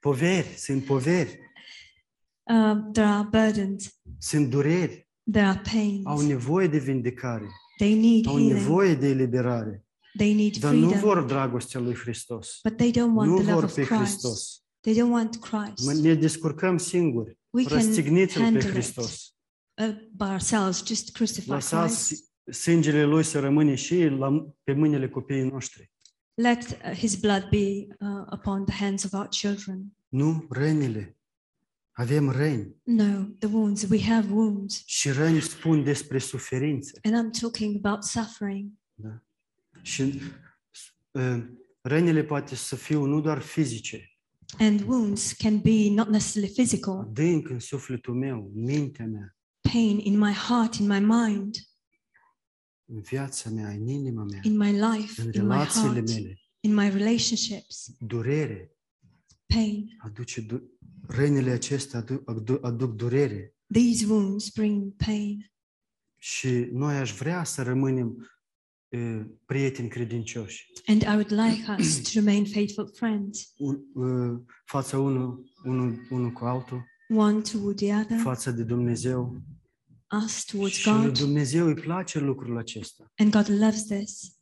Poveri, 0.00 0.46
sunt 0.56 0.84
poveri, 0.84 1.38
Uh, 2.46 2.76
there 2.92 3.06
are 3.06 3.28
burdens, 3.30 4.00
sunt 4.18 4.50
dureri, 4.50 5.08
there 5.32 5.46
are 5.46 5.60
pains. 5.72 6.06
au 6.06 6.20
nevoie 6.20 6.66
de 6.68 6.78
vindecare, 6.78 7.46
They 7.78 7.94
need 8.00 8.26
au 8.26 8.32
healing. 8.32 8.52
nevoie 8.52 8.94
de 8.94 9.08
eliberare, 9.08 9.84
They 10.16 10.34
need 10.34 10.56
dar 10.56 10.72
nu 10.74 10.88
freedom. 10.88 11.00
vor 11.08 11.24
dragostea 11.24 11.80
lui 11.80 11.94
Hristos. 11.94 12.60
But 12.62 12.76
they 12.76 12.90
don't 12.90 13.14
want 13.14 13.30
Nu 13.30 13.34
the 13.36 13.42
love 13.44 13.52
vor 13.52 13.62
of 13.64 13.74
pe 13.74 13.82
Christ. 13.82 14.00
Hristos. 14.02 14.63
They 14.84 14.94
don't 14.94 15.10
want 15.10 15.50
Mă- 15.50 15.72
Christ. 15.74 16.02
Ne 16.02 16.14
descurcăm 16.14 16.76
singuri. 16.78 17.38
We 17.50 17.64
can 17.64 17.76
Răstigniți-l 17.76 18.38
pe 18.38 18.42
handle 18.44 18.62
it 18.68 18.70
Hristos. 18.70 19.34
uh, 19.82 19.94
by 20.12 20.22
ourselves. 20.24 20.86
Just 20.86 21.12
crucify 21.12 21.48
Lăsați 21.50 22.06
Christ. 22.06 22.32
sângele 22.62 23.04
lui 23.04 23.22
să 23.22 23.40
rămâne 23.40 23.74
și 23.74 24.04
la, 24.04 24.46
pe 24.62 24.72
mâinile 24.72 25.08
copiii 25.08 25.42
noștri. 25.50 25.92
Let 26.34 26.62
uh, 26.70 26.90
His 26.96 27.14
blood 27.14 27.48
be 27.50 27.86
uh, 27.98 28.26
upon 28.32 28.64
the 28.64 28.74
hands 28.84 29.04
of 29.04 29.12
our 29.12 29.28
children. 29.28 29.84
Nu 30.08 30.46
rănile. 30.50 31.18
Avem 31.92 32.30
răni. 32.30 32.76
No, 32.82 33.24
the 33.38 33.48
wounds. 33.48 33.82
We 33.82 34.02
have 34.02 34.32
wounds. 34.32 34.82
Și 34.86 35.10
răni 35.10 35.40
spun 35.40 35.84
despre 35.84 36.18
suferință. 36.18 36.98
And 37.02 37.14
I'm 37.14 37.40
talking 37.40 37.86
about 37.86 38.02
suffering. 38.04 38.70
Da? 38.94 39.22
Și 39.82 40.20
uh, 41.10 41.44
rănile 41.80 42.24
poate 42.24 42.54
să 42.54 42.76
fie 42.76 42.96
nu 42.96 43.20
doar 43.20 43.40
fizice, 43.40 44.13
And 44.58 44.80
wounds 44.80 45.32
can 45.32 45.58
be 45.58 45.90
not 45.90 46.08
necessarily 46.08 46.52
physical, 46.52 46.98
adânc 46.98 47.48
în 47.48 47.58
sufletul 47.58 48.14
meu, 48.14 48.50
în 48.54 48.62
mintea 48.64 49.06
mea, 49.06 49.36
pain 49.72 49.98
in 49.98 50.18
my 50.18 50.32
heart, 50.32 50.74
in 50.74 50.86
my 50.86 51.00
mind, 51.00 51.56
în 52.84 53.00
viața 53.00 53.50
mea, 53.50 53.68
în 53.68 53.86
inima 53.88 54.24
mea, 54.24 54.40
in 54.42 54.56
my 54.56 54.70
life, 54.72 55.20
în 55.22 55.30
in 55.32 55.46
my 55.46 55.48
relațiile 55.48 55.92
heart, 55.92 56.08
mele. 56.08 56.40
in 56.60 56.74
my 56.74 56.90
relationships, 56.90 57.96
Durere. 57.98 58.76
pain. 59.46 59.96
Aduce 59.98 60.40
du- 60.40 60.78
rănile 61.06 61.50
acestea 61.50 61.98
aduc, 61.98 62.28
aduc, 62.30 62.64
aduc 62.64 62.94
durere. 62.94 63.54
These 63.72 64.06
wounds 64.06 64.50
bring 64.50 64.94
pain. 64.96 65.52
Și 66.18 66.68
noi 66.72 66.96
aș 66.96 67.12
vrea 67.12 67.44
să 67.44 67.62
rămânem 67.62 68.08
uh, 68.08 68.26
prieteni 69.46 69.88
credincioși. 69.88 70.72
And 70.86 71.02
I 71.02 71.06
would 71.06 71.30
like 71.30 71.62
us 71.78 72.00
to 72.02 72.10
remain 72.20 72.44
faithful 72.44 72.90
friends, 72.94 73.52
Un, 73.56 73.80
uh, 73.94 74.40
fața 74.64 74.98
unul, 74.98 75.50
unul, 75.64 76.06
unul 76.10 76.30
cu 76.30 76.44
altul, 76.44 76.84
one 77.08 77.40
toward 77.40 77.76
the 77.76 77.94
other, 77.94 78.18
față 78.18 78.50
de 78.50 78.62
Dumnezeu. 78.62 79.42
us 80.24 80.44
towards 80.44 80.74
Și 80.74 80.88
lui 80.88 81.02
God. 81.02 81.18
Dumnezeu 81.18 81.66
îi 81.66 81.74
place 81.74 82.18
lucrul 82.18 82.58
acesta. 82.58 83.12
And 83.16 83.32
God 83.32 83.48
loves 83.48 83.82
this. 83.86 84.38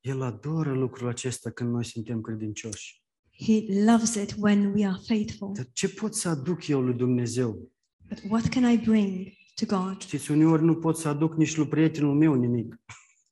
El 0.00 0.22
adoră 0.22 0.72
lucrul 0.72 1.08
acesta 1.08 1.50
când 1.50 1.70
noi 1.70 1.84
suntem 1.84 2.20
credincioși. 2.20 3.02
He 3.46 3.84
loves 3.84 4.14
it 4.14 4.34
when 4.38 4.72
we 4.74 4.86
are 4.86 4.98
faithful. 5.06 5.52
Dar 5.54 5.66
ce 5.72 5.88
pot 5.88 6.14
să 6.14 6.28
aduc 6.28 6.68
eu 6.68 6.80
lui 6.80 6.94
Dumnezeu? 6.94 7.70
But 8.08 8.22
what 8.28 8.48
can 8.48 8.72
I 8.72 8.78
bring 8.78 9.26
to 9.54 9.76
God? 9.76 10.00
Știți, 10.00 10.30
uneori 10.30 10.64
nu 10.64 10.74
pot 10.76 10.96
să 10.96 11.08
aduc 11.08 11.36
nici 11.36 11.56
lui 11.56 11.66
prietenul 11.68 12.14
meu 12.14 12.34
nimic. 12.34 12.80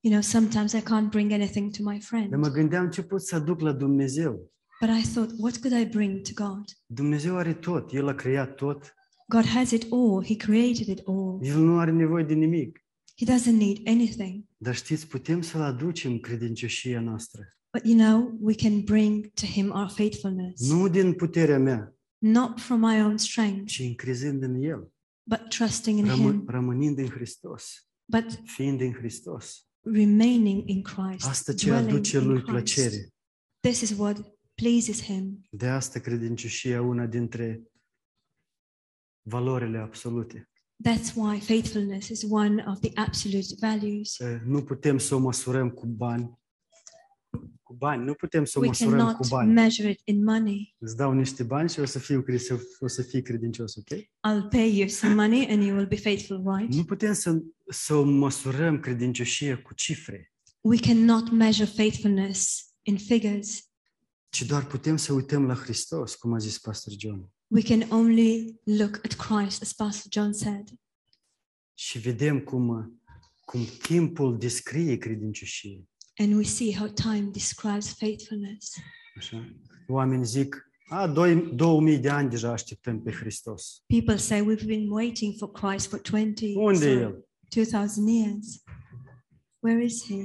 You 0.00 0.12
know, 0.12 0.20
sometimes 0.22 0.72
I 0.72 0.80
can't 0.80 1.10
bring 1.10 1.32
anything 1.32 1.76
to 1.76 1.90
my 1.90 2.00
friend. 2.00 2.30
Dar 2.30 2.38
mă 2.38 2.48
gândeam 2.48 2.90
ce 2.90 3.02
pot 3.02 3.22
să 3.22 3.34
aduc 3.34 3.60
la 3.60 3.72
Dumnezeu. 3.72 4.52
But 4.80 4.90
I 4.90 5.02
thought, 5.12 5.32
what 5.38 5.58
could 5.58 5.80
I 5.80 5.84
bring 5.86 6.20
to 6.20 6.44
God? 6.44 6.64
Dumnezeu 6.86 7.36
are 7.36 7.54
tot. 7.54 7.92
El 7.94 8.08
a 8.08 8.14
creat 8.14 8.54
tot. 8.54 8.94
God 9.28 9.44
has 9.44 9.70
it 9.70 9.86
all. 9.92 10.24
He 10.24 10.36
created 10.36 10.86
it 10.86 11.02
all. 11.06 11.38
El 11.42 11.60
nu 11.60 11.78
are 11.78 11.90
nevoie 11.90 12.24
de 12.24 12.34
nimic. 12.34 12.84
He 13.16 13.34
doesn't 13.34 13.58
need 13.58 13.78
anything. 13.86 14.44
Dar 14.56 14.74
știți, 14.74 15.06
putem 15.06 15.40
să-L 15.42 15.60
aducem 15.60 16.18
credincioșia 16.18 17.00
noastră. 17.00 17.42
But 17.72 17.84
you 17.86 17.96
know, 17.98 18.36
we 18.40 18.54
can 18.54 18.80
bring 18.80 19.26
to 19.34 19.46
Him 19.46 19.70
our 19.70 19.88
faithfulness, 19.88 20.70
Nu 20.70 20.88
din 20.88 21.12
puterea 21.12 21.58
mea, 21.58 21.94
not 22.18 22.60
from 22.60 22.80
my 22.80 23.02
own 23.02 23.16
strength, 23.16 23.64
ci 23.66 23.78
încrezând 23.78 24.42
în 24.42 24.62
El. 24.62 24.92
but 25.22 25.48
trusting 25.48 25.98
in 25.98 26.06
Rămân, 26.06 26.32
Him, 26.32 26.44
rămânind 26.48 26.98
în 26.98 27.06
Hristos. 27.08 27.88
but 28.04 28.40
Fiind 28.44 28.80
în 28.80 28.92
Hristos. 28.92 29.67
Remaining 29.92 30.68
in 30.68 30.82
Christ, 30.82 31.26
Asta 31.26 31.54
ce 31.54 31.66
dwelling 31.66 31.90
aduce 31.90 32.16
in 32.18 32.26
Lui 32.26 32.42
Christ. 32.42 32.46
plăcere. 32.50 33.08
This 33.60 33.80
is 33.80 33.90
what 33.98 34.34
pleases 34.54 35.02
Him. 35.02 35.46
De 35.50 35.66
asta 35.68 36.00
credincioșia 36.00 36.80
una 36.82 37.06
dintre 37.06 37.62
valorile 39.22 39.78
absolute. 39.78 40.50
That's 40.88 41.14
why 41.14 41.40
faithfulness 41.40 42.08
is 42.08 42.22
one 42.28 42.64
of 42.68 42.78
the 42.80 42.90
absolute 42.94 43.46
values. 43.60 44.18
Eh, 44.18 44.40
Nu 44.44 44.62
putem 44.64 44.98
să 44.98 45.14
o 45.14 45.18
măsurăm 45.18 45.70
cu 45.70 45.86
bani. 45.86 46.37
Cu 47.68 47.74
bani, 47.74 48.04
nu 48.04 48.14
putem 48.14 48.44
să 48.44 48.58
o 48.58 48.60
We 48.60 48.66
măsurăm 48.66 48.92
cu 48.92 48.96
cannot 49.04 49.28
bani. 49.28 49.52
measure 49.52 49.90
it 49.90 50.00
in 50.04 50.24
money. 50.24 50.74
Îți 50.78 50.96
dau 50.96 51.12
niște 51.12 51.42
bani 51.42 51.68
și 51.70 51.80
o 51.80 51.84
să, 51.84 51.98
fiu, 51.98 52.22
cre- 52.22 52.40
o 52.80 52.86
să 52.86 53.02
fii 53.02 53.22
credincios, 53.22 53.76
ok? 53.76 53.98
I'll 54.00 54.48
pay 54.50 54.76
you 54.78 54.88
some 54.88 55.14
money 55.14 55.46
and 55.50 55.62
you 55.62 55.74
will 55.76 55.86
be 55.88 55.96
faithful, 55.96 56.42
right? 56.56 56.74
Nu 56.74 56.84
putem 56.84 57.12
să, 57.12 57.42
să 57.68 57.94
o 57.94 58.02
măsurăm 58.04 58.80
credincioșia 58.80 59.62
cu 59.62 59.74
cifre, 59.74 60.32
We 60.60 60.78
cannot 60.78 61.30
measure 61.30 61.70
faithfulness 61.74 62.64
in 62.82 62.96
figures. 62.98 63.68
ci 64.28 64.42
doar 64.46 64.66
putem 64.66 64.96
să 64.96 65.12
uităm 65.12 65.46
la 65.46 65.54
Hristos, 65.54 66.14
cum 66.14 66.32
a 66.34 66.38
zis 66.38 66.58
Pastor 66.58 66.92
John. 66.98 67.32
We 67.46 67.62
can 67.62 67.86
only 67.90 68.60
look 68.64 68.94
at 69.04 69.12
Christ, 69.12 69.62
as 69.62 69.72
Pastor 69.72 70.10
John 70.22 70.32
said. 70.32 70.68
Și 71.74 71.98
vedem 71.98 72.40
cum, 72.40 73.00
cum 73.44 73.64
timpul 73.82 74.38
descrie 74.38 74.96
credincioșie. 74.98 75.88
And 76.18 76.34
we 76.34 76.44
see 76.44 76.74
how 76.74 76.88
time 76.88 77.30
describes 77.30 77.92
faithfulness. 77.92 78.74
Așa? 79.16 79.54
Oamenii 79.88 80.24
zic, 80.24 80.70
a, 80.88 81.06
2000 81.06 81.98
de 81.98 82.08
ani 82.10 82.30
deja 82.30 82.52
așteptăm 82.52 83.02
pe 83.02 83.12
Hristos. 83.12 83.82
People 83.86 84.16
say 84.16 84.40
we've 84.40 84.66
been 84.66 84.90
waiting 84.90 85.34
for 85.38 85.50
Christ 85.50 85.88
for 85.88 86.00
20, 86.00 86.54
Unde 86.54 86.90
e 86.90 87.00
El? 87.00 87.28
2000 87.48 88.06
years. 88.06 88.62
Where 89.58 89.84
is 89.84 90.06
he? 90.06 90.24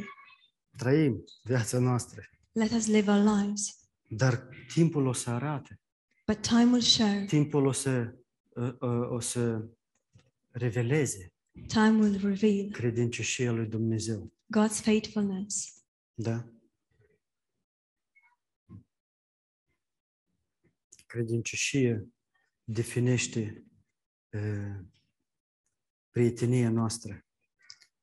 Trăim 0.78 1.24
viața 1.44 1.80
noastră. 1.80 2.22
Let 2.52 2.72
us 2.72 2.88
live 2.88 3.12
our 3.12 3.38
lives. 3.38 3.89
Dar 4.08 4.48
timpul 4.74 5.06
o 5.08 5.14
să 5.14 5.30
arate. 5.30 5.80
But 6.28 6.41
time 6.41 6.72
will 6.72 6.82
show, 6.82 7.26
Timpul 7.28 7.66
o 7.66 7.72
să, 7.72 8.14
uh, 8.56 8.74
uh, 8.80 9.10
o 9.10 9.20
să 9.20 9.66
reveleze 10.52 11.34
time 11.68 12.00
will 12.00 12.20
reveal 12.22 12.72
credincioșia 12.72 13.52
lui 13.52 13.66
Dumnezeu. 13.66 14.32
God's 14.58 14.82
faithfulness. 14.82 15.83
Da? 16.14 16.47
Credincioșie 21.05 22.09
definește 22.64 23.66
uh, 24.32 24.86
prietenia 26.09 26.70
noastră. 26.70 27.26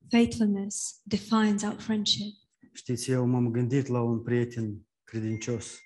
Faithfulness 0.09 1.01
defines 1.03 1.63
our 1.63 1.79
friendship. 1.79 2.35
Știți, 2.73 3.11
eu 3.11 3.25
m-am 3.25 3.51
gândit 3.51 3.87
la 3.87 4.01
un 4.01 4.23
prieten 4.23 4.87
credincios. 5.03 5.79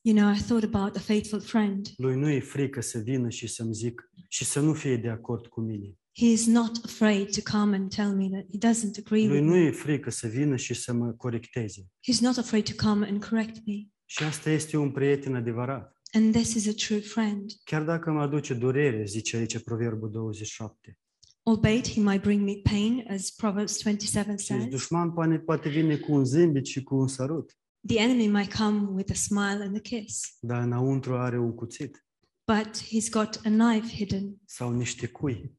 You 0.00 0.16
know, 0.16 0.32
I 0.32 0.40
thought 0.40 0.74
about 0.74 0.96
a 0.96 1.00
faithful 1.00 1.40
friend. 1.40 1.88
Lui 1.96 2.16
nu 2.16 2.30
e 2.30 2.40
frică 2.40 2.80
să 2.80 2.98
vină 2.98 3.28
și 3.28 3.46
să-mi 3.46 3.74
zic 3.74 4.10
și 4.28 4.44
să 4.44 4.60
nu 4.60 4.74
fie 4.74 4.96
de 4.96 5.08
acord 5.08 5.46
cu 5.46 5.60
mine. 5.60 5.99
He 6.16 6.26
is 6.26 6.46
not 6.46 6.84
afraid 6.84 7.42
to 7.42 7.58
come 7.58 7.76
and 7.76 7.94
tell 7.94 8.12
me 8.14 8.28
that 8.28 8.44
he 8.50 8.58
doesn't 8.58 8.98
agree 8.98 9.26
Lui 9.26 9.36
with 9.40 9.48
nu 9.48 9.54
me. 9.54 9.66
e 9.66 9.70
frică 9.70 10.10
să 10.10 10.26
vină 10.26 10.56
și 10.56 10.74
să 10.74 10.92
mă 10.92 11.12
corecteze. 11.12 11.80
He's 11.80 12.20
not 12.20 12.36
afraid 12.36 12.74
to 12.74 12.86
come 12.88 13.06
and 13.08 13.24
correct 13.24 13.66
me. 13.66 13.74
Și 14.04 14.22
asta 14.22 14.50
este 14.50 14.76
un 14.76 14.90
prieten 14.90 15.34
adevărat. 15.34 16.00
And 16.12 16.32
this 16.34 16.54
is 16.54 16.68
a 16.68 16.72
true 16.86 17.00
friend. 17.00 17.50
Chiar 17.64 17.82
dacă 17.82 18.10
mă 18.10 18.20
aduce 18.20 18.54
durere, 18.54 19.04
zice 19.04 19.36
aici 19.36 19.58
Proverbul 19.58 20.10
27. 20.10 20.98
Albeit 21.42 21.88
he 21.88 22.00
might 22.00 22.22
bring 22.22 22.42
me 22.44 22.54
pain, 22.62 23.04
as 23.08 23.30
Proverbs 23.30 23.82
27 23.82 24.36
Și 24.36 24.44
says, 24.46 24.64
dușman 24.64 25.12
poate, 25.12 25.38
poate 25.38 25.68
vine 25.68 25.96
cu 25.96 26.12
un 26.12 26.24
zâmbet 26.24 26.66
și 26.66 26.82
cu 26.82 26.94
un 26.96 27.08
sărut, 27.08 27.58
the 27.86 27.98
enemy 27.98 28.26
might 28.26 28.54
come 28.54 28.88
with 28.92 29.10
a 29.10 29.14
smile 29.14 29.62
and 29.64 29.76
a 29.76 29.78
kiss, 29.78 30.36
dar 30.40 30.62
înăuntru 30.62 31.16
are 31.16 31.38
un 31.38 31.54
cuțit 31.54 32.04
but 32.46 32.82
he's 32.82 33.10
got 33.10 33.40
a 33.44 33.48
knife 33.48 33.94
hidden 33.96 34.36
sau 34.44 34.72
niște 34.72 35.06
cui 35.06 35.56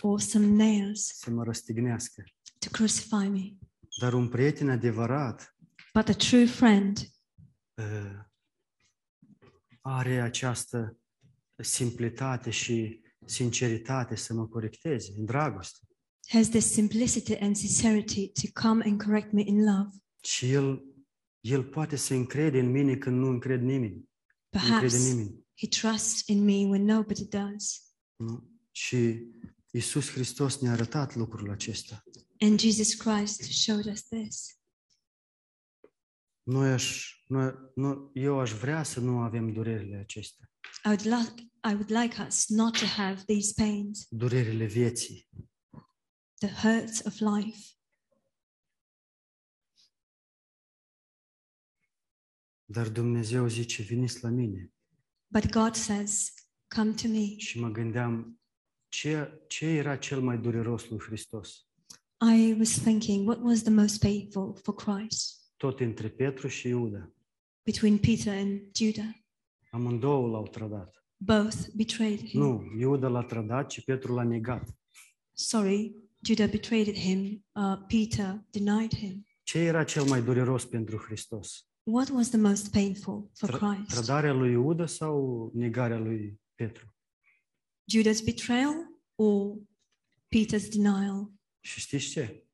or 0.00 0.20
some 0.20 0.46
nails 0.46 1.06
să 1.18 1.30
mă 1.30 1.44
răstignească. 1.44 2.24
to 2.58 2.68
crucify 2.70 3.28
me. 3.28 3.52
Dar 4.00 4.12
un 4.12 4.28
prieten 4.28 4.68
adevărat 4.68 5.56
But 5.94 6.08
a 6.08 6.12
true 6.12 6.46
friend 6.46 6.98
uh, 7.74 8.24
are 9.80 10.20
această 10.20 10.98
simplitate 11.62 12.50
și 12.50 13.00
sinceritate 13.24 14.14
să 14.16 14.34
mă 14.34 14.46
corecteze 14.46 15.12
în 15.16 15.24
dragoste. 15.24 15.78
has 16.28 16.48
this 16.48 16.72
simplicity 16.72 17.34
and 17.36 17.56
sincerity 17.56 18.30
to 18.32 18.60
come 18.62 18.84
and 18.84 19.02
correct 19.02 19.32
me 19.32 19.42
in 19.46 19.64
love. 19.64 19.88
Și 20.22 20.52
el, 20.52 20.84
el 21.40 21.64
poate 21.64 21.96
să 21.96 22.14
încrede 22.14 22.58
în 22.58 22.70
mine 22.70 22.96
când 22.96 23.16
nu 23.18 23.28
încred 23.28 23.60
nimeni. 23.62 23.94
Nu 23.94 24.60
încrede 24.60 24.76
Perhaps 24.78 25.08
nimeni. 25.08 25.46
he 25.56 25.66
trusts 25.68 26.26
in 26.26 26.44
me 26.44 26.52
when 26.66 26.84
nobody 26.84 27.24
does. 27.28 27.82
Nu? 28.16 28.50
Și 28.70 29.26
Isus 29.76 30.10
Hristos 30.10 30.60
ne-a 30.60 30.72
arătat 30.72 31.14
lucrul 31.14 31.50
acesta. 31.50 32.04
And 32.38 32.60
Jesus 32.60 32.94
Christ 32.94 33.42
showed 33.42 33.86
us 33.86 34.02
this. 34.02 34.58
Noi 36.42 36.72
aș, 36.72 37.14
noi, 37.26 37.54
noi, 37.74 38.10
eu 38.12 38.38
aș 38.38 38.52
vrea 38.52 38.82
să 38.82 39.00
nu 39.00 39.18
avem 39.18 39.52
durerile 39.52 39.96
acestea, 39.96 40.50
I 40.84 40.88
would 40.88 41.04
like 41.04 41.50
I 41.70 41.72
would 41.72 41.90
like 41.90 42.22
us 42.26 42.48
not 42.48 42.78
to 42.78 42.84
have 42.84 43.22
these 43.26 43.52
pains, 43.56 44.06
durerile 44.08 44.64
vieții. 44.64 45.28
the 46.38 46.48
hurts 46.48 47.04
of 47.06 47.20
life. 47.20 47.70
Dar 52.64 52.88
Dumnezeu 52.88 53.48
zice, 53.48 53.82
veniți 53.82 54.22
la 54.22 54.28
mine. 54.28 54.72
But 55.28 55.50
God 55.50 55.74
says, 55.74 56.34
Come 56.68 56.92
to 56.92 57.08
me. 57.08 57.36
Și 57.38 57.60
mă 57.60 57.68
gândeam, 57.68 58.40
ce, 58.96 59.42
ce 59.46 59.66
era 59.66 59.96
cel 59.96 60.20
mai 60.20 60.38
dureros 60.38 60.88
lui 60.88 60.98
Hristos? 60.98 61.66
I 62.38 62.54
was 62.58 62.78
thinking, 62.78 63.26
what 63.28 63.38
was 63.42 63.62
the 63.62 63.70
most 63.70 64.00
painful 64.00 64.56
for 64.62 64.74
Christ 64.74 65.44
Tot 65.56 65.80
între 65.80 66.08
Petru 66.08 66.48
și 66.48 66.68
Iuda. 66.68 67.12
between 67.64 67.98
Peter 67.98 68.36
and 68.36 68.60
Judah? 68.74 69.14
Amândouă 69.70 70.28
l-au 70.28 70.46
trădat. 70.46 71.04
Both 71.16 71.56
betrayed 71.74 72.18
him. 72.24 72.40
Nu, 72.40 72.62
Iuda 72.78 73.08
l-a 73.08 73.22
trădat 73.22 73.70
și 73.70 73.82
Petru 73.84 74.14
l-a 74.14 74.22
negat. 74.22 74.76
Sorry, 75.32 75.94
Judah 76.26 76.50
betrayed 76.50 76.94
him. 76.94 77.44
Uh, 77.54 77.76
Peter 77.86 78.44
denied 78.50 78.94
him. 78.94 79.26
Ce 79.42 79.58
era 79.58 79.84
cel 79.84 80.04
mai 80.04 80.22
dureros 80.22 80.64
pentru 80.64 80.96
Hristos? 80.96 81.68
What 81.82 82.08
was 82.08 82.28
the 82.28 82.38
most 82.38 82.70
painful 82.70 83.30
for 83.34 83.48
Tră- 83.50 83.58
Christ? 83.58 83.88
Trădarea 83.94 84.32
lui 84.32 84.50
Iuda 84.52 84.86
sau 84.86 85.50
negarea 85.54 85.98
lui 85.98 86.40
Petru? 86.54 86.95
Judah's 87.92 88.24
betrayal 88.24 88.74
or 89.14 89.56
Peter's 90.36 90.68
denial? 90.70 91.32
Și 91.60 91.80
știți 91.80 92.08
ce? 92.08 92.46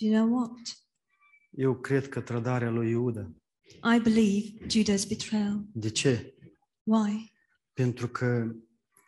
Do 0.00 0.06
you 0.06 0.14
know 0.26 0.38
what? 0.38 0.60
Eu 1.50 1.80
cred 1.80 2.08
că 2.08 2.20
trădarea 2.20 2.70
lui 2.70 2.90
Iuda. 2.90 3.30
I 3.96 4.00
believe 4.02 4.66
Judah's 4.66 5.08
betrayal. 5.08 5.64
De 5.72 5.90
ce? 5.90 6.34
Why? 6.82 7.32
Pentru 7.72 8.08
că 8.08 8.54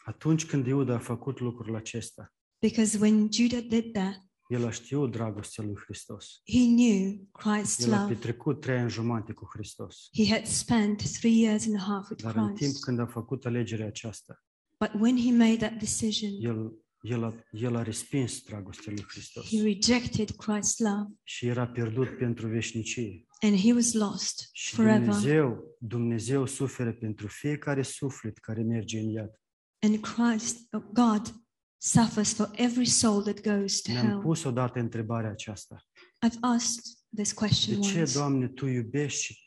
atunci 0.04 0.44
când 0.46 0.66
Iuda 0.66 0.94
a 0.94 0.98
făcut 0.98 1.40
lucrul 1.40 1.74
acesta, 1.76 2.34
Because 2.58 2.98
when 2.98 3.32
Judah 3.32 3.60
did 3.68 3.92
that, 3.92 4.24
el 4.48 4.64
a 4.66 4.70
știut 4.70 5.10
dragostea 5.10 5.64
lui 5.64 5.74
Hristos. 5.84 6.40
he 6.44 6.58
knew 6.66 7.28
Christ's 7.38 7.86
El 7.86 7.92
a 7.92 8.00
love. 8.02 8.14
petrecut 8.14 8.60
trei 8.60 8.78
ani 8.78 8.90
jumate 8.90 9.32
cu 9.32 9.48
Hristos. 9.52 10.08
He 10.12 10.28
had 10.28 10.44
spent 10.46 11.02
three 11.12 11.40
years 11.40 11.66
and 11.66 11.74
a 11.76 11.78
half 11.82 12.10
with 12.10 12.22
Dar 12.22 12.36
în 12.36 12.46
timp 12.46 12.56
Christ. 12.56 12.84
când 12.84 12.98
a 12.98 13.06
făcut 13.06 13.44
alegerea 13.46 13.86
aceasta, 13.86 14.44
But 14.84 15.00
when 15.00 15.16
he 15.16 15.30
made 15.32 15.56
that 15.56 15.78
decision, 15.78 16.30
el, 16.40 16.72
el, 17.00 17.24
a, 17.24 17.34
el 17.50 17.76
a 17.76 17.82
respins 17.82 18.42
dragostea 18.42 18.92
lui 18.92 19.04
Hristos 19.08 19.46
he 19.48 19.62
rejected 19.62 20.30
Christ's 20.30 20.76
love 20.78 21.08
și 21.22 21.46
era 21.46 21.66
pierdut 21.68 22.16
pentru 22.18 22.46
veșnicie. 22.48 23.26
and 23.40 23.56
he 23.58 23.72
was 23.72 23.92
lost 23.92 24.48
Și 24.52 24.74
forever. 24.74 24.98
Dumnezeu, 25.00 25.76
Dumnezeu 25.78 26.46
suferă 26.46 26.92
pentru 26.92 27.26
fiecare 27.26 27.82
suflet 27.82 28.38
care 28.38 28.62
merge 28.62 28.98
în 28.98 29.08
iad. 29.08 29.30
And 29.78 30.00
Christ, 30.00 30.56
uh, 30.74 30.82
God, 30.92 31.34
suffers 31.76 32.32
for 32.34 32.50
every 32.54 32.86
soul 32.86 33.22
that 33.22 33.40
goes 33.40 33.80
to 33.80 33.92
Ne-am 33.92 34.06
hell. 34.06 34.20
pus 34.20 34.44
odată 34.44 34.78
întrebarea 34.78 35.30
aceasta. 35.30 35.82
I've 36.26 36.38
asked 36.40 36.82
this 37.14 37.28
De 37.28 37.34
question 37.34 37.80
ce, 37.80 37.98
once. 37.98 38.12
Doamne, 38.12 38.48
Tu 38.48 38.66
iubești 38.66 39.22
și 39.22 39.38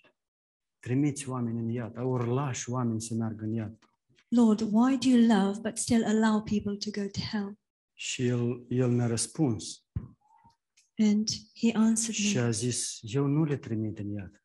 trimiți 0.79 1.29
oameni 1.29 1.59
în 1.59 1.69
iad, 1.69 1.93
ori 1.97 2.27
lași 2.27 2.69
oameni 2.69 3.01
să 3.01 3.13
meargă 3.13 3.43
în 3.43 3.53
iad? 3.53 3.77
Lord, 4.31 4.61
why 4.61 4.97
do 4.97 5.09
you 5.09 5.27
love 5.27 5.61
but 5.61 5.77
still 5.77 6.03
allow 6.05 6.41
people 6.41 6.77
to 6.77 7.01
go 7.01 7.07
to 7.07 7.19
hell? 7.31 7.59
Și 7.93 8.25
el, 8.27 8.65
el 8.69 8.89
mi-a 8.91 9.07
răspuns 9.07 9.83
And 10.97 11.27
he 11.55 11.71
answered 11.73 12.15
și 12.15 12.35
me, 12.35 12.41
a 12.41 12.49
zis, 12.49 12.99
eu 13.01 13.25
nu 13.25 13.43
le 13.43 13.57
trimit 13.57 13.99
în 13.99 14.09
iad. 14.11 14.43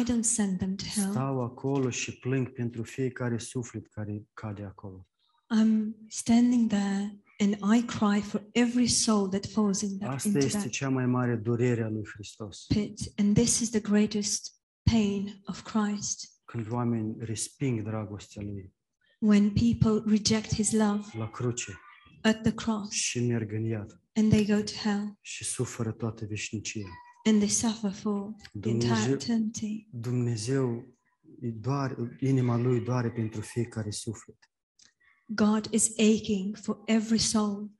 I 0.00 0.12
don't 0.12 0.22
send 0.24 0.58
them 0.58 0.74
to 0.76 0.84
hell. 0.84 1.10
Stau 1.10 1.42
acolo 1.42 1.90
și 1.90 2.18
plâng 2.18 2.52
pentru 2.52 2.82
fiecare 2.82 3.38
suflet 3.38 3.86
care 3.86 4.24
cade 4.34 4.62
acolo. 4.64 5.08
I'm 5.54 5.94
standing 6.08 6.68
there 6.70 7.18
and 7.38 7.76
I 7.76 7.82
cry 7.84 8.20
for 8.20 8.48
every 8.52 8.86
soul 8.86 9.28
that 9.28 9.46
falls 9.46 9.80
in 9.80 9.98
that, 9.98 10.08
Asta 10.10 10.28
into 10.28 10.46
este 10.46 10.58
that 10.58 10.70
cea 10.70 10.88
mai 10.88 11.06
mare 11.06 11.36
durere 11.36 11.82
a 11.82 11.88
lui 11.88 12.04
Hristos. 12.14 12.64
pit. 12.68 13.12
And 13.16 13.34
this 13.34 13.60
is 13.60 13.70
the 13.70 13.80
greatest 13.80 14.54
pain 14.90 15.42
of 15.46 15.62
Christ. 15.62 16.42
Când 16.44 16.66
oameni 16.70 17.14
resping 17.18 17.82
dragostea 17.82 18.42
lui 18.42 18.74
When 19.26 19.52
people 19.52 20.02
reject 20.06 20.54
his 20.54 20.72
love 20.72 21.04
la 21.18 21.30
cruce 21.30 21.80
at 22.22 22.42
the 22.42 22.52
cross 22.52 22.90
și 22.90 23.20
merg 23.20 23.52
în 23.52 23.64
iad 23.64 24.00
and 24.14 24.30
they 24.30 24.46
go 24.46 24.62
to 24.62 24.72
hell 24.82 25.18
și 25.20 25.44
suferă 25.44 25.92
toată 25.92 26.24
veșnicia. 26.26 26.88
and 27.24 27.38
they 27.38 27.48
suffer 27.48 27.90
for 27.90 28.34
the 28.60 28.70
entire 28.70 29.10
eternity. 29.10 29.88
Dumnezeu 29.90 30.94
îi 31.40 31.52
doare, 31.52 32.16
inima 32.20 32.56
lui 32.56 32.80
doare 32.80 33.10
pentru 33.10 33.40
fiecare 33.40 33.90
suflet. 33.90 34.36
God 35.26 35.68
is 35.70 35.90
aching 35.98 36.56
for 36.56 36.82
every 36.84 37.18
soul. 37.18 37.70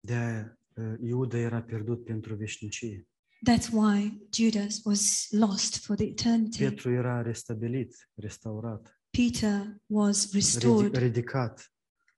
De 0.00 0.56
uh, 0.74 0.94
Iuda 1.00 1.38
era 1.38 1.62
pierdut 1.62 2.04
pentru 2.04 2.34
veșnicie. 2.34 3.06
That's 3.50 3.68
why 3.72 4.28
Judas 4.32 4.80
was 4.84 5.26
lost 5.30 5.76
for 5.76 5.96
the 5.96 6.04
eternity. 6.04 6.58
Petru 6.58 6.90
era 6.90 7.22
restabilit, 7.22 8.10
restaurat, 8.14 9.01
Peter 9.16 9.76
was 9.86 10.26
ridic- 10.26 10.32
restored 10.34 10.96
ridicat, 10.96 11.72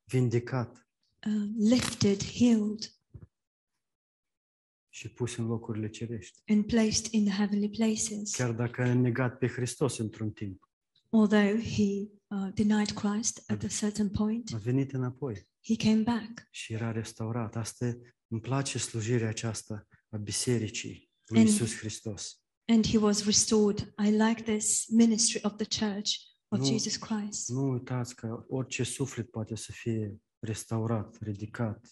vindecat. 0.04 0.86
uh, 1.26 1.48
lifted, 1.58 2.22
healed, 2.24 2.94
și 4.88 5.08
pus 5.08 5.36
în 5.36 5.46
locurile 5.46 5.88
cerești. 5.88 6.42
and 6.46 6.66
placed 6.66 7.12
in 7.12 7.24
the 7.24 7.34
heavenly 7.34 7.70
places. 7.70 8.34
Chiar 8.34 8.52
dacă 8.52 8.82
a 8.82 8.94
negat 8.94 9.38
pe 9.38 9.46
Hristos 9.48 9.98
într-un 9.98 10.30
timp, 10.30 10.68
Although 11.10 11.60
he 11.62 12.08
uh, 12.26 12.52
denied 12.54 12.90
Christ 12.90 13.42
at 13.50 13.62
a 13.62 13.68
certain 13.68 14.08
point, 14.10 14.50
a 14.54 14.56
venit 14.56 14.92
înapoi 14.92 15.48
he 15.64 15.76
came 15.76 16.02
back. 16.02 16.46
și 16.50 16.72
era 16.72 16.92
restaurat. 16.92 17.56
Asta 17.56 17.96
îmi 18.28 18.40
place 18.40 18.78
slujirea 18.78 19.28
aceasta 19.28 19.86
a 20.08 20.16
bisericii 20.16 21.10
lui 21.26 21.40
And- 21.40 21.48
Isus 21.48 21.76
Hristos. 21.76 22.38
And 22.66 22.86
he 22.86 22.98
was 22.98 23.24
restored. 23.24 23.94
I 24.06 24.10
like 24.10 24.42
this 24.42 24.86
ministry 24.88 25.40
of 25.42 25.56
the 25.56 25.84
church 25.86 26.10
of 26.54 26.60
Nu- 26.60 26.66
Jesus 26.66 26.96
Christ. 26.96 27.48
Nu 27.48 27.70
uitați 27.70 28.14
că 28.16 28.44
orice 28.48 28.82
suflet 28.82 29.30
poate 29.30 29.56
să 29.56 29.72
fie 29.72 30.16
restaurat, 30.38 31.16
ridicat. 31.20 31.86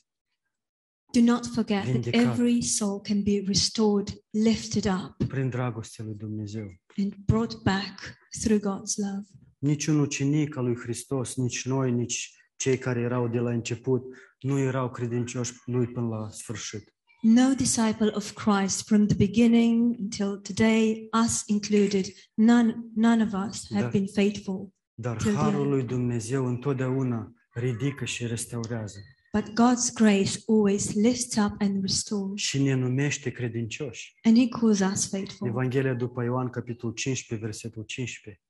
Do 1.13 1.21
not 1.21 1.47
forget 1.47 1.83
that 1.83 1.93
Vindicat. 1.93 2.21
every 2.23 2.63
soul 2.63 3.01
can 3.01 3.23
be 3.23 3.43
restored, 3.47 4.09
lifted 4.31 4.85
up, 4.85 5.29
prin 5.29 5.49
dragostea 5.49 6.05
lui 6.05 6.15
Dumnezeu. 6.15 6.67
and 6.97 7.15
brought 7.25 7.63
back 7.63 8.17
through 8.43 8.61
God's 8.61 8.95
love. 8.97 9.27
Nici 9.59 9.87
un 9.87 9.99
ucenic 9.99 10.57
al 10.57 10.65
lui 10.65 10.77
Hristos, 10.77 11.37
nici 11.37 11.65
noi, 11.67 11.93
nici 11.93 12.37
cei 12.57 12.79
care 12.79 13.01
erau 13.01 13.29
de 13.29 13.39
la 13.39 13.51
început, 13.51 14.03
nu 14.41 14.59
erau 14.59 14.91
credincioși 14.91 15.53
lui 15.67 15.87
până 15.87 16.07
la 16.07 16.31
sfârșit. 16.31 16.95
No 17.25 17.55
disciple 17.55 18.11
of 18.15 18.33
Christ 18.35 18.87
from 18.87 19.07
the 19.07 19.15
beginning 19.17 19.97
until 20.01 20.41
today, 20.41 21.09
us 21.25 21.43
included, 21.47 22.07
none, 22.35 22.91
none 22.95 23.23
of 23.23 23.33
us 23.49 23.67
have 23.71 23.83
Da. 23.85 23.89
been 23.91 24.07
faithful. 24.07 24.73
Dar 24.95 25.17
Till 25.17 25.33
the 25.33 25.41
harul 25.41 25.61
end. 25.63 25.71
lui 25.71 25.83
Dumnezeu 25.83 26.47
întotdeauna 26.47 27.33
ridică 27.55 28.05
și 28.05 28.27
restaurează 28.27 28.99
But 29.33 29.49
God's 29.51 29.93
grace 29.95 30.39
always 30.47 30.95
lifts 30.95 31.37
up 31.37 31.55
and 31.59 31.81
restores, 31.81 32.41
și 32.43 32.63
ne 32.63 32.75
numește 32.75 33.31
credincioși. 33.31 34.15
and 34.23 34.37
He 34.39 34.49
calls 34.49 34.81
us 34.81 35.09
faithful. 35.09 35.49
Evanghelia 35.49 35.95
după 35.95 36.23
Ioan, 36.23 36.49
capitolul 36.51 36.95
15, 36.95 37.47
versetul 37.47 37.83
15. 37.83 38.43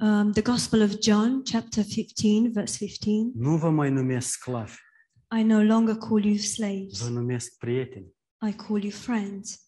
Um, 0.00 0.32
the 0.32 0.42
Gospel 0.42 0.80
of 0.82 0.94
John, 1.02 1.42
chapter 1.42 1.84
15, 1.84 2.48
verse 2.52 2.76
15 2.86 3.30
Nu 3.34 3.56
vă 3.56 3.70
mai 3.70 3.90
numesc 3.90 4.28
sclavi, 4.28 4.76
I 5.30 5.42
no 5.42 5.62
longer 5.62 5.96
call 5.96 6.24
you 6.24 6.36
slaves, 6.36 6.98
vă 7.02 7.08
numesc 7.08 7.56
prieteni. 7.58 8.14
I 8.48 8.52
call 8.52 8.82
you 8.82 8.90
friends. 8.90 9.60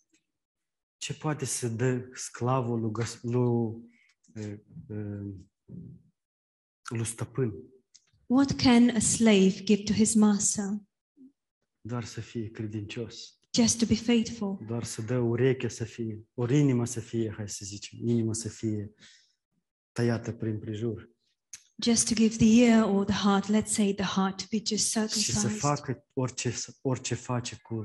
Ce 0.96 1.14
poate 1.14 1.44
să 1.44 1.68
dă 1.68 2.11
sclavul 2.14 2.80
lui, 2.80 2.90
găs- 2.90 3.22
lui, 3.22 3.90
eh, 4.34 4.59
eh, 4.88 5.34
lui 6.88 7.04
stăpân? 7.04 7.52
What 8.26 8.52
can 8.56 8.88
a 8.88 8.98
slave 8.98 9.64
give 9.64 9.82
to 9.82 9.92
his 9.92 10.14
master? 10.14 10.64
Doar 11.80 12.04
să 12.04 12.20
fie 12.20 12.50
credincios. 12.50 13.38
Just 13.56 13.78
to 13.78 13.86
be 13.86 13.94
faithful, 13.94 14.59
doar 14.66 14.84
să 14.84 15.02
dă 15.02 15.18
ureche 15.18 15.68
să 15.68 15.84
fie, 15.84 16.24
ori 16.34 16.56
inimă 16.59 16.86
să 16.86 17.00
fie, 17.00 17.32
hai 17.36 17.48
să 17.48 17.64
zicem, 17.64 17.98
inimă 18.09 18.34
să 18.34 18.48
fie 18.48 18.92
tăiată 19.92 20.32
prin 20.32 20.59
prejur 20.59 21.11
just 21.82 22.08
to 22.08 22.14
give 22.14 22.36
the 22.36 22.60
ear 22.64 22.84
or 22.84 23.04
the 23.04 23.14
heart, 23.14 23.48
let's 23.48 23.72
say 23.74 23.94
the 23.94 24.04
heart, 24.04 24.36
to 24.38 24.44
be 24.50 24.62
just 24.64 24.82
și 24.82 24.88
să 24.88 25.06
circumcised. 25.08 25.58
facă 25.58 26.04
orice, 26.12 26.54
orice 26.80 27.14
face 27.14 27.58
cu, 27.62 27.84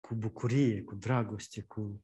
cu 0.00 0.14
bucurie, 0.14 0.82
cu 0.82 0.94
dragoste, 0.94 1.64
cu 1.68 2.02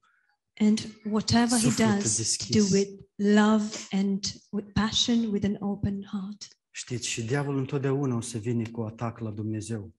And 0.60 0.78
whatever 1.10 1.58
he 1.58 1.64
Sufletul 1.64 1.94
does, 1.94 2.12
to 2.16 2.22
deschis. 2.22 2.56
do 2.70 2.76
with 2.76 2.90
love 3.14 3.64
and 3.90 4.24
with 4.50 4.68
passion, 4.72 5.32
with 5.32 5.44
an 5.44 5.56
open 5.60 6.02
heart. 6.12 6.48
știți, 6.70 7.08
și 7.08 7.22
diavolul 7.24 7.58
întotdeauna 7.60 8.16
o 8.16 8.20
să 8.20 8.38
vină 8.38 8.70
cu 8.70 8.80
atac 8.80 9.18
la 9.18 9.30
Dumnezeu. 9.30 9.92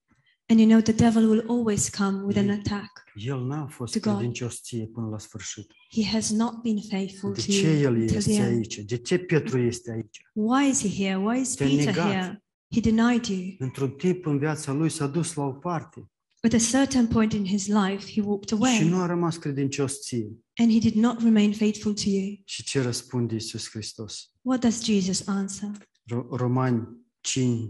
And 0.49 0.59
you 0.59 0.67
know, 0.69 0.81
the 0.81 0.93
devil 0.93 1.23
will 1.29 1.43
always 1.47 1.89
come 1.89 2.21
with 2.25 2.37
an 2.37 2.45
Mm. 2.45 2.49
attack. 2.59 3.03
El 3.15 3.45
n-a 3.45 3.67
fost 3.67 3.93
To 3.93 3.99
God. 3.99 4.13
credincios 4.17 4.61
ție 4.61 4.85
până 4.93 5.07
la 5.07 5.19
sfârșit. 5.19 5.71
He 5.91 6.03
has 6.05 6.31
not 6.31 6.61
been 6.61 6.81
faithful 6.89 7.33
De 7.33 7.41
to 7.45 7.51
ce 7.51 7.71
you 7.71 7.81
el 7.81 7.93
until 7.95 8.07
the 8.07 8.17
este 8.17 8.31
end. 8.33 8.55
aici? 8.57 8.75
De 8.79 8.97
ce 8.97 9.17
Petru 9.17 9.59
este 9.59 9.91
aici? 9.91 10.21
Why 10.33 10.69
is 10.69 10.81
he 10.81 11.03
here? 11.03 11.17
Why 11.17 11.39
is 11.39 11.53
Te-a 11.55 11.67
Peter 11.67 11.85
negat. 11.85 12.11
here? 12.11 12.43
He 12.71 12.79
denied 12.79 13.25
you. 13.25 13.55
Într-un 13.59 13.89
timp 13.89 14.25
în 14.25 14.37
viața 14.39 14.71
lui 14.73 14.89
s-a 14.89 15.07
dus 15.07 15.33
la 15.33 15.43
o 15.43 15.51
parte 15.51 16.09
At 16.41 16.53
a 16.53 16.57
certain 16.57 17.07
point 17.07 17.33
in 17.33 17.45
his 17.45 17.67
life, 17.67 18.11
he 18.11 18.21
walked 18.21 18.47
și 18.47 18.53
away 18.53 18.87
nu 18.89 18.97
a 19.01 19.05
rămas 19.05 19.37
credincios 19.37 19.99
ție. 20.01 20.31
and 20.55 20.71
he 20.71 20.79
did 20.79 20.93
not 20.95 21.21
remain 21.21 21.53
faithful 21.53 21.93
to 21.93 22.09
you. 22.09 22.35
Și 22.45 22.63
ce 22.63 22.81
răspunde 22.81 23.33
Iisus 23.33 23.69
Hristos? 23.69 24.31
What 24.41 24.59
does 24.61 24.83
Jesus 24.83 25.27
answer? 25.27 25.71
Ro- 26.13 26.27
Romani 26.29 26.87
5. 27.21 27.69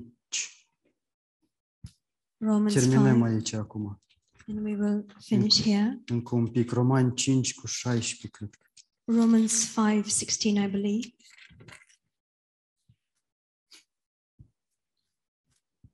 Romans 2.37 2.73
Terminăm 2.73 3.19
5, 3.21 3.25
aici 3.25 3.53
acum. 3.53 4.01
and 4.47 4.65
we 4.65 4.75
will 4.75 5.05
finish 5.19 5.61
here. 5.61 6.01
Încă 6.05 6.35
un 6.35 6.47
pic. 6.47 6.71
Romani 6.71 7.13
5 7.13 7.53
cu 7.53 7.67
16, 7.67 8.27
cred 8.27 8.49
că. 8.49 8.69
Romans 9.03 9.73
5 9.73 10.05
16, 10.05 10.47
I 10.47 10.67
believe. 10.67 11.07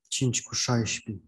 5 0.07 0.43
cu 0.43 0.53
16. 0.53 1.25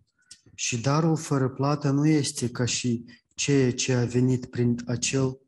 Și 0.55 0.81
darul 0.81 1.17
fără 1.17 1.49
plată 1.49 1.89
nu 1.89 2.07
este 2.07 2.49
ca 2.49 2.65
și 2.65 3.05
ceea 3.35 3.73
ce 3.73 3.93
a 3.93 4.05
venit 4.05 4.45
prin 4.45 4.75
acel 4.85 5.39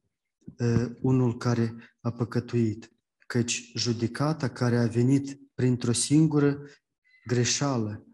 uh, 0.57 0.91
unul 1.01 1.37
care 1.37 1.75
a 2.01 2.11
păcătuit, 2.11 2.91
căci 3.27 3.71
judecata 3.75 4.49
care 4.49 4.77
a 4.77 4.87
venit 4.87 5.39
printr-o 5.53 5.91
singură 5.91 6.59
greșeală 7.25 8.06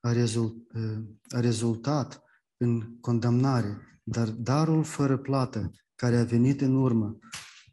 a, 0.00 0.12
rezult, 0.12 0.54
a 1.28 1.40
rezultat 1.40 2.22
în 2.56 2.98
condamnare, 3.00 4.00
dar 4.02 4.28
darul 4.28 4.84
fără 4.84 5.18
plată 5.18 5.70
care 5.94 6.16
a 6.16 6.24
venit 6.24 6.60
în 6.60 6.74
urmă 6.74 7.18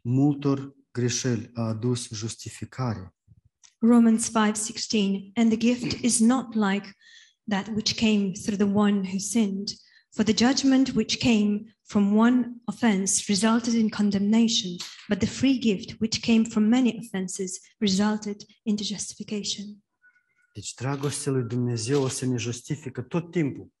multor 0.02 0.76
greșeli 0.90 1.50
a 1.54 1.62
adus 1.62 2.08
justificare. 2.08 3.14
Romans 3.80 4.28
5:16 4.28 5.32
and 5.34 5.50
the 5.50 5.56
gift 5.56 6.02
is 6.02 6.18
not 6.18 6.54
like 6.54 6.96
that 7.48 7.68
which 7.68 7.94
came 7.94 8.32
through 8.32 8.58
the 8.58 8.72
one 8.74 9.00
who 9.00 9.18
sinned 9.18 9.68
for 10.10 10.24
the 10.24 10.34
judgment 10.46 10.94
which 10.94 11.18
came 11.18 11.76
from 11.82 12.16
one 12.16 12.60
offense 12.64 13.24
resulted 13.28 13.74
in 13.74 13.88
condemnation 13.88 14.76
but 15.08 15.18
the 15.18 15.26
free 15.26 15.58
gift 15.58 15.94
which 16.00 16.20
came 16.20 16.44
from 16.44 16.68
many 16.68 16.98
offenses 16.98 17.60
resulted 17.80 18.44
into 18.64 18.84
justification 18.84 19.82
Deci 20.58 20.74
dragostea 20.74 21.32
lui 21.32 21.42
Dumnezeu 21.42 22.02
o 22.02 22.08
să 22.08 22.26
ne 22.26 22.36
justifică 22.36 23.02
tot 23.02 23.30
timpul 23.30 23.72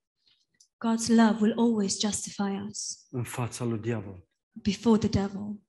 God's 0.86 1.08
love 1.08 1.36
will 1.40 1.58
always 1.58 2.00
justify 2.00 2.66
us 2.68 3.06
în 3.10 3.22
fața 3.22 3.64
lui 3.64 3.78
diavol, 3.78 4.28
before 4.52 4.98
the 4.98 5.08
devil 5.08 5.62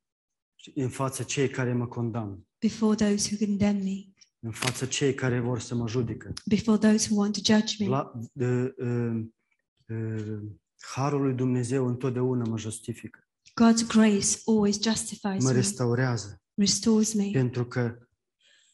și 0.55 0.71
în 0.75 0.89
fața 0.89 1.23
cei 1.23 1.49
care 1.49 1.73
mă 1.73 1.87
condamnă, 1.87 2.47
before 2.59 2.95
those 2.95 3.29
who 3.31 3.45
condemn 3.45 3.83
me 3.83 4.13
în 4.39 4.51
fața 4.51 4.85
cei 4.85 5.13
care 5.13 5.39
vor 5.39 5.59
să 5.59 5.75
mă 5.75 5.87
judecă. 5.87 6.33
before 6.45 6.77
those 6.77 7.07
who 7.09 7.19
want 7.21 7.43
to 7.43 7.53
judge 7.53 7.83
me. 7.83 7.89
La, 7.89 8.11
de, 8.33 8.75
uh, 8.77 9.25
uh, 9.87 10.39
harul 10.93 11.21
lui 11.21 11.33
Dumnezeu 11.33 11.87
întotdeauna 11.87 12.43
mă 12.43 12.57
justifică, 12.57 13.27
God's 13.61 13.87
grace 13.87 14.37
always 14.45 14.81
justifies 14.83 15.43
mă 15.43 15.49
me 15.49 15.55
restaurează, 15.55 16.41
restores 16.53 17.13
me. 17.13 17.29
Pentru 17.31 17.65
că 17.65 18.08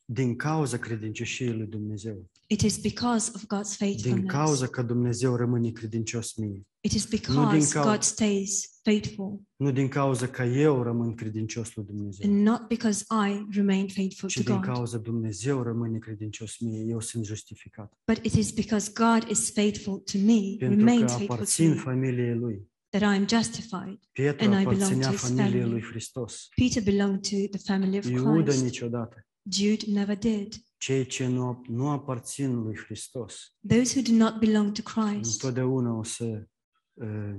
din 0.06 0.36
cauza 0.36 0.78
credincioșiei 0.78 1.54
lui 1.54 1.66
Dumnezeu, 1.68 2.30
It 2.48 2.62
is 2.62 2.78
because 2.78 3.32
of 3.36 3.42
God's 3.44 3.78
din 3.78 3.88
faithfulness. 3.88 4.32
cauza 4.32 4.68
că 4.68 4.82
Dumnezeu 4.84 5.36
rămâne 5.36 5.72
credincios 5.72 6.34
mie, 6.34 6.62
It 6.82 6.92
is 6.92 7.06
din 7.06 7.20
because 7.22 7.74
cau- 7.74 7.84
God 7.92 8.02
stays 8.02 8.80
faithful 8.84 9.42
nu 9.56 9.72
din 9.72 9.88
cauza 9.88 10.28
că 10.28 10.44
eu 10.44 10.82
rămân 10.84 11.14
credincios 11.16 11.76
lui 11.76 11.86
Dumnezeu, 11.86 12.30
and 12.32 12.42
not 12.48 12.68
because 12.68 13.04
I 13.28 13.46
remain 13.56 13.88
faithful 13.88 14.30
ci 14.30 14.34
to 14.34 14.42
din 14.44 14.56
God, 14.56 14.64
cauza 14.64 14.98
Dumnezeu 14.98 15.62
rămâne 15.62 15.98
credincios 15.98 16.58
mie, 16.60 16.84
eu 16.88 17.00
sunt 17.00 17.26
justificat. 17.26 17.94
but 18.12 18.26
it 18.26 18.34
is 18.34 18.52
because 18.52 18.92
God 18.94 19.30
is 19.30 19.52
faithful 19.52 19.98
to 20.00 20.18
me, 20.18 20.56
Pentru 20.58 20.78
remains 20.78 21.02
că 21.02 21.08
faithful 21.08 21.26
to 21.28 21.34
aparțin 21.34 21.70
me, 21.70 21.76
familiei 21.76 22.36
lui. 22.36 22.62
that 22.90 23.14
I 23.14 23.18
am 23.18 23.28
justified. 23.28 24.00
Pietru 24.12 24.46
And 24.46 24.54
I 24.62 24.64
belong 24.64 24.82
aparținea 24.82 25.08
to 25.08 25.14
his 25.16 25.22
familiei 25.22 25.52
family. 25.52 25.70
lui 25.72 25.82
Hristos. 25.82 26.48
Peter 26.56 26.84
belonged 26.84 27.22
to 27.22 27.58
the 27.58 27.74
family 27.74 27.98
of 27.98 28.06
Iuda 28.06 28.42
Christ. 28.44 28.64
niciodată. 28.64 29.25
Jude 29.52 29.86
never 29.88 30.18
did. 30.18 30.54
Cei 30.78 31.06
ce 31.06 31.28
nu, 31.28 31.62
nu 31.68 31.90
aparțin 31.90 32.56
lui 32.64 32.78
Hristos 32.78 33.56
Those 33.68 34.00
who 34.00 34.12
do 34.12 34.24
not 34.24 34.40
belong 34.40 34.72
to 34.72 34.82
Christ, 34.82 35.32
întotdeauna 35.44 35.94
o 35.94 36.04
să, 36.04 36.48
uh, 36.94 37.36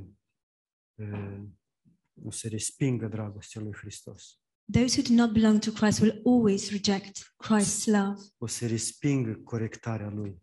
uh, 0.95 1.39
o 2.25 2.31
să 2.31 2.49
respingă 2.49 3.07
dragostea 3.07 3.61
lui 3.61 3.73
Hristos. 3.75 4.39
those 4.73 5.01
who 5.01 5.09
do 5.09 5.23
not 5.23 5.33
belong 5.33 5.59
to 5.61 5.71
Christ 5.71 6.01
will 6.01 6.23
always 6.25 6.71
reject 6.71 7.35
Christ's 7.45 7.85
love. 7.85 8.21
O 8.39 8.47
să 8.47 8.67
respingă 8.67 9.35
corectarea 9.45 10.09
lui 10.11 10.43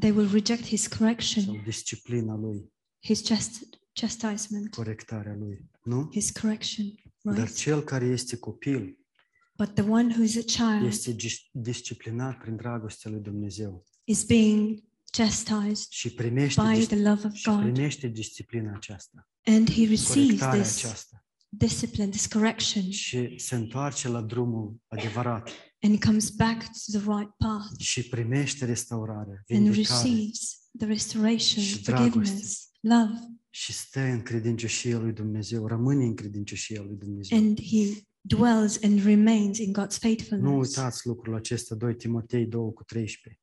They 0.00 0.10
will 0.10 0.30
reject 0.30 0.64
his 0.64 0.86
correction, 0.86 1.44
sau 1.44 1.60
disciplina 1.64 2.34
lui, 2.36 2.72
his 2.98 3.22
chast- 3.22 3.68
chastisement, 3.92 4.74
corectarea 4.74 5.34
lui. 5.34 5.70
Nu? 5.84 6.08
his 6.12 6.30
correction, 6.30 6.94
Dar 7.22 7.34
right? 7.36 7.56
cel 7.56 7.82
care 7.82 8.04
este 8.06 8.36
copil 8.36 8.98
But 9.58 9.74
the 9.74 9.82
one 9.84 10.12
who 10.14 10.22
is 10.22 10.36
a 10.36 10.42
child 10.44 10.86
este 10.86 11.12
dis- 11.12 11.48
disciplinat 11.52 12.38
prin 12.38 12.56
dragostea 12.56 13.10
lui 13.10 13.20
Dumnezeu. 13.20 13.84
is 14.04 14.24
being 14.24 14.82
chastised 15.10 15.86
și 15.90 16.10
primește, 16.14 16.60
by 16.62 16.74
dis- 16.78 16.86
the 16.86 16.96
love 17.08 17.26
of 17.26 17.34
și 17.34 17.48
God. 17.50 17.60
primește 17.60 18.06
disciplina 18.08 18.72
aceasta, 18.74 19.28
And 19.44 19.70
he 19.70 19.80
receives 19.86 20.06
corectarea 20.06 20.62
this 20.62 20.84
aceasta 20.84 21.16
discipline, 21.48 22.08
this 22.08 22.26
correction, 22.26 22.90
și 22.90 23.38
se 23.38 23.54
întoarce 23.54 24.08
la 24.08 24.20
drumul 24.22 24.76
adevărat 24.88 25.50
and 25.80 26.04
comes 26.04 26.30
back 26.30 26.62
to 26.64 26.98
the 26.98 27.10
right 27.18 27.30
path 27.36 27.78
și 27.78 28.08
primește 28.08 28.64
restaurare, 28.64 29.30
and 29.30 29.44
vindecare 29.46 29.98
receives 30.02 30.60
the 30.78 30.86
restoration, 30.86 31.62
și 31.62 31.82
dragoste. 31.82 32.10
forgiveness, 32.10 32.68
love, 32.80 33.18
și 33.50 33.72
stă 33.72 34.00
în 34.00 34.22
credincioșia 34.22 34.98
lui 34.98 35.12
Dumnezeu, 35.12 35.66
rămâne 35.66 36.04
în 36.04 36.14
credincioșia 36.14 36.82
lui 36.82 36.96
Dumnezeu. 36.96 37.38
and 37.38 37.60
he 37.62 38.02
dwells 38.22 38.82
and 38.82 39.04
remains 39.04 39.58
in 39.58 39.72
God's 39.72 39.98
Nu 40.02 40.08
faithfulness. 40.08 40.76
uitați 40.76 41.06
lucrul 41.06 41.34
acesta, 41.34 41.74
2 41.74 41.94
Timotei 41.94 42.46
2 42.46 42.72
cu 42.72 42.84
13. 42.84 43.42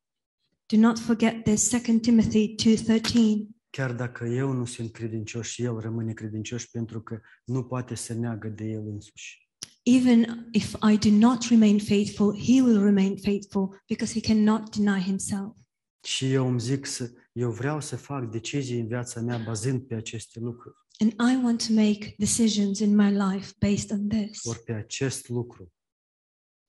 Do 0.66 0.78
not 0.78 1.00
forget 1.00 1.44
this 1.44 1.70
2 1.70 2.00
Timothy 2.00 2.56
2:13. 2.56 3.48
Chiar 3.70 3.94
dacă 3.94 4.26
eu 4.26 4.52
nu 4.52 4.66
sunt 4.66 4.92
credincios 4.92 5.48
și 5.48 5.64
el 5.64 5.80
rămâne 5.80 6.14
credincios 6.14 6.66
pentru 6.66 7.02
că 7.02 7.20
nu 7.46 7.64
poate 7.64 7.96
să 7.96 8.14
neagă 8.14 8.48
de 8.48 8.64
el 8.64 8.88
însuși. 8.88 9.48
Even 9.84 10.48
if 10.52 10.76
I 10.92 10.98
do 11.10 11.28
not 11.28 11.44
remain 11.44 11.80
faithful, 11.80 12.38
he 12.38 12.62
will 12.62 12.84
remain 12.84 13.18
faithful 13.18 13.84
because 13.88 14.14
he 14.14 14.34
cannot 14.34 14.76
deny 14.76 15.02
himself. 15.02 15.56
Și 16.04 16.32
eu 16.32 16.48
îmi 16.48 16.60
zic 16.60 16.86
să, 16.86 17.12
eu 17.34 17.52
vreau 17.52 17.82
să 17.82 17.96
fac 17.96 18.32
decizii 18.32 18.80
în 18.80 18.88
viața 18.88 19.22
mea 19.22 19.38
bazând 19.46 19.82
pe 19.82 19.96
aceste 19.96 20.40
lucruri, 20.40 20.76
And 21.02 21.12
I 21.12 21.44
want 21.44 21.66
to 21.68 21.74
make 21.74 22.16
decisions 22.18 22.80
in 22.80 22.96
my 22.96 23.10
life 23.12 23.54
based 23.60 23.92
on 23.92 24.08
this. 24.08 24.46
ori 24.46 24.60
pe 24.64 24.74
acest 24.74 25.30
lucru. 25.30 25.72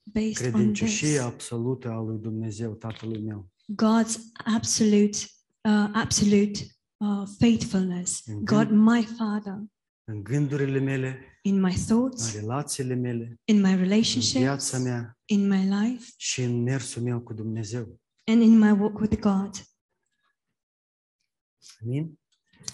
Based 0.02 0.46
on 0.46 0.52
Credincioșia 0.52 1.08
this. 1.08 1.18
absolută 1.18 1.88
a 1.90 2.00
lui 2.00 2.18
Dumnezeu, 2.18 2.74
Tatălui 2.74 3.20
meu. 3.22 3.50
God's 3.72 4.14
absolute, 4.54 5.16
uh, 5.68 5.90
absolute 5.92 6.58
uh, 6.96 7.22
faithfulness. 7.38 8.22
Mhm. 8.26 8.44
God, 8.44 8.70
my 8.70 9.02
Father, 9.16 9.54
În 10.04 10.22
gândurile 10.22 10.78
mele, 10.78 11.18
in 11.42 11.60
my 11.60 11.74
în 11.74 11.84
thoughts, 11.86 12.34
relațiile 12.34 12.94
mele, 12.94 13.40
in 13.44 13.60
my 13.60 13.72
în 13.72 13.78
relationships, 13.78 14.40
viața 14.40 14.78
mea 14.78 15.18
in 15.24 15.48
my 15.48 15.64
life, 15.68 16.12
și 16.16 16.42
în 16.42 16.62
mersul 16.62 17.02
meu 17.02 17.20
cu 17.20 17.32
Dumnezeu. 17.32 18.00
and 18.24 18.42
in 18.42 18.58
my 18.58 18.70
walk 18.70 18.98
with 19.00 19.18
God. 19.20 19.50
Amin? 21.82 22.19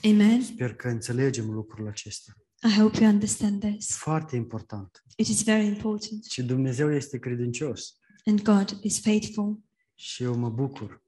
Amen. 0.05 0.43
Sper 0.43 0.75
că 0.75 0.89
înțelegem 0.89 1.51
lucrul 1.51 1.89
acesta. 1.89 2.33
I 2.63 2.79
hope 2.79 3.03
you 3.03 3.13
understand 3.13 3.65
this. 3.65 3.91
Foarte 3.91 4.37
important. 4.37 5.05
It 5.17 5.27
is 5.27 5.43
very 5.43 5.67
important. 5.67 6.25
Și 6.25 6.43
Dumnezeu 6.43 6.95
este 6.95 7.19
credincios. 7.19 7.99
And 8.25 8.43
God 8.43 8.79
is 8.83 9.01
faithful. 9.01 9.61
Și 9.95 10.23
eu 10.23 10.37
mă 10.37 10.51
bucur 10.51 11.05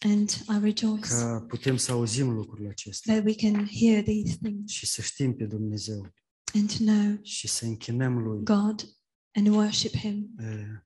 And 0.00 0.30
I 0.30 0.58
rejoice 0.60 1.08
că 1.08 1.44
putem 1.48 1.76
să 1.76 1.92
auzim 1.92 2.30
lucrurile 2.30 2.68
acestea 2.68 3.14
that 3.14 3.26
we 3.26 3.34
can 3.34 3.66
hear 3.66 4.02
these 4.02 4.36
things 4.42 4.72
și 4.72 4.86
să 4.86 5.02
știm 5.02 5.36
pe 5.36 5.44
Dumnezeu 5.44 6.12
and 6.54 6.76
to 6.76 6.84
know 6.84 7.18
și 7.22 7.48
să 7.48 7.64
închinăm 7.64 8.18
Lui. 8.18 8.44
God 8.44 8.96
and 9.32 9.48
worship 9.48 9.96
Him. 9.96 10.34
Eh, 10.38 10.84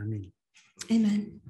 Amin. 0.00 0.34
Amen. 0.90 1.42